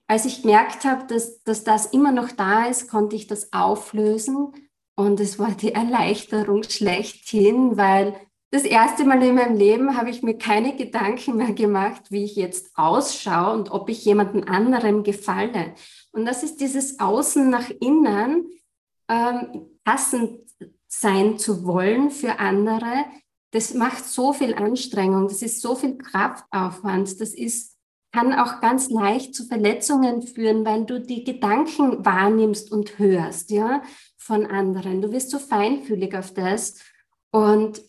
als 0.07 0.25
ich 0.25 0.41
gemerkt 0.41 0.85
habe, 0.85 1.05
dass, 1.07 1.41
dass 1.43 1.63
das 1.63 1.87
immer 1.87 2.11
noch 2.11 2.31
da 2.31 2.65
ist, 2.65 2.89
konnte 2.89 3.15
ich 3.15 3.27
das 3.27 3.51
auflösen 3.53 4.53
und 4.95 5.19
es 5.19 5.39
war 5.39 5.51
die 5.51 5.73
Erleichterung 5.73 6.63
schlechthin, 6.63 7.77
weil 7.77 8.15
das 8.51 8.63
erste 8.63 9.03
Mal 9.03 9.21
in 9.21 9.35
meinem 9.35 9.57
Leben 9.57 9.97
habe 9.97 10.09
ich 10.09 10.23
mir 10.23 10.37
keine 10.37 10.77
Gedanken 10.77 11.35
mehr 11.35 11.51
gemacht, 11.51 12.11
wie 12.11 12.23
ich 12.23 12.37
jetzt 12.37 12.71
ausschaue 12.75 13.53
und 13.53 13.71
ob 13.71 13.89
ich 13.89 14.05
jemandem 14.05 14.45
anderem 14.47 15.03
gefalle. 15.03 15.73
Und 16.11 16.25
das 16.25 16.43
ist 16.43 16.61
dieses 16.61 16.99
Außen 16.99 17.49
nach 17.49 17.69
innen, 17.81 18.47
ähm, 19.09 19.67
passend 19.83 20.39
sein 20.87 21.37
zu 21.37 21.65
wollen 21.65 22.11
für 22.11 22.39
andere. 22.39 23.05
Das 23.51 23.73
macht 23.73 24.05
so 24.05 24.31
viel 24.31 24.53
Anstrengung, 24.53 25.27
das 25.27 25.41
ist 25.41 25.61
so 25.61 25.75
viel 25.75 25.97
Kraftaufwand, 25.97 27.19
das 27.19 27.33
ist, 27.33 27.74
kann 28.15 28.33
auch 28.33 28.61
ganz 28.61 28.89
leicht 28.89 29.35
zu 29.35 29.45
Verletzungen 29.45 30.21
führen, 30.21 30.65
weil 30.65 30.85
du 30.85 31.01
die 31.01 31.25
Gedanken 31.25 32.05
wahrnimmst 32.05 32.71
und 32.71 32.97
hörst, 32.97 33.51
ja 33.51 33.81
von 34.17 34.45
anderen. 34.45 35.01
Du 35.01 35.11
wirst 35.11 35.31
so 35.31 35.37
feinfühlig 35.37 36.15
auf 36.15 36.33
das. 36.33 36.79
Und 37.31 37.81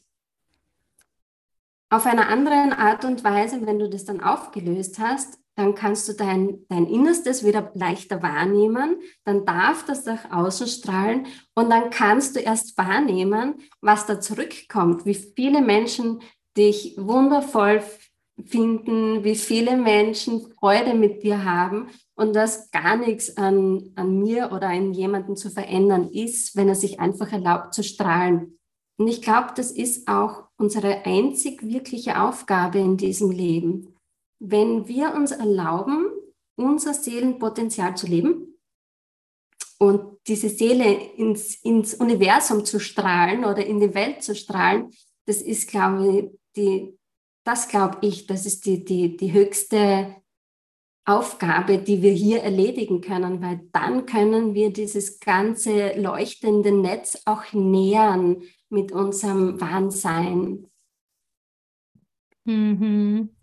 auf 1.90 2.06
einer 2.06 2.28
anderen 2.28 2.72
Art 2.72 3.04
und 3.04 3.22
Weise, 3.22 3.64
wenn 3.64 3.78
du 3.78 3.88
das 3.88 4.04
dann 4.04 4.20
aufgelöst 4.20 4.98
hast, 4.98 5.38
dann 5.54 5.76
kannst 5.76 6.08
du 6.08 6.12
dein, 6.14 6.58
dein 6.68 6.86
Innerstes 6.86 7.44
wieder 7.44 7.70
leichter 7.74 8.20
wahrnehmen, 8.20 8.96
dann 9.24 9.46
darf 9.46 9.86
das 9.86 10.04
nach 10.06 10.32
außen 10.32 10.66
strahlen. 10.66 11.28
Und 11.54 11.70
dann 11.70 11.90
kannst 11.90 12.34
du 12.34 12.40
erst 12.40 12.76
wahrnehmen, 12.76 13.60
was 13.80 14.06
da 14.06 14.20
zurückkommt, 14.20 15.06
wie 15.06 15.14
viele 15.14 15.62
Menschen 15.62 16.20
dich 16.56 16.96
wundervoll 16.98 17.80
finden, 18.44 19.24
wie 19.24 19.34
viele 19.34 19.76
Menschen 19.76 20.52
Freude 20.58 20.94
mit 20.94 21.22
dir 21.22 21.44
haben 21.44 21.88
und 22.14 22.34
dass 22.36 22.70
gar 22.70 22.96
nichts 22.96 23.36
an, 23.36 23.92
an 23.94 24.18
mir 24.18 24.52
oder 24.52 24.68
an 24.68 24.92
jemanden 24.92 25.36
zu 25.36 25.50
verändern 25.50 26.10
ist, 26.10 26.56
wenn 26.56 26.68
er 26.68 26.74
sich 26.74 27.00
einfach 27.00 27.32
erlaubt 27.32 27.74
zu 27.74 27.82
strahlen. 27.82 28.58
Und 28.98 29.08
ich 29.08 29.22
glaube, 29.22 29.52
das 29.56 29.70
ist 29.70 30.08
auch 30.08 30.44
unsere 30.58 31.04
einzig 31.04 31.62
wirkliche 31.62 32.20
Aufgabe 32.20 32.78
in 32.78 32.96
diesem 32.96 33.30
Leben. 33.30 33.94
Wenn 34.38 34.88
wir 34.88 35.14
uns 35.14 35.32
erlauben, 35.32 36.06
unser 36.56 36.94
Seelenpotenzial 36.94 37.96
zu 37.96 38.06
leben 38.06 38.54
und 39.78 40.18
diese 40.26 40.48
Seele 40.48 40.90
ins, 41.16 41.56
ins 41.62 41.94
Universum 41.94 42.64
zu 42.64 42.80
strahlen 42.80 43.44
oder 43.44 43.64
in 43.64 43.80
die 43.80 43.94
Welt 43.94 44.22
zu 44.22 44.34
strahlen, 44.34 44.90
das 45.26 45.42
ist, 45.42 45.68
glaube 45.68 46.08
ich, 46.08 46.40
die, 46.56 46.98
das 47.46 47.68
glaube 47.68 47.98
ich, 48.00 48.26
das 48.26 48.44
ist 48.44 48.66
die, 48.66 48.84
die, 48.84 49.16
die 49.16 49.32
höchste 49.32 50.16
Aufgabe, 51.04 51.78
die 51.78 52.02
wir 52.02 52.10
hier 52.10 52.42
erledigen 52.42 53.00
können, 53.00 53.40
weil 53.40 53.60
dann 53.72 54.04
können 54.04 54.54
wir 54.54 54.72
dieses 54.72 55.20
ganze 55.20 55.92
leuchtende 55.96 56.72
Netz 56.72 57.22
auch 57.24 57.52
nähern 57.52 58.42
mit 58.68 58.90
unserem 58.90 59.60
Wahnsein. 59.60 60.66
Mhm. 62.44 63.36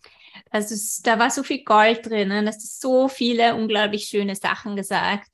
Also 0.49 0.75
da 1.03 1.17
war 1.17 1.29
so 1.29 1.41
viel 1.41 1.63
Gold 1.63 2.05
drin, 2.05 2.27
ne? 2.27 2.43
das 2.43 2.57
ist 2.57 2.81
so 2.81 3.07
viele 3.07 3.55
unglaublich 3.55 4.05
schöne 4.05 4.35
Sachen 4.35 4.75
gesagt. 4.75 5.29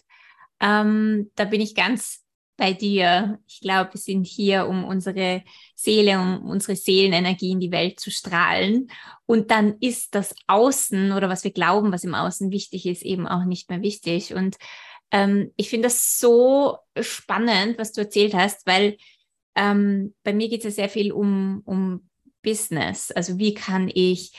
Ähm, 0.59 1.31
da 1.33 1.45
bin 1.45 1.61
ich 1.61 1.73
ganz 1.73 2.23
bei 2.59 2.73
dir. 2.73 3.39
Ich 3.47 3.61
glaube, 3.61 3.93
wir 3.93 3.99
sind 3.99 4.27
hier, 4.27 4.67
um 4.67 4.83
unsere 4.83 5.43
Seele, 5.73 6.19
um 6.19 6.43
unsere 6.47 6.75
Seelenenergie 6.75 7.51
in 7.51 7.59
die 7.59 7.71
Welt 7.71 7.99
zu 7.99 8.11
strahlen. 8.11 8.91
Und 9.25 9.49
dann 9.49 9.77
ist 9.79 10.13
das 10.13 10.35
Außen 10.47 11.11
oder 11.13 11.29
was 11.29 11.43
wir 11.43 11.51
glauben, 11.51 11.91
was 11.91 12.03
im 12.03 12.13
Außen 12.13 12.51
wichtig 12.51 12.85
ist, 12.85 13.01
eben 13.01 13.27
auch 13.27 13.45
nicht 13.45 13.69
mehr 13.69 13.81
wichtig. 13.81 14.33
Und 14.35 14.57
ähm, 15.11 15.51
ich 15.55 15.69
finde 15.69 15.87
das 15.87 16.19
so 16.19 16.77
spannend, 16.99 17.79
was 17.79 17.93
du 17.93 18.01
erzählt 18.01 18.35
hast, 18.35 18.67
weil 18.67 18.97
ähm, 19.55 20.13
bei 20.23 20.33
mir 20.33 20.49
geht 20.49 20.59
es 20.59 20.65
ja 20.65 20.71
sehr 20.83 20.89
viel 20.89 21.11
um, 21.11 21.61
um 21.65 22.09
Business. 22.43 23.11
Also 23.11 23.39
wie 23.39 23.53
kann 23.53 23.89
ich 23.93 24.33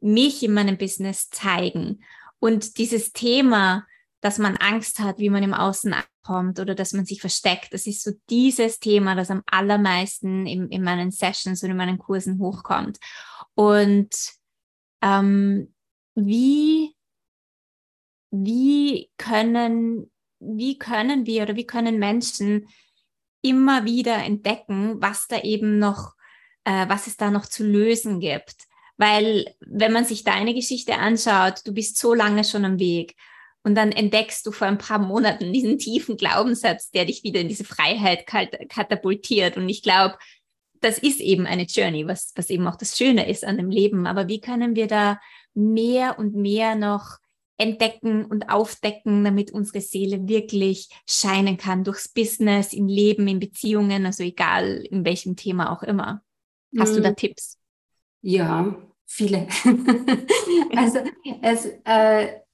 mich 0.00 0.42
in 0.42 0.52
meinem 0.52 0.78
Business 0.78 1.30
zeigen? 1.30 2.02
Und 2.38 2.78
dieses 2.78 3.12
Thema, 3.12 3.86
dass 4.20 4.38
man 4.38 4.56
Angst 4.56 4.98
hat, 4.98 5.18
wie 5.18 5.30
man 5.30 5.42
im 5.42 5.54
Außen 5.54 5.92
ankommt 5.92 6.58
oder 6.58 6.74
dass 6.74 6.92
man 6.92 7.04
sich 7.04 7.20
versteckt. 7.20 7.72
Das 7.72 7.86
ist 7.86 8.02
so 8.02 8.12
dieses 8.30 8.78
Thema, 8.80 9.14
das 9.14 9.30
am 9.30 9.42
allermeisten 9.46 10.46
in, 10.46 10.68
in 10.70 10.82
meinen 10.82 11.10
Sessions 11.10 11.62
und 11.62 11.70
in 11.70 11.76
meinen 11.76 11.98
Kursen 11.98 12.38
hochkommt. 12.38 12.98
Und 13.54 14.10
ähm, 15.02 15.74
wie, 16.14 16.94
wie 18.30 19.10
können, 19.18 20.10
wie 20.40 20.78
können 20.78 21.26
wir 21.26 21.42
oder 21.42 21.56
wie 21.56 21.66
können 21.66 21.98
Menschen 21.98 22.68
immer 23.42 23.84
wieder 23.84 24.16
entdecken, 24.24 25.00
was 25.00 25.28
da 25.28 25.40
eben 25.42 25.78
noch, 25.78 26.14
äh, 26.64 26.88
was 26.88 27.06
es 27.06 27.16
da 27.16 27.30
noch 27.30 27.46
zu 27.46 27.64
lösen 27.64 28.18
gibt? 28.18 28.66
Weil 28.96 29.54
wenn 29.60 29.92
man 29.92 30.06
sich 30.06 30.24
deine 30.24 30.54
Geschichte 30.54 30.96
anschaut, 30.96 31.60
du 31.66 31.72
bist 31.72 31.98
so 31.98 32.14
lange 32.14 32.44
schon 32.44 32.64
am 32.64 32.78
Weg 32.78 33.14
und 33.66 33.74
dann 33.74 33.90
entdeckst 33.90 34.46
du 34.46 34.52
vor 34.52 34.68
ein 34.68 34.78
paar 34.78 35.00
Monaten 35.00 35.52
diesen 35.52 35.76
tiefen 35.76 36.16
Glaubenssatz, 36.16 36.92
der 36.92 37.04
dich 37.04 37.24
wieder 37.24 37.40
in 37.40 37.48
diese 37.48 37.64
Freiheit 37.64 38.24
katapultiert. 38.24 39.56
Und 39.56 39.68
ich 39.68 39.82
glaube, 39.82 40.16
das 40.80 40.98
ist 40.98 41.18
eben 41.18 41.46
eine 41.46 41.64
Journey, 41.64 42.06
was, 42.06 42.32
was 42.36 42.48
eben 42.48 42.68
auch 42.68 42.76
das 42.76 42.96
Schöne 42.96 43.28
ist 43.28 43.44
an 43.44 43.56
dem 43.56 43.68
Leben. 43.68 44.06
Aber 44.06 44.28
wie 44.28 44.40
können 44.40 44.76
wir 44.76 44.86
da 44.86 45.18
mehr 45.52 46.16
und 46.16 46.36
mehr 46.36 46.76
noch 46.76 47.16
entdecken 47.56 48.24
und 48.24 48.50
aufdecken, 48.50 49.24
damit 49.24 49.50
unsere 49.50 49.80
Seele 49.80 50.28
wirklich 50.28 50.88
scheinen 51.04 51.56
kann 51.56 51.82
durchs 51.82 52.06
Business, 52.06 52.72
im 52.72 52.86
Leben, 52.86 53.26
in 53.26 53.40
Beziehungen, 53.40 54.06
also 54.06 54.22
egal 54.22 54.86
in 54.88 55.04
welchem 55.04 55.34
Thema 55.34 55.72
auch 55.72 55.82
immer. 55.82 56.22
Hast 56.78 56.90
hm. 56.90 56.96
du 56.98 57.02
da 57.02 57.08
hm. 57.08 57.16
Tipps? 57.16 57.58
Ja, 58.22 58.76
viele. 59.06 59.48
also 60.76 61.00
es, 61.42 61.66
äh, 61.84 62.45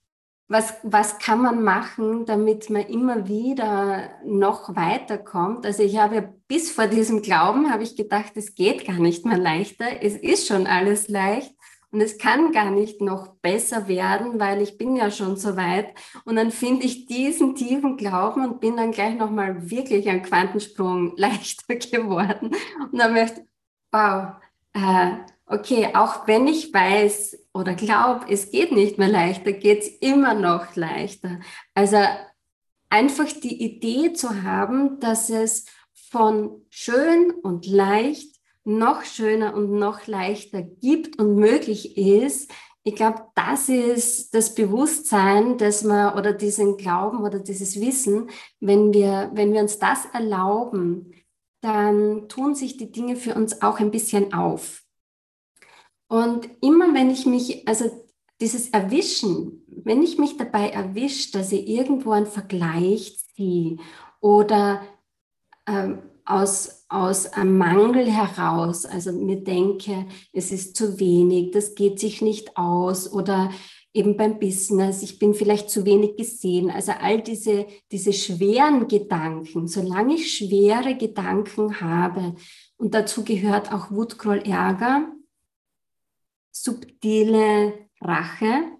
was, 0.52 0.74
was 0.82 1.18
kann 1.18 1.40
man 1.40 1.62
machen, 1.62 2.26
damit 2.26 2.68
man 2.68 2.82
immer 2.82 3.26
wieder 3.26 4.10
noch 4.22 4.76
weiterkommt? 4.76 5.64
Also 5.64 5.82
ich 5.82 5.96
habe 5.96 6.34
bis 6.46 6.70
vor 6.70 6.86
diesem 6.88 7.22
Glauben, 7.22 7.72
habe 7.72 7.82
ich 7.82 7.96
gedacht, 7.96 8.32
es 8.34 8.54
geht 8.54 8.86
gar 8.86 8.98
nicht 8.98 9.24
mehr 9.24 9.38
leichter. 9.38 9.86
Es 10.02 10.14
ist 10.14 10.46
schon 10.46 10.66
alles 10.66 11.08
leicht 11.08 11.54
und 11.90 12.02
es 12.02 12.18
kann 12.18 12.52
gar 12.52 12.70
nicht 12.70 13.00
noch 13.00 13.28
besser 13.36 13.88
werden, 13.88 14.38
weil 14.38 14.60
ich 14.60 14.76
bin 14.76 14.94
ja 14.94 15.10
schon 15.10 15.36
so 15.36 15.56
weit. 15.56 15.88
Und 16.26 16.36
dann 16.36 16.50
finde 16.50 16.84
ich 16.84 17.06
diesen 17.06 17.54
tiefen 17.54 17.96
Glauben 17.96 18.44
und 18.44 18.60
bin 18.60 18.76
dann 18.76 18.92
gleich 18.92 19.14
nochmal 19.14 19.70
wirklich 19.70 20.06
ein 20.10 20.22
Quantensprung 20.22 21.14
leichter 21.16 21.76
geworden. 21.76 22.50
Und 22.90 22.98
dann 22.98 23.14
möchte, 23.14 23.46
wow, 23.90 24.34
äh, 24.74 25.12
okay, 25.52 25.90
auch 25.94 26.26
wenn 26.26 26.46
ich 26.46 26.72
weiß 26.72 27.46
oder 27.52 27.74
glaube, 27.74 28.26
es 28.30 28.50
geht 28.50 28.72
nicht 28.72 28.98
mehr 28.98 29.08
leichter, 29.08 29.52
geht 29.52 29.82
es 29.82 29.88
immer 29.88 30.34
noch 30.34 30.74
leichter. 30.76 31.40
Also 31.74 31.98
einfach 32.88 33.26
die 33.26 33.62
Idee 33.62 34.12
zu 34.12 34.42
haben, 34.42 35.00
dass 35.00 35.30
es 35.30 35.66
von 36.10 36.62
schön 36.70 37.30
und 37.42 37.66
leicht 37.66 38.36
noch 38.64 39.02
schöner 39.04 39.54
und 39.54 39.72
noch 39.72 40.06
leichter 40.06 40.62
gibt 40.62 41.18
und 41.18 41.36
möglich 41.36 41.96
ist, 41.96 42.50
ich 42.84 42.96
glaube, 42.96 43.22
das 43.36 43.68
ist 43.68 44.34
das 44.34 44.54
Bewusstsein, 44.54 45.56
dass 45.56 45.84
man 45.84 46.18
oder 46.18 46.32
diesen 46.32 46.76
Glauben 46.76 47.22
oder 47.22 47.38
dieses 47.38 47.80
Wissen, 47.80 48.28
wenn 48.58 48.92
wir, 48.92 49.30
wenn 49.34 49.52
wir 49.52 49.60
uns 49.60 49.78
das 49.78 50.06
erlauben, 50.12 51.12
dann 51.60 52.28
tun 52.28 52.56
sich 52.56 52.76
die 52.76 52.90
Dinge 52.90 53.14
für 53.14 53.36
uns 53.36 53.62
auch 53.62 53.78
ein 53.78 53.92
bisschen 53.92 54.34
auf. 54.34 54.81
Und 56.12 56.50
immer 56.60 56.92
wenn 56.92 57.08
ich 57.08 57.24
mich, 57.24 57.66
also 57.66 57.86
dieses 58.38 58.68
Erwischen, 58.68 59.64
wenn 59.66 60.02
ich 60.02 60.18
mich 60.18 60.36
dabei 60.36 60.68
erwische, 60.68 61.32
dass 61.32 61.52
ich 61.52 61.66
irgendwo 61.66 62.10
einen 62.10 62.26
Vergleich 62.26 63.16
ziehe 63.34 63.78
oder 64.20 64.82
ähm, 65.66 66.00
aus, 66.26 66.84
aus 66.90 67.32
einem 67.32 67.56
Mangel 67.56 68.10
heraus, 68.10 68.84
also 68.84 69.10
mir 69.10 69.42
denke, 69.42 70.04
es 70.34 70.52
ist 70.52 70.76
zu 70.76 71.00
wenig, 71.00 71.52
das 71.52 71.74
geht 71.74 71.98
sich 71.98 72.20
nicht 72.20 72.58
aus 72.58 73.10
oder 73.10 73.50
eben 73.94 74.18
beim 74.18 74.38
Business, 74.38 75.02
ich 75.02 75.18
bin 75.18 75.32
vielleicht 75.32 75.70
zu 75.70 75.86
wenig 75.86 76.16
gesehen. 76.16 76.70
Also 76.70 76.92
all 76.92 77.22
diese, 77.22 77.64
diese 77.90 78.12
schweren 78.12 78.86
Gedanken, 78.86 79.66
solange 79.66 80.16
ich 80.16 80.36
schwere 80.36 80.94
Gedanken 80.94 81.80
habe, 81.80 82.34
und 82.76 82.92
dazu 82.92 83.24
gehört 83.24 83.72
auch 83.72 83.90
Wut, 83.90 84.18
Groll, 84.18 84.42
Ärger, 84.44 85.10
subtile 86.52 87.88
Rache. 88.00 88.78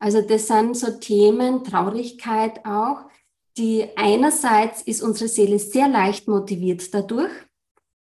Also 0.00 0.22
das 0.22 0.46
sind 0.46 0.76
so 0.76 0.98
Themen, 0.98 1.64
Traurigkeit 1.64 2.64
auch, 2.64 3.08
die 3.56 3.88
einerseits 3.96 4.82
ist 4.82 5.02
unsere 5.02 5.28
Seele 5.28 5.58
sehr 5.58 5.88
leicht 5.88 6.28
motiviert 6.28 6.94
dadurch, 6.94 7.32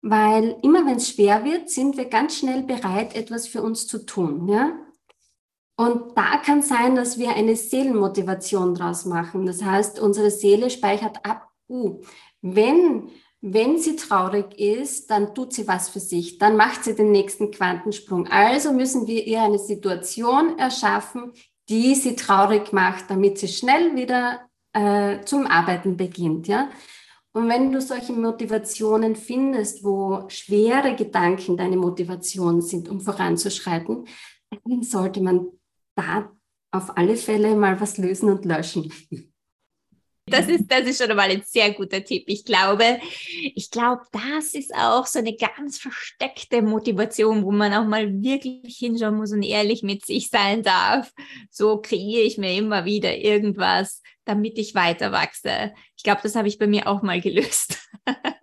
weil 0.02 0.58
immer 0.62 0.86
wenn 0.86 0.98
es 0.98 1.10
schwer 1.10 1.44
wird, 1.46 1.70
sind 1.70 1.98
wir 1.98 2.06
ganz 2.06 2.38
schnell 2.38 2.64
bereit, 2.64 3.16
etwas 3.16 3.48
für 3.48 3.62
uns 3.62 3.88
zu 3.88 4.06
tun. 4.06 4.48
Ja? 4.50 4.78
Und 5.78 6.18
da 6.18 6.38
kann 6.38 6.62
sein, 6.62 6.96
dass 6.96 7.18
wir 7.18 7.30
eine 7.30 7.56
Seelenmotivation 7.56 8.76
draus 8.76 9.06
machen. 9.06 9.46
Das 9.46 9.64
heißt, 9.64 10.00
unsere 10.00 10.30
Seele 10.30 10.70
speichert 10.70 11.26
ab, 11.26 11.50
uh, 11.70 12.02
wenn, 12.42 13.10
wenn 13.42 13.78
sie 13.78 13.96
traurig 13.96 14.60
ist, 14.60 15.10
dann 15.10 15.34
tut 15.34 15.54
sie 15.54 15.68
was 15.68 15.90
für 15.90 16.00
sich, 16.00 16.38
dann 16.38 16.58
macht 16.58 16.84
sie 16.84 16.96
den 16.96 17.12
nächsten 17.12 17.52
Quantensprung. 17.52 18.28
Also 18.28 18.74
müssen 18.74 19.08
wir 19.08 19.26
ihr 19.26 19.42
eine 19.42 19.60
Situation 19.60 20.58
erschaffen, 20.58 21.32
die 21.70 21.96
sie 21.96 22.16
traurig 22.16 22.74
macht, 22.74 23.10
damit 23.10 23.38
sie 23.38 23.48
schnell 23.48 23.96
wieder 23.96 24.42
äh, 24.74 25.22
zum 25.24 25.48
Arbeiten 25.48 25.96
beginnt. 25.96 26.48
Ja? 26.48 26.70
Und 27.32 27.48
wenn 27.48 27.72
du 27.72 27.80
solche 27.80 28.12
Motivationen 28.12 29.16
findest, 29.16 29.84
wo 29.84 30.26
schwere 30.28 30.96
Gedanken 30.96 31.56
deine 31.56 31.78
Motivation 31.78 32.62
sind, 32.62 32.90
um 32.90 33.00
voranzuschreiten, 33.00 34.06
dann 34.66 34.84
sollte 34.84 35.22
man 35.22 35.48
da 35.96 36.32
auf 36.72 36.98
alle 36.98 37.16
Fälle 37.16 37.56
mal 37.56 37.80
was 37.80 37.98
lösen 37.98 38.30
und 38.30 38.46
löschen. 38.46 38.92
Das 40.30 40.48
ist, 40.48 40.72
das 40.72 40.82
ist 40.82 41.02
schon 41.02 41.12
einmal 41.12 41.30
ein 41.30 41.44
sehr 41.46 41.72
guter 41.74 42.04
Tipp. 42.04 42.24
Ich 42.28 42.46
glaube, 42.46 43.00
ich 43.56 43.72
glaube, 43.72 44.02
das 44.12 44.54
ist 44.54 44.74
auch 44.76 45.06
so 45.06 45.20
eine 45.20 45.36
ganz 45.36 45.78
versteckte 45.78 46.62
Motivation, 46.62 47.44
wo 47.44 47.52
man 47.52 47.74
auch 47.74 47.86
mal 47.86 48.22
wirklich 48.22 48.78
hinschauen 48.78 49.16
muss 49.16 49.32
und 49.32 49.44
ehrlich 49.44 49.84
mit 49.84 50.06
sich 50.06 50.30
sein 50.30 50.64
darf. 50.64 51.12
So 51.50 51.78
kreiere 51.82 52.24
ich 52.24 52.38
mir 52.38 52.54
immer 52.56 52.86
wieder 52.86 53.18
irgendwas, 53.18 54.02
damit 54.26 54.58
ich 54.58 54.76
weiter 54.76 55.12
wachse. 55.12 55.74
Ich 55.96 56.04
glaube, 56.04 56.22
das 56.24 56.36
habe 56.36 56.48
ich 56.48 56.58
bei 56.58 56.68
mir 56.68 56.88
auch 56.88 57.02
mal 57.02 57.22
gelöst. 57.22 57.78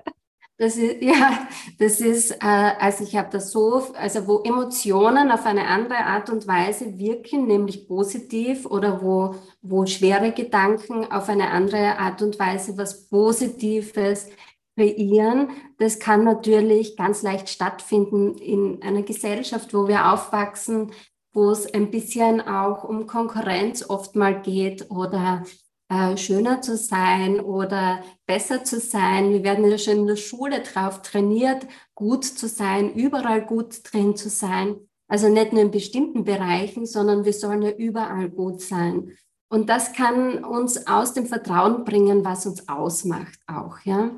Das 0.59 0.77
ist, 0.77 0.97
ja, 1.03 1.49
das 1.79 2.01
ist, 2.01 2.31
äh, 2.33 2.37
also 2.81 3.05
ich 3.05 3.17
habe 3.17 3.29
das 3.31 3.53
so, 3.53 3.83
also 3.95 4.27
wo 4.27 4.43
Emotionen 4.43 5.31
auf 5.31 5.45
eine 5.45 5.67
andere 5.67 5.99
Art 5.99 6.31
und 6.31 6.47
Weise 6.47 6.99
wirken, 6.99 7.47
nämlich 7.47 7.87
positiv 7.87 8.67
oder 8.67 9.03
wo, 9.03 9.35
wo 9.63 9.87
schwere 9.87 10.33
Gedanken 10.33 11.11
auf 11.11 11.29
eine 11.29 11.51
andere 11.51 11.99
Art 11.99 12.23
und 12.23 12.39
Weise 12.39 12.77
was 12.79 13.09
Positives 13.09 14.29
kreieren, 14.77 15.51
das 15.79 15.99
kann 15.99 16.25
natürlich 16.25 16.97
ganz 16.97 17.23
leicht 17.23 17.49
stattfinden 17.49 18.37
in 18.37 18.83
einer 18.83 19.03
Gesellschaft, 19.03 19.73
wo 19.75 19.89
wir 19.89 20.13
aufwachsen, 20.13 20.93
wo 21.33 21.51
es 21.51 21.73
ein 21.73 21.91
bisschen 21.91 22.41
auch 22.41 22.85
um 22.85 23.07
Konkurrenz 23.07 23.89
oft 23.89 24.17
mal 24.17 24.41
geht 24.41 24.91
oder 24.91 25.45
äh, 25.89 26.17
schöner 26.17 26.61
zu 26.63 26.77
sein 26.77 27.41
oder 27.41 28.03
besser 28.27 28.65
zu 28.65 28.81
sein. 28.81 29.31
Wir 29.31 29.45
werden 29.45 29.71
ja 29.71 29.79
schon 29.79 29.99
in 29.99 30.07
der 30.07 30.17
Schule 30.17 30.63
drauf 30.63 31.03
trainiert, 31.03 31.67
gut 31.95 32.25
zu 32.25 32.49
sein, 32.49 32.93
überall 32.95 33.45
gut 33.45 33.81
drin 33.85 34.17
zu 34.17 34.29
sein. 34.29 34.77
Also 35.09 35.29
nicht 35.29 35.53
nur 35.53 35.63
in 35.63 35.71
bestimmten 35.71 36.25
Bereichen, 36.25 36.87
sondern 36.87 37.25
wir 37.25 37.33
sollen 37.33 37.63
ja 37.63 37.71
überall 37.71 38.29
gut 38.29 38.61
sein. 38.61 39.17
Und 39.49 39.69
das 39.69 39.93
kann 39.93 40.45
uns 40.45 40.89
aus 40.89 41.15
dem 41.15 41.27
Vertrauen 41.27 41.85
bringen, 41.85 42.25
was 42.25 42.47
uns 42.47 42.69
ausmacht 42.69 43.39
auch, 43.47 43.79
ja. 43.85 44.11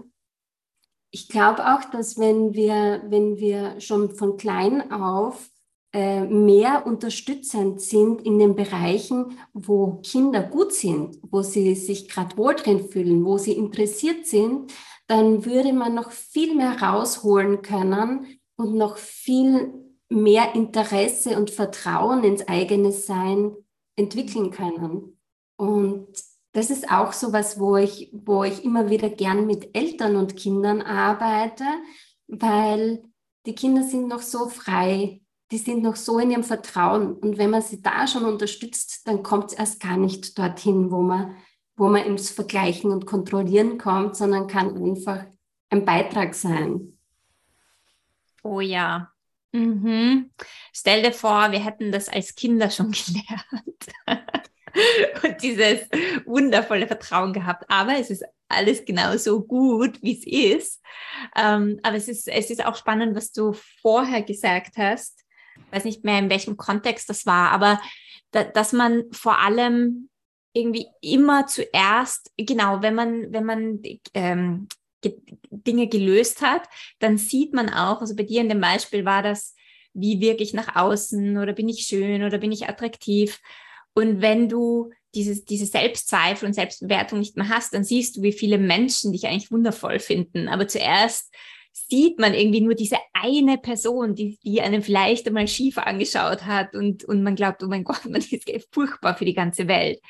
Ich 1.10 1.28
glaube 1.28 1.74
auch, 1.74 1.84
dass 1.90 2.18
wenn 2.18 2.52
wir, 2.52 3.02
wenn 3.08 3.38
wir 3.38 3.80
schon 3.80 4.10
von 4.10 4.36
klein 4.36 4.92
auf 4.92 5.48
mehr 5.92 6.86
unterstützend 6.86 7.80
sind 7.80 8.20
in 8.22 8.38
den 8.38 8.54
Bereichen, 8.54 9.38
wo 9.54 10.00
Kinder 10.02 10.42
gut 10.42 10.72
sind, 10.72 11.18
wo 11.22 11.40
sie 11.42 11.74
sich 11.74 12.08
gerade 12.08 12.36
wohl 12.36 12.54
drin 12.54 12.88
fühlen, 12.88 13.24
wo 13.24 13.38
sie 13.38 13.52
interessiert 13.52 14.26
sind, 14.26 14.72
dann 15.06 15.46
würde 15.46 15.72
man 15.72 15.94
noch 15.94 16.10
viel 16.10 16.54
mehr 16.54 16.82
rausholen 16.82 17.62
können 17.62 18.38
und 18.56 18.74
noch 18.74 18.98
viel 18.98 19.72
mehr 20.10 20.54
Interesse 20.54 21.38
und 21.38 21.50
Vertrauen 21.50 22.22
ins 22.22 22.46
eigene 22.46 22.92
Sein 22.92 23.56
entwickeln 23.96 24.50
können. 24.50 25.18
Und 25.56 26.08
das 26.52 26.70
ist 26.70 26.90
auch 26.90 27.12
so 27.12 27.32
was, 27.32 27.58
wo 27.58 27.76
ich, 27.76 28.10
wo 28.12 28.44
ich 28.44 28.64
immer 28.64 28.90
wieder 28.90 29.08
gern 29.08 29.46
mit 29.46 29.76
Eltern 29.76 30.16
und 30.16 30.36
Kindern 30.36 30.82
arbeite, 30.82 31.64
weil 32.26 33.02
die 33.46 33.54
Kinder 33.54 33.82
sind 33.82 34.08
noch 34.08 34.22
so 34.22 34.48
frei 34.48 35.22
die 35.50 35.58
sind 35.58 35.82
noch 35.82 35.96
so 35.96 36.18
in 36.18 36.30
ihrem 36.30 36.44
Vertrauen. 36.44 37.14
Und 37.14 37.38
wenn 37.38 37.50
man 37.50 37.62
sie 37.62 37.80
da 37.80 38.06
schon 38.06 38.24
unterstützt, 38.24 39.06
dann 39.06 39.22
kommt 39.22 39.52
es 39.52 39.58
erst 39.58 39.80
gar 39.80 39.96
nicht 39.96 40.38
dorthin, 40.38 40.90
wo 40.90 41.00
man, 41.00 41.36
wo 41.76 41.88
man 41.88 42.04
ins 42.04 42.30
Vergleichen 42.30 42.90
und 42.90 43.06
Kontrollieren 43.06 43.78
kommt, 43.78 44.16
sondern 44.16 44.46
kann 44.46 44.76
einfach 44.76 45.24
ein 45.70 45.84
Beitrag 45.84 46.34
sein. 46.34 46.98
Oh 48.42 48.60
ja. 48.60 49.10
Mhm. 49.52 50.30
Stell 50.72 51.02
dir 51.02 51.12
vor, 51.12 51.50
wir 51.50 51.64
hätten 51.64 51.90
das 51.90 52.08
als 52.08 52.34
Kinder 52.34 52.70
schon 52.70 52.92
gelernt 52.92 54.18
und 55.24 55.42
dieses 55.42 55.88
wundervolle 56.26 56.86
Vertrauen 56.86 57.32
gehabt. 57.32 57.64
Aber 57.68 57.98
es 57.98 58.10
ist 58.10 58.24
alles 58.48 58.84
genauso 58.84 59.42
gut, 59.42 60.02
wie 60.02 60.18
es 60.18 60.26
ist. 60.60 60.82
Ähm, 61.36 61.80
aber 61.82 61.96
es 61.96 62.08
ist, 62.08 62.28
es 62.28 62.50
ist 62.50 62.64
auch 62.64 62.76
spannend, 62.76 63.16
was 63.16 63.32
du 63.32 63.54
vorher 63.80 64.22
gesagt 64.22 64.76
hast, 64.76 65.24
weiß 65.70 65.84
nicht 65.84 66.04
mehr, 66.04 66.18
in 66.18 66.30
welchem 66.30 66.56
Kontext 66.56 67.08
das 67.08 67.26
war, 67.26 67.50
aber 67.50 67.80
da, 68.30 68.44
dass 68.44 68.72
man 68.72 69.04
vor 69.12 69.38
allem 69.38 70.08
irgendwie 70.52 70.86
immer 71.00 71.46
zuerst, 71.46 72.32
genau, 72.36 72.82
wenn 72.82 72.94
man, 72.94 73.32
wenn 73.32 73.44
man 73.44 73.82
ähm, 74.14 74.68
ge 75.00 75.14
Dinge 75.50 75.88
gelöst 75.88 76.42
hat, 76.42 76.62
dann 76.98 77.18
sieht 77.18 77.52
man 77.52 77.68
auch, 77.68 78.00
also 78.00 78.16
bei 78.16 78.22
dir 78.22 78.40
in 78.40 78.48
dem 78.48 78.60
Beispiel 78.60 79.04
war 79.04 79.22
das, 79.22 79.54
wie 79.94 80.20
wirke 80.20 80.42
ich 80.42 80.54
nach 80.54 80.76
außen 80.76 81.38
oder 81.38 81.52
bin 81.52 81.68
ich 81.68 81.86
schön 81.86 82.22
oder 82.22 82.38
bin 82.38 82.52
ich 82.52 82.68
attraktiv. 82.68 83.38
Und 83.94 84.20
wenn 84.20 84.48
du 84.48 84.90
dieses, 85.14 85.44
diese 85.44 85.66
Selbstzweifel 85.66 86.46
und 86.46 86.54
Selbstbewertung 86.54 87.18
nicht 87.18 87.36
mehr 87.36 87.48
hast, 87.48 87.74
dann 87.74 87.84
siehst 87.84 88.16
du, 88.16 88.22
wie 88.22 88.32
viele 88.32 88.58
Menschen 88.58 89.12
dich 89.12 89.26
eigentlich 89.26 89.50
wundervoll 89.50 89.98
finden. 89.98 90.48
Aber 90.48 90.68
zuerst 90.68 91.34
sieht 91.88 92.18
man 92.18 92.34
irgendwie 92.34 92.60
nur 92.60 92.74
diese 92.74 92.98
eine 93.12 93.58
Person, 93.58 94.14
die, 94.14 94.38
die 94.44 94.60
einem 94.60 94.82
vielleicht 94.82 95.26
einmal 95.26 95.48
schief 95.48 95.78
angeschaut 95.78 96.44
hat 96.44 96.74
und, 96.74 97.04
und 97.04 97.22
man 97.22 97.34
glaubt, 97.34 97.62
oh 97.62 97.68
mein 97.68 97.84
Gott, 97.84 98.04
man 98.08 98.20
ist 98.20 98.50
furchtbar 98.72 99.16
für 99.16 99.24
die 99.24 99.34
ganze 99.34 99.68
Welt. 99.68 100.00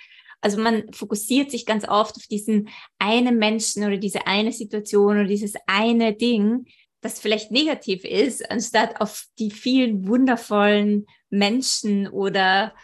Also 0.40 0.60
man 0.60 0.92
fokussiert 0.92 1.50
sich 1.50 1.66
ganz 1.66 1.86
oft 1.88 2.16
auf 2.16 2.26
diesen 2.30 2.68
einen 2.98 3.38
Menschen 3.38 3.84
oder 3.84 3.96
diese 3.96 4.26
eine 4.26 4.52
Situation 4.52 5.18
oder 5.18 5.26
dieses 5.26 5.54
eine 5.66 6.14
Ding, 6.14 6.66
das 7.00 7.20
vielleicht 7.20 7.50
negativ 7.50 8.04
ist, 8.04 8.48
anstatt 8.50 9.00
auf 9.00 9.26
die 9.38 9.50
vielen 9.50 10.06
wundervollen 10.06 11.06
Menschen 11.30 12.08
oder 12.08 12.74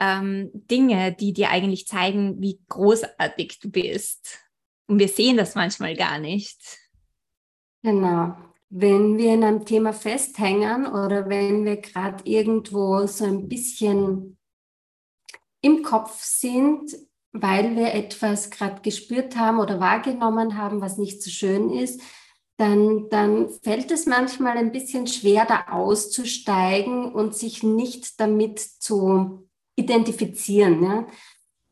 ähm, 0.00 0.50
Dinge, 0.54 1.12
die 1.12 1.32
dir 1.32 1.50
eigentlich 1.50 1.86
zeigen, 1.86 2.40
wie 2.40 2.60
großartig 2.68 3.58
du 3.60 3.70
bist. 3.70 4.40
Und 4.86 4.98
wir 4.98 5.08
sehen 5.08 5.36
das 5.36 5.54
manchmal 5.54 5.96
gar 5.96 6.18
nicht. 6.18 6.58
Genau. 7.84 8.34
Wenn 8.70 9.18
wir 9.18 9.34
in 9.34 9.44
einem 9.44 9.66
Thema 9.66 9.92
festhängen 9.92 10.86
oder 10.86 11.28
wenn 11.28 11.66
wir 11.66 11.76
gerade 11.76 12.24
irgendwo 12.24 13.06
so 13.06 13.26
ein 13.26 13.46
bisschen 13.46 14.38
im 15.60 15.82
Kopf 15.82 16.22
sind, 16.22 16.96
weil 17.32 17.76
wir 17.76 17.92
etwas 17.92 18.50
gerade 18.50 18.80
gespürt 18.80 19.36
haben 19.36 19.60
oder 19.60 19.80
wahrgenommen 19.80 20.56
haben, 20.56 20.80
was 20.80 20.96
nicht 20.96 21.22
so 21.22 21.28
schön 21.28 21.68
ist, 21.68 22.00
dann, 22.56 23.10
dann 23.10 23.50
fällt 23.62 23.90
es 23.90 24.06
manchmal 24.06 24.56
ein 24.56 24.72
bisschen 24.72 25.06
schwer, 25.06 25.44
da 25.44 25.66
auszusteigen 25.70 27.12
und 27.12 27.34
sich 27.34 27.62
nicht 27.62 28.18
damit 28.18 28.60
zu 28.60 29.46
identifizieren. 29.76 30.82
Ja? 30.82 31.06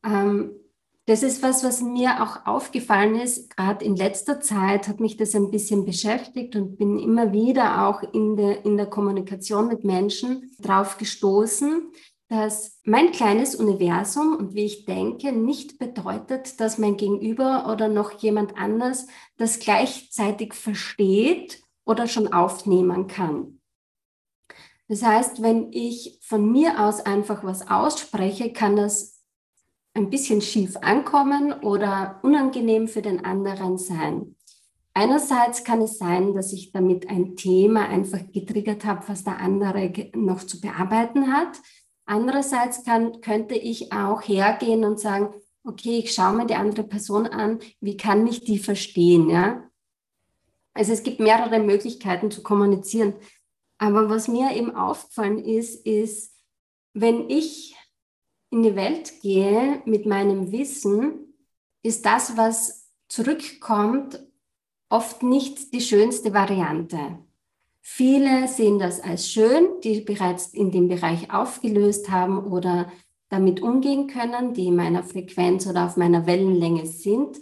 Ähm, 0.05 0.62
das 1.07 1.25
ist 1.25 1.43
was, 1.43 1.65
was 1.65 1.81
mir 1.81 2.23
auch 2.23 2.47
aufgefallen 2.47 3.17
ist. 3.17 3.57
Gerade 3.57 3.85
in 3.85 3.97
letzter 3.97 4.41
Zeit 4.41 4.87
hat 4.87 5.01
mich 5.01 5.17
das 5.17 5.35
ein 5.35 5.51
bisschen 5.51 5.85
beschäftigt 5.85 6.55
und 6.55 6.79
bin 6.79 6.99
immer 6.99 7.33
wieder 7.33 7.89
auch 7.89 8.03
in 8.13 8.37
der, 8.37 8.65
in 8.65 8.77
der 8.77 8.87
Kommunikation 8.87 9.67
mit 9.67 9.83
Menschen 9.85 10.53
drauf 10.61 10.99
gestoßen, 10.99 11.91
dass 12.29 12.81
mein 12.85 13.11
kleines 13.11 13.57
Universum 13.57 14.37
und 14.37 14.55
wie 14.55 14.65
ich 14.65 14.85
denke 14.85 15.33
nicht 15.33 15.79
bedeutet, 15.79 16.61
dass 16.61 16.79
mein 16.79 16.97
Gegenüber 16.97 17.69
oder 17.71 17.89
noch 17.89 18.13
jemand 18.13 18.57
anders 18.57 19.07
das 19.37 19.59
gleichzeitig 19.59 20.55
versteht 20.55 21.63
oder 21.85 22.07
schon 22.07 22.33
aufnehmen 22.33 23.09
kann. 23.09 23.61
Das 24.89 25.03
heißt, 25.03 25.43
wenn 25.43 25.73
ich 25.73 26.21
von 26.23 26.51
mir 26.51 26.81
aus 26.81 27.01
einfach 27.01 27.45
was 27.45 27.69
ausspreche, 27.69 28.53
kann 28.53 28.77
das 28.77 29.22
ein 29.95 30.11
bisschen 30.11 30.41
schief 30.41 30.77
ankommen 30.79 31.53
oder 31.53 32.21
unangenehm 32.23 32.89
für 32.89 33.03
den 33.03 33.25
anderen 33.25 33.79
sein. 33.79 34.37
Einerseits 34.95 35.65
kann 35.65 35.81
es 35.81 35.99
sein, 35.99 36.35
dass 36.35 36.53
ich 36.53 36.73
damit 36.73 37.09
ein 37.09 37.37
Thema 37.37 37.89
einfach 37.89 38.21
getriggert 38.31 38.85
habe, 38.85 39.09
was 39.09 39.25
der 39.25 39.39
andere 39.39 40.11
noch 40.15 40.45
zu 40.45 40.61
bearbeiten 40.61 41.33
hat. 41.33 41.61
Andererseits 42.05 42.85
kann, 42.85 43.21
könnte 43.21 43.55
ich 43.55 43.93
auch 43.93 44.21
hergehen 44.23 44.85
und 44.85 45.01
sagen, 45.01 45.35
okay, 45.65 45.99
ich 45.99 46.13
schaue 46.13 46.35
mir 46.35 46.47
die 46.47 46.57
andere 46.57 46.85
Person 46.85 47.27
an, 47.27 47.61
wie 47.81 47.97
kann 47.97 48.27
ich 48.27 48.45
die 48.45 48.59
verstehen? 48.59 49.31
Ja? 49.31 49.65
Also 50.75 50.93
es 50.93 51.03
gibt 51.03 51.21
mehrere 51.21 51.61
Möglichkeiten 51.61 52.31
zu 52.31 52.43
kommunizieren. 52.43 53.15
Aber 53.79 54.11
was 54.11 54.29
mir 54.29 54.55
eben 54.55 54.75
aufgefallen 54.75 55.39
ist, 55.39 55.87
ist, 55.87 56.37
wenn 56.93 57.31
ich 57.31 57.77
in 58.53 58.63
die 58.63 58.77
Welt 58.77 59.21
gehe 59.23 59.83
mit 59.87 60.05
meinem 60.05 60.53
Wissen, 60.53 61.35
ist 61.83 62.05
das, 62.05 62.37
was 62.37 62.91
zurückkommt, 63.09 64.23
oft 64.91 65.23
nicht 65.23 65.73
die 65.73 65.81
schönste 65.81 66.35
Variante. 66.35 67.19
Viele 67.81 68.47
sehen 68.47 68.79
das 68.79 69.01
als 69.01 69.29
schön, 69.29 69.81
die 69.83 70.03
bereits 70.03 70.49
in 70.49 70.71
dem 70.71 70.89
Bereich 70.89 71.33
aufgelöst 71.33 72.11
haben 72.11 72.47
oder 72.53 72.93
damit 73.31 73.63
umgehen 73.63 74.07
können, 74.07 74.53
die 74.53 74.67
in 74.67 74.77
meiner 74.77 75.03
Frequenz 75.03 75.67
oder 75.67 75.87
auf 75.87 75.97
meiner 75.97 76.27
Wellenlänge 76.27 76.87
sind. 76.87 77.41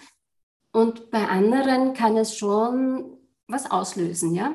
Und 0.73 1.11
bei 1.11 1.27
anderen 1.27 1.93
kann 1.93 2.17
es 2.17 2.37
schon 2.37 3.19
was 3.49 3.69
auslösen, 3.69 4.33
ja. 4.33 4.55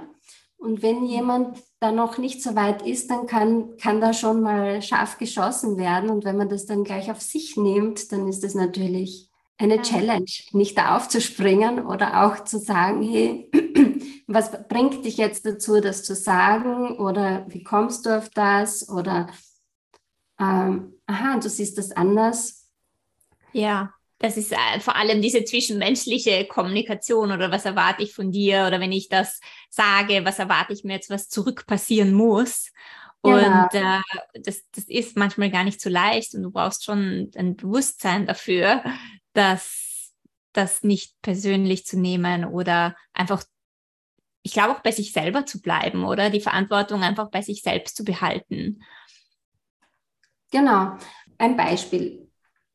Und 0.56 0.82
wenn 0.82 1.06
jemand 1.06 1.62
da 1.80 1.92
noch 1.92 2.18
nicht 2.18 2.42
so 2.42 2.56
weit 2.56 2.82
ist, 2.82 3.10
dann 3.12 3.28
kann, 3.28 3.78
kann 3.78 4.02
da 4.02 4.14
schon 4.14 4.42
mal 4.42 4.82
scharf 4.82 5.18
geschossen 5.18 5.78
werden. 5.78 6.10
Und 6.10 6.26
wenn 6.26 6.38
man 6.38 6.50
das 6.50 6.66
dann 6.66 6.84
gleich 6.84 7.12
auf 7.12 7.22
sich 7.22 7.58
nimmt, 7.58 8.12
dann 8.12 8.28
ist 8.28 8.44
das 8.44 8.56
natürlich 8.56 9.30
eine 9.58 9.82
Challenge, 9.82 10.26
nicht 10.52 10.78
da 10.78 10.98
aufzuspringen 10.98 11.86
oder 11.86 12.26
auch 12.26 12.44
zu 12.44 12.60
sagen, 12.60 13.02
hey, 13.02 13.50
was 14.28 14.52
bringt 14.68 15.06
dich 15.06 15.18
jetzt 15.18 15.46
dazu, 15.46 15.80
das 15.80 16.04
zu 16.04 16.16
sagen? 16.16 16.98
Oder 16.98 17.46
wie 17.50 17.64
kommst 17.64 18.06
du 18.06 18.18
auf 18.18 18.30
das? 18.30 18.90
Oder 18.90 19.28
ähm, 20.40 20.94
aha, 21.06 21.40
du 21.40 21.50
siehst 21.50 21.78
das 21.78 21.92
anders. 21.92 22.70
Ja, 23.54 23.94
das 24.20 24.38
ist 24.38 24.54
äh, 24.54 24.80
vor 24.80 24.96
allem 24.96 25.22
diese 25.22 25.44
zwischenmenschliche 25.44 26.46
Kommunikation 26.46 27.32
oder 27.32 27.52
was 27.52 27.66
erwarte 27.66 28.04
ich 28.04 28.14
von 28.14 28.32
dir 28.32 28.66
oder 28.68 28.80
wenn 28.80 28.92
ich 28.92 29.10
das 29.10 29.40
sage, 29.70 30.24
was 30.24 30.40
erwarte 30.40 30.74
ich 30.74 30.84
mir 30.84 30.94
jetzt, 30.94 31.10
was 31.10 31.30
zurück 31.30 31.66
passieren 31.68 32.14
muss. 32.14 32.72
Und 33.22 33.70
genau. 33.72 33.98
äh, 33.98 34.40
das, 34.42 34.64
das 34.72 34.86
ist 34.86 35.18
manchmal 35.18 35.50
gar 35.50 35.64
nicht 35.64 35.82
so 35.82 35.90
leicht 35.90 36.34
und 36.34 36.44
du 36.44 36.52
brauchst 36.52 36.86
schon 36.86 37.32
ein 37.36 37.56
Bewusstsein 37.56 38.26
dafür, 38.28 38.84
dass 39.34 40.14
das 40.54 40.84
nicht 40.84 41.22
persönlich 41.22 41.86
zu 41.86 42.00
nehmen 42.00 42.46
oder 42.46 42.96
einfach, 43.14 43.44
ich 44.44 44.54
glaube 44.54 44.76
auch 44.76 44.82
bei 44.82 44.92
sich 44.92 45.12
selber 45.12 45.46
zu 45.46 45.60
bleiben 45.60 46.06
oder 46.06 46.30
die 46.30 46.40
Verantwortung 46.40 47.04
einfach 47.04 47.30
bei 47.30 47.42
sich 47.42 47.62
selbst 47.64 47.98
zu 47.98 48.06
behalten. 48.06 48.82
Genau. 50.52 50.96
Ein 51.38 51.58
Beispiel 51.58 52.25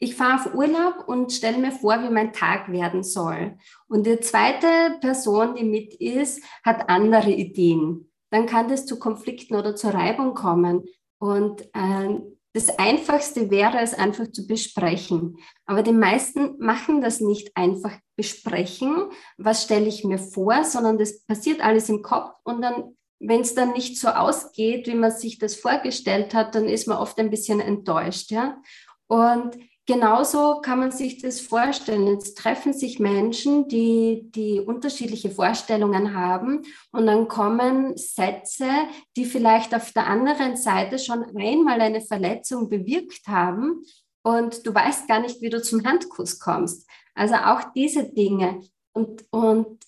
ich 0.02 0.16
fahre 0.16 0.40
auf 0.40 0.54
Urlaub 0.54 1.06
und 1.08 1.30
stelle 1.30 1.58
mir 1.58 1.72
vor, 1.72 2.02
wie 2.02 2.08
mein 2.08 2.32
Tag 2.32 2.72
werden 2.72 3.02
soll. 3.02 3.58
Und 3.86 4.06
die 4.06 4.18
zweite 4.20 4.98
Person, 5.00 5.54
die 5.54 5.64
mit 5.64 5.94
ist, 5.94 6.42
hat 6.64 6.88
andere 6.88 7.30
Ideen. 7.30 8.10
Dann 8.30 8.46
kann 8.46 8.68
das 8.68 8.86
zu 8.86 8.98
Konflikten 8.98 9.56
oder 9.56 9.76
zur 9.76 9.92
Reibung 9.92 10.32
kommen. 10.32 10.84
Und 11.18 11.62
äh, 11.74 12.18
das 12.54 12.70
Einfachste 12.78 13.50
wäre 13.50 13.78
es 13.80 13.92
einfach 13.92 14.26
zu 14.32 14.46
besprechen. 14.46 15.36
Aber 15.66 15.82
die 15.82 15.92
meisten 15.92 16.56
machen 16.58 17.02
das 17.02 17.20
nicht 17.20 17.54
einfach 17.54 17.92
besprechen, 18.16 19.10
was 19.36 19.64
stelle 19.64 19.86
ich 19.86 20.04
mir 20.04 20.18
vor, 20.18 20.64
sondern 20.64 20.96
das 20.96 21.24
passiert 21.26 21.60
alles 21.60 21.90
im 21.90 22.02
Kopf 22.02 22.32
und 22.44 22.62
dann, 22.62 22.96
wenn 23.18 23.42
es 23.42 23.54
dann 23.54 23.72
nicht 23.72 23.98
so 23.98 24.08
ausgeht, 24.08 24.86
wie 24.86 24.94
man 24.94 25.10
sich 25.10 25.38
das 25.38 25.54
vorgestellt 25.56 26.32
hat, 26.32 26.54
dann 26.54 26.64
ist 26.64 26.88
man 26.88 26.96
oft 26.96 27.18
ein 27.18 27.30
bisschen 27.30 27.60
enttäuscht. 27.60 28.30
Ja? 28.30 28.60
Und 29.06 29.56
genauso 29.86 30.60
kann 30.60 30.78
man 30.80 30.92
sich 30.92 31.18
das 31.18 31.40
vorstellen. 31.40 32.06
Jetzt 32.06 32.38
treffen 32.38 32.72
sich 32.72 33.00
Menschen, 33.00 33.68
die, 33.68 34.30
die 34.34 34.60
unterschiedliche 34.60 35.30
Vorstellungen 35.30 36.14
haben 36.14 36.62
und 36.92 37.06
dann 37.06 37.28
kommen 37.28 37.96
Sätze, 37.96 38.68
die 39.16 39.24
vielleicht 39.24 39.74
auf 39.74 39.92
der 39.92 40.06
anderen 40.06 40.56
Seite 40.56 40.98
schon 40.98 41.24
einmal 41.36 41.80
eine 41.80 42.00
Verletzung 42.00 42.68
bewirkt 42.68 43.26
haben 43.26 43.84
und 44.22 44.66
du 44.66 44.74
weißt 44.74 45.08
gar 45.08 45.20
nicht, 45.20 45.40
wie 45.40 45.50
du 45.50 45.62
zum 45.62 45.84
Handkuss 45.84 46.38
kommst. 46.38 46.88
Also 47.14 47.34
auch 47.36 47.72
diese 47.74 48.12
Dinge. 48.12 48.60
Und, 48.92 49.24
und 49.30 49.84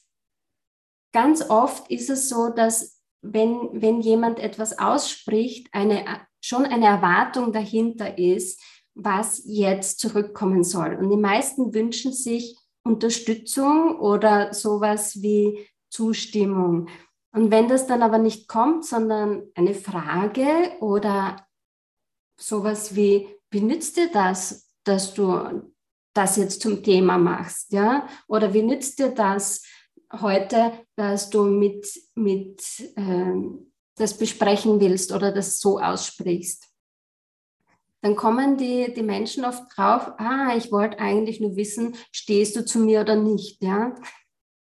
ganz 1.12 1.48
oft 1.48 1.90
ist 1.90 2.11
es 2.11 2.28
so, 2.28 2.48
dass 2.48 3.00
wenn, 3.20 3.68
wenn 3.72 4.00
jemand 4.00 4.38
etwas 4.38 4.78
ausspricht, 4.78 5.68
eine, 5.72 6.05
schon 6.40 6.64
eine 6.64 6.87
Erwartung 6.87 7.52
dahinter 7.52 8.18
ist, 8.18 8.61
was 8.94 9.42
jetzt 9.44 10.00
zurückkommen 10.00 10.64
soll. 10.64 10.94
Und 10.96 11.11
die 11.11 11.16
meisten 11.16 11.74
wünschen 11.74 12.12
sich 12.12 12.59
Unterstützung 12.85 13.98
oder 13.98 14.52
sowas 14.52 15.22
wie 15.22 15.66
Zustimmung. 15.90 16.88
Und 17.33 17.50
wenn 17.50 17.68
das 17.68 17.87
dann 17.87 18.02
aber 18.02 18.18
nicht 18.18 18.48
kommt, 18.48 18.85
sondern 18.85 19.44
eine 19.55 19.74
Frage 19.74 20.46
oder 20.81 21.46
sowas 22.38 22.94
wie, 22.94 23.28
wie 23.50 23.61
nützt 23.61 23.96
dir 23.96 24.11
das, 24.12 24.70
dass 24.85 25.14
du 25.14 25.62
das 26.14 26.37
jetzt 26.37 26.61
zum 26.61 26.83
Thema 26.83 27.16
machst, 27.16 27.72
ja? 27.72 28.07
Oder 28.28 28.52
wie 28.52 28.62
nützt 28.62 28.98
dir 28.98 29.11
das 29.11 29.62
heute, 30.12 30.72
dass 30.96 31.31
du 31.31 31.44
mit, 31.44 31.87
mit 32.14 32.62
ähm, 32.96 33.72
das 33.96 34.16
besprechen 34.16 34.81
willst 34.81 35.12
oder 35.12 35.33
das 35.33 35.59
so 35.59 35.78
aussprichst? 35.78 36.71
Dann 38.03 38.17
kommen 38.17 38.57
die, 38.57 38.93
die 38.93 39.03
Menschen 39.03 39.45
oft 39.45 39.62
drauf, 39.77 40.12
ah, 40.19 40.55
ich 40.57 40.73
wollte 40.73 40.99
eigentlich 40.99 41.41
nur 41.41 41.57
wissen, 41.57 41.95
stehst 42.11 42.57
du 42.57 42.65
zu 42.65 42.81
mir 42.81 43.01
oder 43.01 43.17
nicht, 43.17 43.62
ja? 43.62 43.95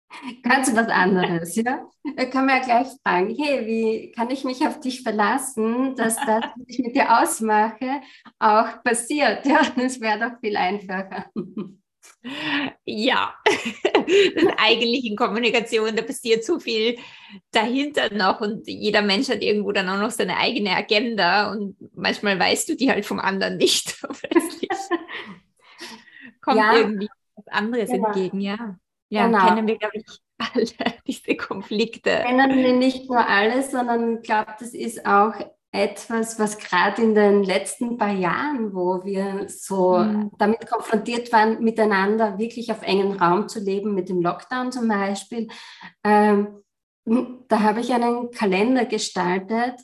Ganz 0.43 0.75
was 0.75 0.87
anderes, 0.87 1.55
ja? 1.55 1.87
Da 2.15 2.25
kann 2.25 2.47
man 2.47 2.57
ja 2.57 2.63
gleich 2.63 2.87
fragen, 3.03 3.35
hey, 3.37 3.67
wie 3.67 4.11
kann 4.11 4.31
ich 4.31 4.43
mich 4.43 4.65
auf 4.65 4.79
dich 4.79 5.03
verlassen, 5.03 5.95
dass 5.95 6.15
das, 6.15 6.45
was 6.45 6.65
ich 6.65 6.79
mit 6.79 6.95
dir 6.95 7.21
ausmache, 7.21 8.01
auch 8.39 8.83
passiert, 8.83 9.45
ja? 9.45 9.61
Das 9.75 10.01
wäre 10.01 10.19
doch 10.19 10.39
viel 10.39 10.57
einfacher. 10.57 11.25
Ja, 12.85 13.35
in 14.35 14.49
eigentlichen 14.57 15.15
Kommunikation, 15.15 15.95
da 15.95 16.01
passiert 16.01 16.43
so 16.43 16.59
viel 16.59 16.97
dahinter 17.51 18.13
noch 18.13 18.41
und 18.41 18.67
jeder 18.67 19.01
Mensch 19.01 19.29
hat 19.29 19.41
irgendwo 19.41 19.71
dann 19.71 19.87
auch 19.89 19.99
noch 19.99 20.11
seine 20.11 20.37
eigene 20.37 20.71
Agenda 20.71 21.51
und 21.51 21.77
manchmal 21.95 22.39
weißt 22.39 22.69
du 22.69 22.75
die 22.75 22.89
halt 22.89 23.05
vom 23.05 23.19
anderen 23.19 23.57
nicht. 23.57 24.01
Kommt 26.41 26.57
ja. 26.57 26.77
irgendwie 26.77 27.09
was 27.35 27.47
anderes 27.47 27.89
genau. 27.89 28.07
entgegen, 28.07 28.41
ja. 28.41 28.77
Ja, 29.09 29.27
genau. 29.27 29.47
kennen 29.47 29.67
wir, 29.67 29.77
glaube 29.77 29.97
ich, 29.97 30.05
alle 30.37 30.65
diese 31.05 31.35
Konflikte. 31.35 32.23
Kennen 32.25 32.57
wir 32.57 32.73
nicht 32.73 33.09
nur 33.09 33.25
alle, 33.25 33.63
sondern 33.63 34.17
ich 34.17 34.23
glaube, 34.23 34.55
das 34.59 34.73
ist 34.73 35.05
auch 35.05 35.33
etwas, 35.77 36.39
was 36.39 36.57
gerade 36.57 37.01
in 37.01 37.13
den 37.13 37.43
letzten 37.43 37.97
paar 37.97 38.11
Jahren, 38.11 38.73
wo 38.73 39.03
wir 39.05 39.47
so 39.47 39.97
mhm. 39.99 40.31
damit 40.37 40.67
konfrontiert 40.67 41.31
waren, 41.31 41.63
miteinander 41.63 42.37
wirklich 42.37 42.71
auf 42.71 42.81
engen 42.81 43.13
Raum 43.13 43.47
zu 43.47 43.59
leben, 43.59 43.93
mit 43.93 44.09
dem 44.09 44.21
Lockdown 44.21 44.71
zum 44.71 44.87
Beispiel, 44.87 45.47
ähm, 46.03 46.63
da 47.47 47.61
habe 47.61 47.79
ich 47.79 47.93
einen 47.93 48.31
Kalender 48.31 48.85
gestaltet, 48.85 49.79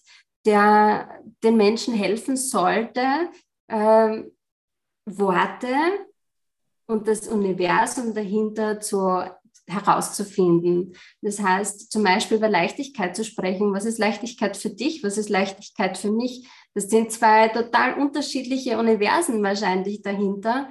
der 0.46 1.22
den 1.44 1.56
Menschen 1.56 1.94
helfen 1.94 2.36
sollte, 2.36 3.30
ähm, 3.70 4.32
Worte 5.06 5.76
und 6.86 7.08
das 7.08 7.28
Universum 7.28 8.14
dahinter 8.14 8.80
zu, 8.80 9.24
herauszufinden. 9.68 10.95
Das 11.22 11.39
heißt, 11.39 11.91
zum 11.91 12.03
Beispiel 12.03 12.38
über 12.38 12.49
Leichtigkeit 12.49 13.16
zu 13.16 13.24
sprechen. 13.24 13.74
Was 13.74 13.86
ist 13.86 13.99
Leichtigkeit 13.99 14.57
für 14.57 14.70
dich? 14.70 15.03
Was 15.03 15.18
ist 15.18 15.30
Leichtigkeit 15.30 15.97
für 15.97 16.11
mich? 16.11 16.47
Das 16.74 16.89
sind 16.89 17.11
zwei 17.11 17.47
total 17.49 17.99
unterschiedliche 17.99 18.78
Universen 18.78 19.41
wahrscheinlich 19.43 20.01
dahinter. 20.01 20.70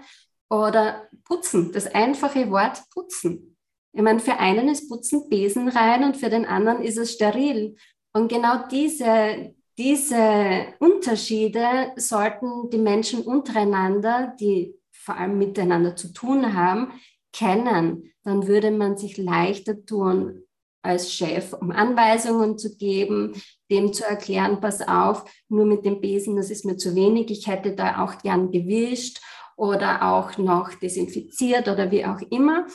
Oder 0.51 1.09
putzen, 1.25 1.73
das 1.73 1.87
einfache 1.87 2.51
Wort 2.51 2.83
putzen. 2.91 3.57
Ich 3.95 4.03
meine, 4.03 4.21
für 4.21 4.39
einen 4.39 4.69
ist 4.69 4.89
Putzen 4.89 5.29
Besen 5.29 5.69
rein 5.69 6.05
und 6.05 6.17
für 6.17 6.31
den 6.31 6.47
anderen 6.47 6.83
ist 6.83 6.99
es 6.99 7.13
steril. 7.13 7.77
Und 8.13 8.29
genau 8.29 8.67
diese, 8.71 9.55
diese 9.79 10.67
Unterschiede 10.79 11.93
sollten 11.97 12.71
die 12.71 12.79
Menschen 12.79 13.23
untereinander, 13.23 14.35
die 14.39 14.75
vor 14.93 15.17
allem 15.17 15.39
miteinander 15.39 15.97
zu 15.97 16.13
tun 16.13 16.55
haben, 16.55 16.93
kennen. 17.33 18.13
Dann 18.25 18.47
würde 18.47 18.71
man 18.71 18.97
sich 18.97 19.17
leichter 19.17 19.85
tun, 19.85 20.43
als 20.83 21.13
Chef, 21.13 21.53
um 21.53 21.71
Anweisungen 21.71 22.59
zu 22.59 22.77
geben, 22.77 23.41
dem 23.71 23.93
zu 23.93 24.05
erklären, 24.05 24.61
pass 24.61 24.87
auf, 24.87 25.25
nur 25.49 25.65
mit 25.65 25.85
dem 25.85 26.01
Besen, 26.01 26.37
das 26.37 26.51
ist 26.51 26.65
mir 26.65 26.77
zu 26.77 26.95
wenig, 26.97 27.31
ich 27.31 27.47
hätte 27.47 27.75
da 27.75 28.05
auch 28.05 28.19
gern 28.19 28.51
gewischt 28.51 29.21
oder 29.57 30.03
auch 30.03 30.37
noch 30.39 30.75
desinfiziert 30.75 31.69
oder 31.69 31.91
wie 31.91 32.05
auch 32.05 32.21
immer. 32.31 32.67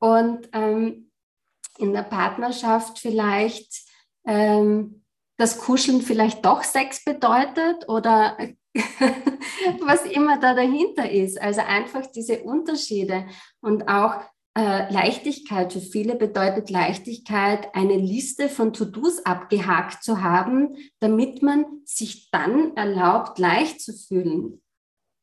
Und 0.00 0.48
ähm, 0.52 1.10
in 1.78 1.92
der 1.92 2.02
Partnerschaft 2.02 2.98
vielleicht 2.98 3.72
ähm, 4.26 5.04
das 5.36 5.58
Kuscheln 5.58 6.02
vielleicht 6.02 6.44
doch 6.44 6.62
Sex 6.64 7.04
bedeutet 7.04 7.88
oder 7.88 8.36
was 9.80 10.04
immer 10.06 10.38
da 10.40 10.54
dahinter 10.54 11.10
ist. 11.10 11.40
Also 11.40 11.60
einfach 11.60 12.06
diese 12.06 12.42
Unterschiede 12.42 13.26
und 13.60 13.88
auch 13.88 14.22
äh, 14.54 14.92
Leichtigkeit. 14.92 15.72
Für 15.72 15.80
viele 15.80 16.14
bedeutet 16.14 16.70
Leichtigkeit, 16.70 17.74
eine 17.74 17.96
Liste 17.96 18.48
von 18.48 18.72
To-Dos 18.72 19.24
abgehakt 19.24 20.02
zu 20.02 20.22
haben, 20.22 20.76
damit 21.00 21.42
man 21.42 21.64
sich 21.84 22.30
dann 22.30 22.76
erlaubt, 22.76 23.38
leicht 23.38 23.80
zu 23.80 23.92
fühlen. 23.94 24.62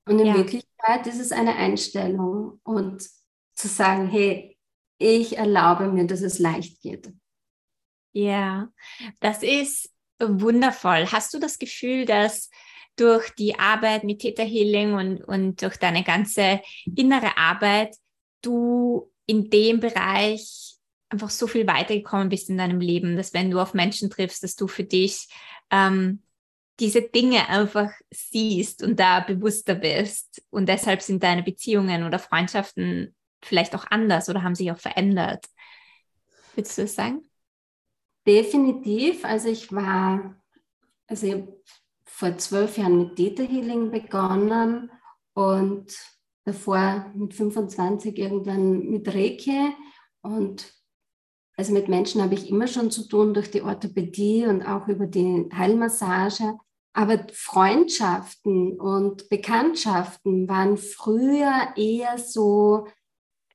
Und 0.08 0.20
in 0.20 0.28
ja. 0.28 0.36
Wirklichkeit 0.36 1.06
ist 1.06 1.20
es 1.20 1.32
eine 1.32 1.56
Einstellung 1.56 2.60
und 2.64 3.08
zu 3.54 3.68
sagen, 3.68 4.08
hey, 4.08 4.58
ich 4.98 5.38
erlaube 5.38 5.88
mir, 5.88 6.08
dass 6.08 6.22
es 6.22 6.40
leicht 6.40 6.82
geht. 6.82 7.14
Ja, 8.12 8.70
das 9.20 9.44
ist 9.44 9.92
wundervoll. 10.20 11.06
Hast 11.12 11.34
du 11.34 11.40
das 11.40 11.60
Gefühl, 11.60 12.06
dass 12.06 12.50
durch 13.00 13.30
die 13.32 13.58
Arbeit 13.58 14.04
mit 14.04 14.20
Theta 14.20 14.44
Healing 14.44 14.94
und, 14.94 15.22
und 15.24 15.62
durch 15.62 15.78
deine 15.78 16.04
ganze 16.04 16.62
innere 16.96 17.38
Arbeit 17.38 17.96
du 18.42 19.12
in 19.26 19.50
dem 19.50 19.80
Bereich 19.80 20.76
einfach 21.10 21.30
so 21.30 21.48
viel 21.48 21.66
weitergekommen 21.66 22.30
bist 22.30 22.50
in 22.50 22.58
deinem 22.58 22.80
Leben, 22.80 23.16
dass 23.16 23.34
wenn 23.34 23.52
du 23.52 23.60
auf 23.60 23.74
Menschen 23.74 24.10
triffst, 24.10 24.44
dass 24.44 24.56
du 24.56 24.68
für 24.68 24.84
dich 24.84 25.28
ähm, 25.72 26.22
diese 26.80 27.02
Dinge 27.02 27.50
einfach 27.50 27.92
siehst 28.12 28.84
und 28.84 29.00
da 29.00 29.20
bewusster 29.20 29.76
bist. 29.76 30.42
Und 30.50 30.68
deshalb 30.70 31.02
sind 31.02 31.24
deine 31.24 31.44
Beziehungen 31.44 32.04
oder 32.04 32.20
Freundschaften 32.20 33.16
vielleicht 33.44 33.76
auch 33.76 33.86
anders 33.90 34.30
oder 34.30 34.44
haben 34.44 34.56
sich 34.56 34.72
auch 34.72 34.80
verändert. 34.80 35.46
Würdest 36.56 36.78
du 36.78 36.82
das 36.84 36.96
sagen? 36.96 37.30
Definitiv. 38.26 39.26
Also 39.26 39.50
ich 39.50 39.72
war, 39.72 40.36
also 41.08 41.62
vor 42.20 42.38
zwölf 42.38 42.78
Jahren 42.78 42.98
mit 42.98 43.16
Theta 43.16 43.44
Healing 43.44 43.92
begonnen 43.92 44.92
und 45.34 45.98
davor 46.44 47.06
mit 47.16 47.34
25 47.34 48.18
irgendwann 48.18 48.90
mit 48.90 49.08
Reiki 49.08 49.74
und 50.22 50.74
also 51.56 51.72
mit 51.72 51.88
Menschen 51.88 52.22
habe 52.22 52.34
ich 52.34 52.50
immer 52.50 52.68
schon 52.68 52.92
zu 52.92 53.08
tun 53.08 53.34
durch 53.34 53.52
die 53.52 53.62
Orthopädie 53.62 54.46
und 54.46 54.64
auch 54.64 54.90
über 54.90 55.08
die 55.08 55.48
Heilmassage. 55.54 56.58
Aber 56.94 57.26
Freundschaften 57.32 58.80
und 58.80 59.30
Bekanntschaften 59.30 60.50
waren 60.50 60.76
früher 60.76 61.70
eher 61.78 62.18
so, 62.18 62.88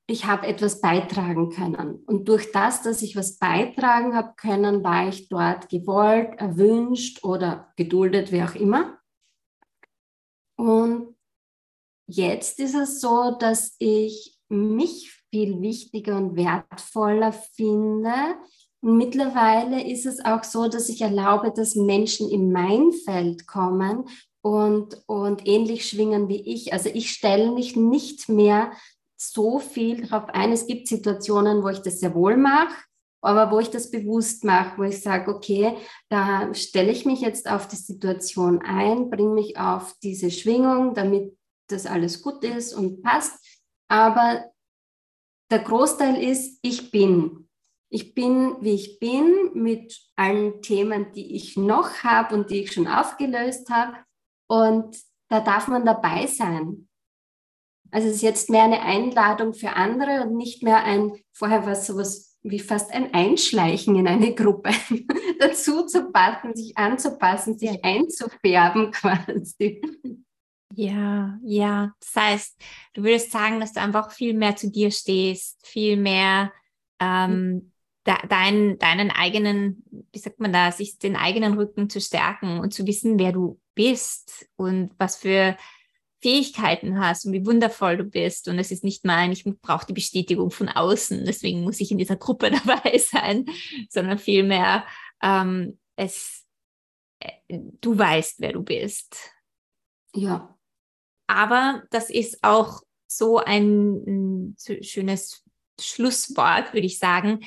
ich 0.06 0.26
habe 0.26 0.46
etwas 0.46 0.80
beitragen 0.80 1.50
können. 1.50 2.02
Und 2.06 2.28
durch 2.28 2.52
das, 2.52 2.82
dass 2.82 3.02
ich 3.02 3.16
was 3.16 3.38
beitragen 3.38 4.14
habe 4.14 4.34
können, 4.36 4.84
war 4.84 5.08
ich 5.08 5.28
dort 5.28 5.68
gewollt, 5.68 6.38
erwünscht 6.38 7.24
oder 7.24 7.72
geduldet, 7.76 8.30
wie 8.30 8.42
auch 8.42 8.54
immer. 8.54 8.98
Und 10.56 11.14
Jetzt 12.06 12.60
ist 12.60 12.74
es 12.74 13.00
so, 13.00 13.30
dass 13.38 13.76
ich 13.78 14.36
mich 14.48 15.10
viel 15.30 15.60
wichtiger 15.62 16.16
und 16.16 16.36
wertvoller 16.36 17.32
finde. 17.32 18.12
Und 18.82 18.98
mittlerweile 18.98 19.82
ist 19.82 20.04
es 20.04 20.22
auch 20.22 20.44
so, 20.44 20.68
dass 20.68 20.90
ich 20.90 21.00
erlaube, 21.00 21.50
dass 21.50 21.74
Menschen 21.74 22.30
in 22.30 22.52
mein 22.52 22.92
Feld 22.92 23.46
kommen 23.46 24.04
und, 24.42 25.02
und 25.06 25.48
ähnlich 25.48 25.88
schwingen 25.88 26.28
wie 26.28 26.42
ich. 26.42 26.74
Also 26.74 26.90
ich 26.90 27.10
stelle 27.10 27.52
mich 27.52 27.74
nicht 27.74 28.28
mehr 28.28 28.72
so 29.16 29.58
viel 29.58 30.06
darauf 30.06 30.28
ein. 30.30 30.52
Es 30.52 30.66
gibt 30.66 30.88
Situationen, 30.88 31.62
wo 31.62 31.68
ich 31.68 31.80
das 31.80 32.00
sehr 32.00 32.14
wohl 32.14 32.36
mache, 32.36 32.74
aber 33.22 33.50
wo 33.50 33.58
ich 33.60 33.70
das 33.70 33.90
bewusst 33.90 34.44
mache, 34.44 34.78
wo 34.78 34.82
ich 34.82 35.00
sage, 35.00 35.34
okay, 35.34 35.76
da 36.08 36.52
stelle 36.54 36.92
ich 36.92 37.06
mich 37.06 37.20
jetzt 37.20 37.48
auf 37.50 37.68
die 37.68 37.76
Situation 37.76 38.60
ein, 38.62 39.10
bringe 39.10 39.34
mich 39.34 39.58
auf 39.58 39.94
diese 40.02 40.30
Schwingung, 40.30 40.94
damit 40.94 41.36
dass 41.68 41.86
alles 41.86 42.22
gut 42.22 42.44
ist 42.44 42.74
und 42.74 43.02
passt. 43.02 43.42
Aber 43.88 44.50
der 45.50 45.60
Großteil 45.60 46.22
ist, 46.22 46.58
ich 46.62 46.90
bin. 46.90 47.48
Ich 47.90 48.14
bin, 48.14 48.56
wie 48.60 48.74
ich 48.74 48.98
bin, 48.98 49.50
mit 49.54 49.96
allen 50.16 50.62
Themen, 50.62 51.12
die 51.12 51.36
ich 51.36 51.56
noch 51.56 52.02
habe 52.02 52.34
und 52.34 52.50
die 52.50 52.62
ich 52.62 52.72
schon 52.72 52.88
aufgelöst 52.88 53.70
habe. 53.70 53.96
Und 54.48 54.96
da 55.28 55.40
darf 55.40 55.68
man 55.68 55.84
dabei 55.84 56.26
sein. 56.26 56.88
Also 57.90 58.08
es 58.08 58.16
ist 58.16 58.22
jetzt 58.22 58.50
mehr 58.50 58.64
eine 58.64 58.82
Einladung 58.82 59.54
für 59.54 59.74
andere 59.74 60.22
und 60.22 60.36
nicht 60.36 60.62
mehr 60.62 60.84
ein, 60.84 61.12
vorher 61.32 61.64
war 61.64 61.72
es 61.72 61.86
sowas 61.86 62.34
wie 62.42 62.58
fast 62.60 62.92
ein 62.92 63.14
Einschleichen 63.14 63.96
in 63.96 64.06
eine 64.06 64.34
Gruppe, 64.34 64.70
dazu 65.38 65.86
zu 65.86 66.10
passen, 66.12 66.54
sich 66.54 66.76
anzupassen, 66.76 67.58
sich 67.58 67.82
einzufärben 67.82 68.90
quasi. 68.90 69.80
Ja, 70.74 71.38
ja. 71.42 71.92
Das 72.00 72.22
heißt, 72.22 72.62
du 72.94 73.02
würdest 73.02 73.30
sagen, 73.30 73.60
dass 73.60 73.72
du 73.72 73.80
einfach 73.80 74.10
viel 74.12 74.34
mehr 74.34 74.56
zu 74.56 74.70
dir 74.70 74.90
stehst, 74.90 75.66
viel 75.66 75.96
mehr 75.96 76.52
ähm, 77.00 77.72
de 78.06 78.14
dein, 78.28 78.78
deinen 78.78 79.10
eigenen, 79.10 79.82
wie 80.12 80.18
sagt 80.18 80.40
man 80.40 80.52
da, 80.52 80.72
sich 80.72 80.98
den 80.98 81.16
eigenen 81.16 81.54
Rücken 81.54 81.88
zu 81.88 82.00
stärken 82.00 82.60
und 82.60 82.74
zu 82.74 82.86
wissen, 82.86 83.18
wer 83.18 83.32
du 83.32 83.60
bist 83.74 84.46
und 84.56 84.90
was 84.98 85.16
für 85.16 85.56
Fähigkeiten 86.24 86.98
hast 86.98 87.26
und 87.26 87.34
wie 87.34 87.44
wundervoll 87.44 87.98
du 87.98 88.04
bist. 88.04 88.48
Und 88.48 88.58
es 88.58 88.70
ist 88.70 88.82
nicht 88.82 89.04
mein, 89.04 89.30
ich 89.30 89.44
brauche 89.44 89.84
die 89.84 89.92
Bestätigung 89.92 90.50
von 90.50 90.70
außen, 90.70 91.26
deswegen 91.26 91.60
muss 91.60 91.80
ich 91.80 91.90
in 91.90 91.98
dieser 91.98 92.16
Gruppe 92.16 92.50
dabei 92.66 92.96
sein, 92.96 93.44
sondern 93.90 94.18
vielmehr 94.18 94.86
ähm, 95.22 95.78
es, 95.96 96.46
äh, 97.18 97.58
du 97.82 97.98
weißt, 97.98 98.40
wer 98.40 98.54
du 98.54 98.62
bist. 98.62 99.34
Ja, 100.14 100.56
aber 101.26 101.82
das 101.90 102.08
ist 102.08 102.42
auch 102.42 102.80
so 103.06 103.36
ein, 103.36 104.04
ein 104.06 104.56
schönes 104.80 105.44
Schlusswort, 105.78 106.72
würde 106.72 106.86
ich 106.86 106.98
sagen. 106.98 107.40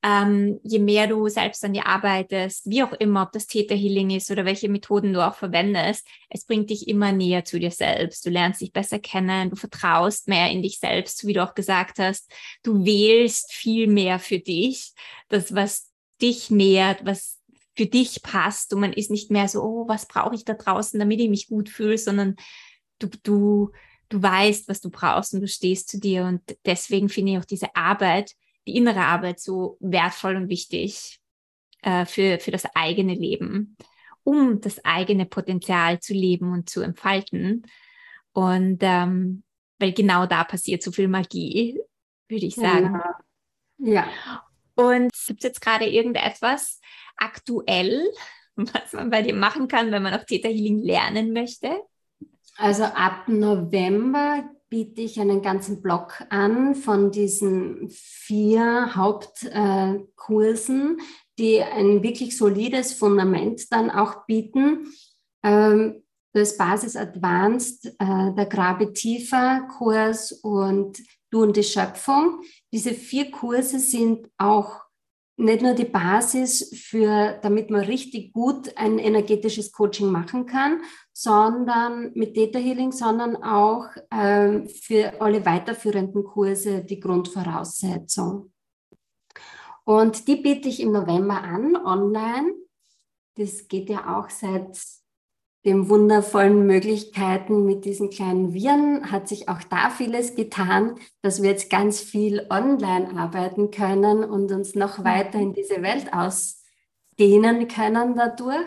Ähm, 0.00 0.60
je 0.62 0.78
mehr 0.78 1.08
du 1.08 1.28
selbst 1.28 1.64
an 1.64 1.72
dir 1.72 1.86
arbeitest, 1.86 2.70
wie 2.70 2.84
auch 2.84 2.92
immer, 2.92 3.22
ob 3.22 3.32
das 3.32 3.48
Theta 3.48 3.74
Healing 3.74 4.10
ist 4.10 4.30
oder 4.30 4.44
welche 4.44 4.68
Methoden 4.68 5.12
du 5.12 5.26
auch 5.26 5.34
verwendest, 5.34 6.06
es 6.30 6.44
bringt 6.44 6.70
dich 6.70 6.86
immer 6.86 7.10
näher 7.10 7.44
zu 7.44 7.58
dir 7.58 7.72
selbst. 7.72 8.24
Du 8.24 8.30
lernst 8.30 8.60
dich 8.60 8.72
besser 8.72 9.00
kennen, 9.00 9.50
du 9.50 9.56
vertraust 9.56 10.28
mehr 10.28 10.50
in 10.50 10.62
dich 10.62 10.78
selbst, 10.78 11.26
wie 11.26 11.32
du 11.32 11.42
auch 11.42 11.54
gesagt 11.54 11.98
hast. 11.98 12.30
Du 12.62 12.84
wählst 12.84 13.52
viel 13.52 13.88
mehr 13.88 14.20
für 14.20 14.38
dich, 14.38 14.92
das, 15.28 15.52
was 15.52 15.90
dich 16.22 16.48
nährt, 16.50 17.04
was 17.04 17.40
für 17.76 17.86
dich 17.86 18.22
passt. 18.22 18.72
Und 18.74 18.80
man 18.80 18.92
ist 18.92 19.10
nicht 19.10 19.30
mehr 19.30 19.48
so, 19.48 19.62
oh, 19.62 19.88
was 19.88 20.06
brauche 20.06 20.34
ich 20.34 20.44
da 20.44 20.54
draußen, 20.54 20.98
damit 20.98 21.20
ich 21.20 21.28
mich 21.28 21.48
gut 21.48 21.68
fühle, 21.68 21.98
sondern 21.98 22.36
du, 22.98 23.08
du, 23.22 23.70
du 24.08 24.22
weißt, 24.22 24.68
was 24.68 24.80
du 24.80 24.90
brauchst 24.90 25.34
und 25.34 25.40
du 25.40 25.48
stehst 25.48 25.88
zu 25.88 25.98
dir. 25.98 26.24
Und 26.24 26.42
deswegen 26.66 27.08
finde 27.08 27.32
ich 27.32 27.38
auch 27.38 27.44
diese 27.44 27.74
Arbeit, 27.74 28.32
die 28.68 28.76
innere 28.76 29.00
Arbeit 29.00 29.40
so 29.40 29.78
wertvoll 29.80 30.36
und 30.36 30.48
wichtig 30.48 31.20
äh, 31.82 32.04
für, 32.04 32.38
für 32.38 32.50
das 32.50 32.64
eigene 32.74 33.14
Leben, 33.14 33.76
um 34.24 34.60
das 34.60 34.84
eigene 34.84 35.24
Potenzial 35.24 36.00
zu 36.00 36.12
leben 36.12 36.52
und 36.52 36.68
zu 36.68 36.82
entfalten. 36.82 37.66
Und 38.32 38.78
ähm, 38.82 39.42
weil 39.78 39.92
genau 39.92 40.26
da 40.26 40.44
passiert 40.44 40.82
so 40.82 40.92
viel 40.92 41.08
Magie, 41.08 41.80
würde 42.28 42.46
ich 42.46 42.56
sagen. 42.56 43.00
Ja. 43.78 44.06
ja. 44.06 44.44
Und 44.74 45.12
gibt 45.26 45.40
es 45.40 45.44
jetzt 45.44 45.60
gerade 45.60 45.86
irgendetwas 45.86 46.80
aktuell, 47.16 48.06
was 48.56 48.92
man 48.92 49.08
bei 49.08 49.22
dir 49.22 49.34
machen 49.34 49.66
kann, 49.66 49.90
wenn 49.90 50.02
man 50.02 50.14
auch 50.14 50.24
Theta 50.24 50.48
Healing 50.48 50.82
lernen 50.82 51.32
möchte? 51.32 51.80
Also 52.56 52.84
ab 52.84 53.28
November 53.28 54.50
biete 54.68 55.02
ich 55.02 55.20
einen 55.20 55.42
ganzen 55.42 55.82
Block 55.82 56.24
an 56.30 56.74
von 56.74 57.10
diesen 57.10 57.88
vier 57.90 58.94
Hauptkursen, 58.94 61.00
die 61.38 61.62
ein 61.62 62.02
wirklich 62.02 62.36
solides 62.36 62.92
Fundament 62.92 63.72
dann 63.72 63.90
auch 63.90 64.26
bieten. 64.26 64.92
Ähm, 65.42 66.02
das 66.32 66.56
Basis 66.56 66.96
Advanced, 66.96 67.86
äh, 67.98 68.34
der 68.34 68.46
Grabe 68.46 68.92
Tiefer 68.92 69.68
Kurs 69.76 70.32
und 70.32 70.98
Du 71.30 71.42
und 71.42 71.56
die 71.56 71.62
Schöpfung. 71.62 72.40
Diese 72.72 72.94
vier 72.94 73.30
Kurse 73.30 73.78
sind 73.78 74.30
auch 74.38 74.80
nicht 75.38 75.62
nur 75.62 75.74
die 75.74 75.84
Basis 75.84 76.70
für, 76.74 77.38
damit 77.42 77.70
man 77.70 77.82
richtig 77.82 78.32
gut 78.32 78.76
ein 78.76 78.98
energetisches 78.98 79.70
Coaching 79.70 80.10
machen 80.10 80.46
kann, 80.46 80.82
sondern 81.12 82.12
mit 82.14 82.36
Data 82.36 82.58
Healing, 82.58 82.90
sondern 82.90 83.36
auch 83.36 83.86
äh, 84.10 84.66
für 84.66 85.20
alle 85.20 85.46
weiterführenden 85.46 86.24
Kurse 86.24 86.84
die 86.84 86.98
Grundvoraussetzung. 86.98 88.52
Und 89.84 90.26
die 90.26 90.36
biete 90.36 90.68
ich 90.68 90.80
im 90.80 90.92
November 90.92 91.42
an, 91.42 91.76
online. 91.76 92.52
Das 93.36 93.68
geht 93.68 93.88
ja 93.88 94.18
auch 94.18 94.28
seit 94.30 94.76
den 95.64 95.88
wundervollen 95.88 96.66
Möglichkeiten 96.66 97.64
mit 97.66 97.84
diesen 97.84 98.10
kleinen 98.10 98.54
Viren 98.54 99.10
hat 99.10 99.28
sich 99.28 99.48
auch 99.48 99.62
da 99.64 99.90
vieles 99.90 100.34
getan, 100.34 100.94
dass 101.20 101.42
wir 101.42 101.50
jetzt 101.50 101.68
ganz 101.68 102.00
viel 102.00 102.46
online 102.48 103.18
arbeiten 103.18 103.70
können 103.70 104.24
und 104.24 104.52
uns 104.52 104.74
noch 104.74 104.98
mhm. 104.98 105.04
weiter 105.04 105.38
in 105.38 105.52
diese 105.52 105.82
Welt 105.82 106.12
ausdehnen 106.12 107.66
können 107.66 108.14
dadurch. 108.14 108.66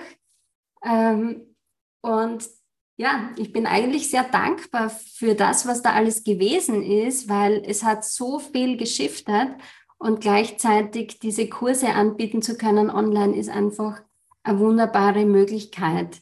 Ähm, 0.83 1.55
und 2.01 2.49
ja, 2.97 3.31
ich 3.37 3.53
bin 3.53 3.65
eigentlich 3.65 4.11
sehr 4.11 4.23
dankbar 4.23 4.89
für 4.89 5.33
das, 5.33 5.65
was 5.65 5.81
da 5.81 5.93
alles 5.93 6.23
gewesen 6.23 6.83
ist, 6.83 7.29
weil 7.29 7.63
es 7.65 7.83
hat 7.83 8.03
so 8.03 8.37
viel 8.37 8.77
geschiftet 8.77 9.49
und 9.97 10.19
gleichzeitig 10.19 11.19
diese 11.19 11.47
Kurse 11.47 11.89
anbieten 11.89 12.41
zu 12.41 12.57
können 12.57 12.89
online 12.89 13.35
ist 13.35 13.49
einfach 13.49 14.01
eine 14.43 14.59
wunderbare 14.59 15.25
Möglichkeit 15.25 16.21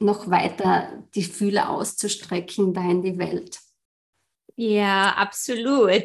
noch 0.00 0.30
weiter 0.30 1.04
die 1.14 1.22
Fühler 1.22 1.70
auszustrecken 1.70 2.72
da 2.72 2.90
in 2.90 3.02
die 3.02 3.18
Welt. 3.18 3.60
Ja, 4.56 5.12
absolut. 5.14 6.04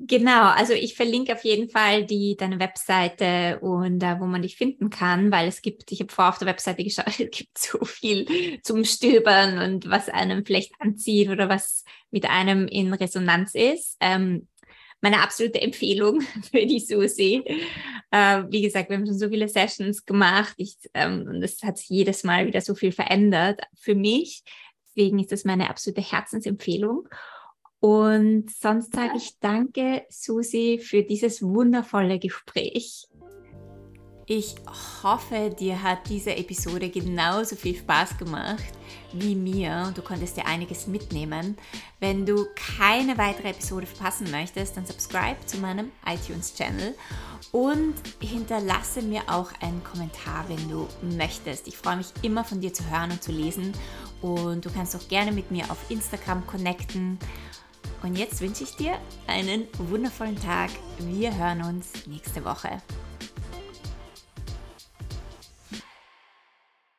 Genau, 0.00 0.44
also 0.50 0.74
ich 0.74 0.94
verlinke 0.94 1.32
auf 1.32 1.42
jeden 1.42 1.68
Fall 1.70 2.06
die 2.06 2.36
deine 2.36 2.60
Webseite 2.60 3.58
und 3.60 4.04
uh, 4.04 4.20
wo 4.20 4.26
man 4.26 4.42
dich 4.42 4.56
finden 4.56 4.90
kann, 4.90 5.32
weil 5.32 5.48
es 5.48 5.60
gibt, 5.60 5.90
ich 5.90 5.98
habe 5.98 6.12
vorher 6.12 6.30
auf 6.30 6.38
der 6.38 6.46
Webseite 6.46 6.84
geschaut, 6.84 7.06
es 7.18 7.30
gibt 7.30 7.58
so 7.58 7.84
viel 7.84 8.60
zum 8.62 8.84
Stöbern 8.84 9.58
und 9.58 9.90
was 9.90 10.08
einem 10.08 10.46
vielleicht 10.46 10.72
anzieht 10.78 11.30
oder 11.30 11.48
was 11.48 11.84
mit 12.12 12.30
einem 12.30 12.68
in 12.68 12.94
Resonanz 12.94 13.56
ist. 13.56 13.96
Ähm, 13.98 14.46
meine 15.00 15.22
absolute 15.22 15.60
Empfehlung 15.60 16.20
für 16.50 16.66
die 16.66 16.80
Susi. 16.80 17.42
Äh, 18.10 18.44
wie 18.48 18.62
gesagt, 18.62 18.88
wir 18.88 18.96
haben 18.96 19.06
schon 19.06 19.18
so 19.18 19.28
viele 19.28 19.48
Sessions 19.48 20.04
gemacht 20.04 20.54
ich, 20.56 20.76
ähm, 20.94 21.26
und 21.28 21.42
es 21.42 21.62
hat 21.62 21.78
sich 21.78 21.88
jedes 21.88 22.24
Mal 22.24 22.46
wieder 22.46 22.60
so 22.60 22.74
viel 22.74 22.92
verändert 22.92 23.60
für 23.74 23.94
mich. 23.94 24.42
Deswegen 24.86 25.18
ist 25.18 25.32
das 25.32 25.44
meine 25.44 25.70
absolute 25.70 26.00
Herzensempfehlung. 26.00 27.08
Und 27.80 28.50
sonst 28.50 28.92
sage 28.92 29.12
ich 29.16 29.38
danke, 29.38 30.04
Susi, 30.08 30.80
für 30.82 31.04
dieses 31.04 31.42
wundervolle 31.42 32.18
Gespräch. 32.18 33.07
Ich 34.30 34.56
hoffe, 35.02 35.56
dir 35.58 35.82
hat 35.82 36.00
diese 36.10 36.36
Episode 36.36 36.90
genauso 36.90 37.56
viel 37.56 37.74
Spaß 37.74 38.18
gemacht 38.18 38.62
wie 39.14 39.34
mir 39.34 39.84
und 39.86 39.96
du 39.96 40.02
konntest 40.02 40.36
dir 40.36 40.44
einiges 40.44 40.86
mitnehmen. 40.86 41.56
Wenn 41.98 42.26
du 42.26 42.46
keine 42.54 43.16
weitere 43.16 43.48
Episode 43.48 43.86
verpassen 43.86 44.30
möchtest, 44.30 44.76
dann 44.76 44.84
subscribe 44.84 45.38
zu 45.46 45.56
meinem 45.56 45.90
iTunes-Channel 46.04 46.94
und 47.52 47.94
hinterlasse 48.20 49.00
mir 49.00 49.22
auch 49.28 49.50
einen 49.62 49.82
Kommentar, 49.82 50.44
wenn 50.48 50.68
du 50.68 50.86
möchtest. 51.16 51.66
Ich 51.66 51.78
freue 51.78 51.96
mich 51.96 52.08
immer 52.20 52.44
von 52.44 52.60
dir 52.60 52.74
zu 52.74 52.84
hören 52.90 53.12
und 53.12 53.22
zu 53.22 53.32
lesen 53.32 53.72
und 54.20 54.62
du 54.62 54.70
kannst 54.70 54.94
auch 54.94 55.08
gerne 55.08 55.32
mit 55.32 55.50
mir 55.50 55.64
auf 55.70 55.78
Instagram 55.88 56.46
connecten. 56.46 57.18
Und 58.02 58.14
jetzt 58.14 58.42
wünsche 58.42 58.64
ich 58.64 58.76
dir 58.76 58.98
einen 59.26 59.68
wundervollen 59.78 60.36
Tag. 60.36 60.68
Wir 60.98 61.34
hören 61.34 61.62
uns 61.62 62.06
nächste 62.06 62.44
Woche. 62.44 62.82